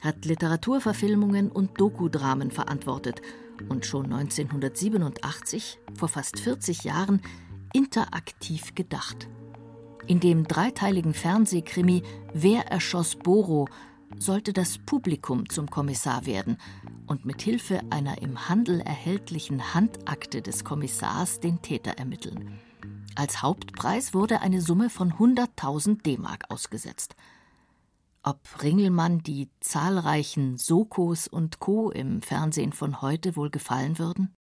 hat 0.07 0.25
Literaturverfilmungen 0.25 1.51
und 1.51 1.79
Dokudramen 1.79 2.49
verantwortet 2.49 3.21
und 3.69 3.85
schon 3.85 4.05
1987, 4.05 5.79
vor 5.95 6.07
fast 6.07 6.39
40 6.39 6.85
Jahren, 6.85 7.21
interaktiv 7.73 8.73
gedacht. 8.73 9.27
In 10.07 10.21
dem 10.21 10.47
dreiteiligen 10.47 11.13
Fernsehkrimi 11.13 12.03
Wer 12.33 12.67
erschoss 12.71 13.17
Boro 13.17 13.67
sollte 14.17 14.53
das 14.53 14.77
Publikum 14.77 15.49
zum 15.49 15.69
Kommissar 15.69 16.25
werden 16.25 16.57
und 17.07 17.25
mit 17.25 17.41
Hilfe 17.41 17.81
einer 17.89 18.21
im 18.21 18.47
Handel 18.47 18.79
erhältlichen 18.79 19.73
Handakte 19.73 20.41
des 20.41 20.63
Kommissars 20.63 21.41
den 21.41 21.61
Täter 21.61 21.97
ermitteln. 21.97 22.59
Als 23.15 23.41
Hauptpreis 23.41 24.13
wurde 24.13 24.39
eine 24.39 24.61
Summe 24.61 24.89
von 24.89 25.11
100.000 25.11 26.03
D-Mark 26.03 26.45
ausgesetzt 26.49 27.15
ob 28.28 28.61
Ringelmann 28.61 29.19
die 29.19 29.47
zahlreichen 29.61 30.57
Sokos 30.57 31.30
und 31.30 31.61
Co. 31.61 31.91
im 31.91 32.21
Fernsehen 32.21 32.73
von 32.73 33.01
heute 33.01 33.38
wohl 33.38 33.49
gefallen 33.49 33.99
würden? 33.99 34.36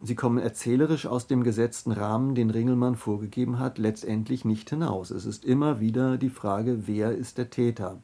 Sie 0.00 0.16
kommen 0.16 0.38
erzählerisch 0.38 1.06
aus 1.06 1.28
dem 1.28 1.44
gesetzten 1.44 1.92
Rahmen, 1.92 2.34
den 2.34 2.50
Ringelmann 2.50 2.96
vorgegeben 2.96 3.60
hat, 3.60 3.78
letztendlich 3.78 4.44
nicht 4.44 4.70
hinaus. 4.70 5.12
Es 5.12 5.24
ist 5.24 5.44
immer 5.44 5.78
wieder 5.78 6.18
die 6.18 6.30
Frage, 6.30 6.88
wer 6.88 7.12
ist 7.12 7.38
der 7.38 7.50
Täter. 7.50 8.00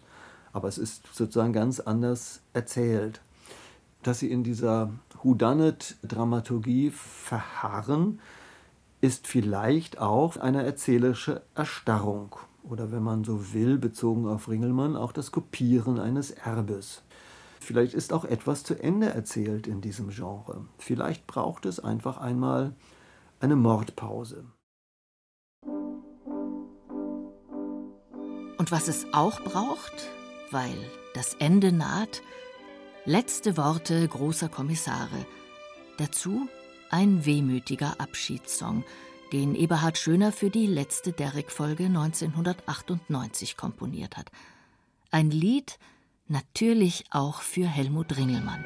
Aber 0.52 0.68
es 0.68 0.78
ist 0.78 1.08
sozusagen 1.12 1.52
ganz 1.52 1.80
anders 1.80 2.40
erzählt. 2.52 3.20
Dass 4.04 4.20
sie 4.20 4.30
in 4.30 4.44
dieser 4.44 4.92
Whodunit-Dramaturgie 5.20 6.92
verharren, 6.92 8.20
ist 9.00 9.26
vielleicht 9.26 9.98
auch 9.98 10.36
eine 10.36 10.62
erzählerische 10.62 11.42
Erstarrung 11.56 12.36
oder 12.70 12.92
wenn 12.92 13.02
man 13.02 13.24
so 13.24 13.52
will, 13.52 13.78
bezogen 13.78 14.26
auf 14.26 14.48
Ringelmann, 14.48 14.96
auch 14.96 15.12
das 15.12 15.32
Kopieren 15.32 15.98
eines 15.98 16.30
Erbes. 16.30 17.02
Vielleicht 17.60 17.94
ist 17.94 18.12
auch 18.12 18.24
etwas 18.24 18.62
zu 18.62 18.74
Ende 18.80 19.08
erzählt 19.08 19.66
in 19.66 19.80
diesem 19.80 20.10
Genre. 20.10 20.64
Vielleicht 20.78 21.26
braucht 21.26 21.66
es 21.66 21.80
einfach 21.80 22.18
einmal 22.18 22.74
eine 23.40 23.56
Mordpause. 23.56 24.44
Und 28.58 28.72
was 28.72 28.88
es 28.88 29.06
auch 29.12 29.40
braucht, 29.42 30.08
weil 30.50 30.76
das 31.14 31.34
Ende 31.34 31.72
naht, 31.72 32.22
letzte 33.04 33.56
Worte 33.56 34.06
großer 34.08 34.48
Kommissare. 34.48 35.26
Dazu 35.96 36.48
ein 36.90 37.24
wehmütiger 37.24 38.00
Abschiedssong, 38.00 38.84
den 39.32 39.54
Eberhard 39.54 39.98
Schöner 39.98 40.32
für 40.32 40.50
die 40.50 40.66
letzte 40.66 41.12
Derrick-Folge 41.12 41.84
1998 41.84 43.56
komponiert 43.56 44.16
hat. 44.16 44.30
Ein 45.10 45.30
Lied 45.30 45.78
natürlich 46.26 47.04
auch 47.10 47.42
für 47.42 47.66
Helmut 47.66 48.16
Ringelmann. 48.16 48.64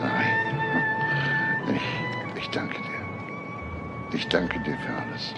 Nein, 0.00 1.74
ich, 1.74 2.42
ich 2.42 2.48
danke 2.50 2.76
dir. 2.82 4.16
Ich 4.16 4.28
danke 4.28 4.60
dir 4.60 4.76
für 4.78 4.94
alles. 4.94 5.34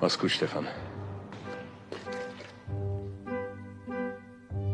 Mach's 0.00 0.18
gut, 0.18 0.30
Stefan. 0.30 0.66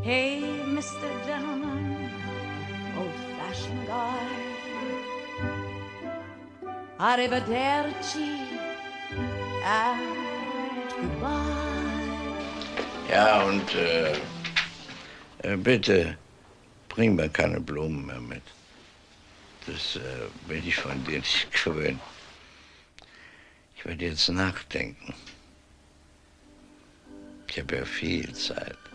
Hey, 0.02 0.42
Mr. 0.64 1.18
Old-fashioned 1.28 1.37
guy. 3.86 4.48
Arrivederci 6.98 8.38
and 9.64 10.00
goodbye. 10.90 11.68
Ja, 13.10 13.42
und 13.42 13.74
äh, 13.74 14.12
äh, 15.42 15.56
bitte 15.56 16.18
bring 16.88 17.14
mir 17.14 17.28
keine 17.28 17.60
Blumen 17.60 18.06
mehr 18.06 18.20
mit. 18.20 18.42
Das 19.66 19.96
äh, 19.96 20.00
bin 20.46 20.66
ich 20.66 20.76
von 20.76 21.04
dir 21.04 21.18
nicht 21.18 21.48
gewöhnt. 21.64 22.00
Ich 23.76 23.84
werde 23.84 24.04
jetzt 24.04 24.28
nachdenken. 24.28 25.14
Ich 27.48 27.58
habe 27.58 27.76
ja 27.76 27.84
viel 27.84 28.32
Zeit. 28.34 28.87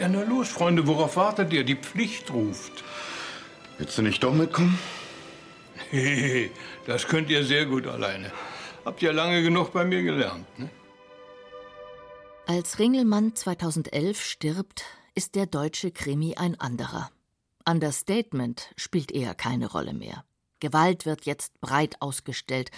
Ja, 0.00 0.08
na 0.08 0.22
los, 0.22 0.48
Freunde, 0.48 0.86
worauf 0.86 1.16
wartet 1.16 1.52
ihr? 1.52 1.64
Die 1.64 1.76
Pflicht 1.76 2.32
ruft. 2.32 2.82
Willst 3.78 3.96
du 3.96 4.02
nicht 4.02 4.22
doch 4.22 4.34
mitkommen? 4.34 4.78
Hey, 5.90 6.50
das 6.86 7.06
könnt 7.06 7.30
ihr 7.30 7.44
sehr 7.44 7.66
gut 7.66 7.86
alleine. 7.86 8.32
Habt 8.84 9.02
ja 9.02 9.12
lange 9.12 9.42
genug 9.42 9.72
bei 9.72 9.84
mir 9.84 10.02
gelernt, 10.02 10.46
ne? 10.58 10.68
Als 12.46 12.78
Ringelmann 12.78 13.34
2011 13.34 14.22
stirbt, 14.22 14.84
ist 15.14 15.34
der 15.34 15.46
deutsche 15.46 15.92
Krimi 15.92 16.34
ein 16.34 16.60
anderer. 16.60 17.10
Understatement 17.66 18.70
spielt 18.76 19.12
eher 19.12 19.34
keine 19.34 19.70
Rolle 19.70 19.94
mehr. 19.94 20.24
Gewalt 20.60 21.06
wird 21.06 21.24
jetzt 21.24 21.60
breit 21.60 21.96
ausgestellt. 22.00 22.70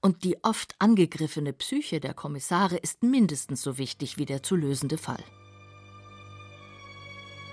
Und 0.00 0.24
die 0.24 0.42
oft 0.42 0.74
angegriffene 0.78 1.52
Psyche 1.52 2.00
der 2.00 2.14
Kommissare 2.14 2.76
ist 2.76 3.02
mindestens 3.02 3.62
so 3.62 3.78
wichtig 3.78 4.18
wie 4.18 4.26
der 4.26 4.42
zu 4.42 4.56
lösende 4.56 4.98
Fall. 4.98 5.22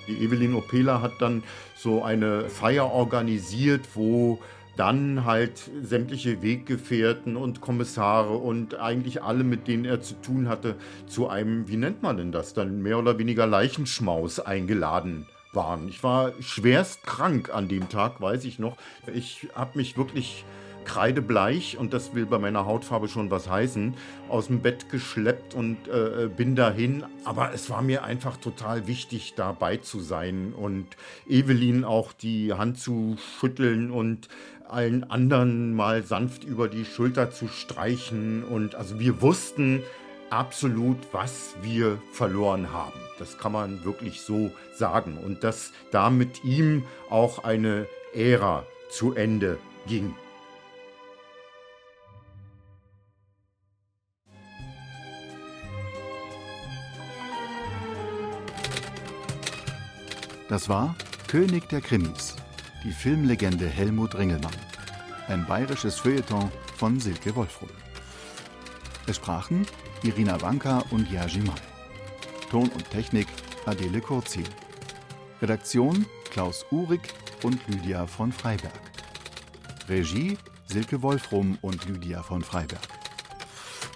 Die 0.08 0.24
Evelyn 0.24 0.56
Opela 0.56 1.02
hat 1.02 1.14
dann 1.20 1.44
so 1.76 2.04
eine 2.04 2.50
Feier 2.50 2.92
organisiert, 2.92 3.82
wo 3.96 4.40
dann 4.76 5.24
halt 5.26 5.70
sämtliche 5.84 6.42
Weggefährten 6.42 7.36
und 7.36 7.62
Kommissare 7.62 8.34
und 8.34 8.80
eigentlich 8.80 9.22
alle, 9.22 9.44
mit 9.44 9.68
denen 9.68 9.86
er 9.86 10.02
zu 10.02 10.16
tun 10.16 10.50
hatte, 10.50 10.76
zu 11.06 11.28
einem, 11.30 11.68
wie 11.68 11.78
nennt 11.78 12.02
man 12.02 12.18
denn 12.18 12.32
das, 12.32 12.54
dann 12.54 12.82
mehr 12.82 12.98
oder 12.98 13.20
weniger 13.20 13.46
Leichenschmaus 13.46 14.40
eingeladen 14.40 15.28
waren. 15.54 15.88
Ich 15.88 16.04
war 16.04 16.32
schwerst 16.42 17.04
krank 17.06 17.54
an 17.54 17.68
dem 17.68 17.90
Tag, 17.90 18.20
weiß 18.20 18.46
ich 18.46 18.58
noch. 18.58 18.78
Ich 19.14 19.48
habe 19.54 19.78
mich 19.78 19.96
wirklich 19.98 20.44
kreidebleich, 20.84 21.78
und 21.78 21.94
das 21.94 22.14
will 22.14 22.26
bei 22.26 22.38
meiner 22.38 22.66
Hautfarbe 22.66 23.08
schon 23.08 23.32
was 23.32 23.50
heißen, 23.50 23.96
aus 24.30 24.48
dem 24.48 24.62
Bett 24.62 24.90
geschleppt 24.90 25.54
und 25.54 25.88
äh, 25.88 26.30
bin 26.36 26.56
dahin. 26.56 27.04
Aber 27.24 27.54
es 27.54 27.70
war 27.70 27.82
mir 27.82 28.04
einfach 28.04 28.38
total 28.38 28.88
wichtig, 28.88 29.34
dabei 29.36 29.78
zu 29.78 30.00
sein 30.00 30.54
und 30.54 30.88
Evelyn 31.28 31.84
auch 31.84 32.14
die 32.14 32.54
Hand 32.54 32.80
zu 32.80 33.16
schütteln 33.40 33.92
und 33.92 34.28
allen 34.70 35.10
anderen 35.10 35.74
mal 35.74 36.04
sanft 36.04 36.44
über 36.44 36.68
die 36.68 36.86
Schulter 36.86 37.32
zu 37.32 37.48
streichen. 37.48 38.44
Und 38.44 38.76
also 38.76 39.00
wir 39.00 39.22
wussten 39.22 39.84
absolut, 40.30 40.98
was 41.12 41.56
wir 41.62 42.00
verloren 42.12 42.72
haben. 42.72 43.00
Das 43.20 43.38
kann 43.38 43.52
man 43.52 43.86
wirklich 43.86 44.22
so 44.22 44.52
sagen. 44.76 45.18
Und 45.24 45.44
dass 45.44 45.72
da 45.92 46.10
mit 46.10 46.44
ihm 46.44 46.84
auch 47.10 47.44
eine 47.44 47.88
Ära 48.14 48.66
zu 48.90 49.14
Ende 49.14 49.60
ging. 49.88 50.16
Das 60.54 60.70
war 60.70 60.96
König 61.28 61.68
der 61.70 61.82
Krimis, 61.82 62.36
die 62.84 62.92
Filmlegende 62.92 63.68
Helmut 63.68 64.14
Ringelmann. 64.14 64.54
Ein 65.28 65.48
bayerisches 65.48 65.98
Feuilleton 65.98 66.52
von 66.78 67.00
Silke 67.00 67.36
Wolfrum. 67.36 67.72
Es 69.08 69.16
sprachen 69.16 69.66
Irina 70.04 70.40
Wanka 70.40 70.84
und 70.92 71.10
Jerzy 71.10 71.40
May. 71.40 71.56
Ton 72.52 72.70
und 72.70 72.88
Technik 72.92 73.26
Adele 73.66 74.00
Kurzin. 74.00 74.46
Redaktion 75.42 76.06
Klaus 76.30 76.64
Uhrig 76.70 77.02
und 77.42 77.68
Lydia 77.68 78.06
von 78.06 78.32
Freiberg. 78.32 78.80
Regie 79.90 80.38
Silke 80.68 81.02
Wolfrum 81.02 81.58
und 81.64 81.84
Lydia 81.88 82.22
von 82.22 82.44
Freiberg. 82.44 82.88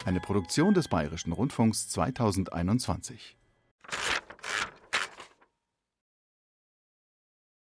Eine 0.06 0.22
Produktion 0.22 0.74
des 0.74 0.88
Bayerischen 0.88 1.34
Rundfunks 1.34 1.88
2021. 1.90 3.37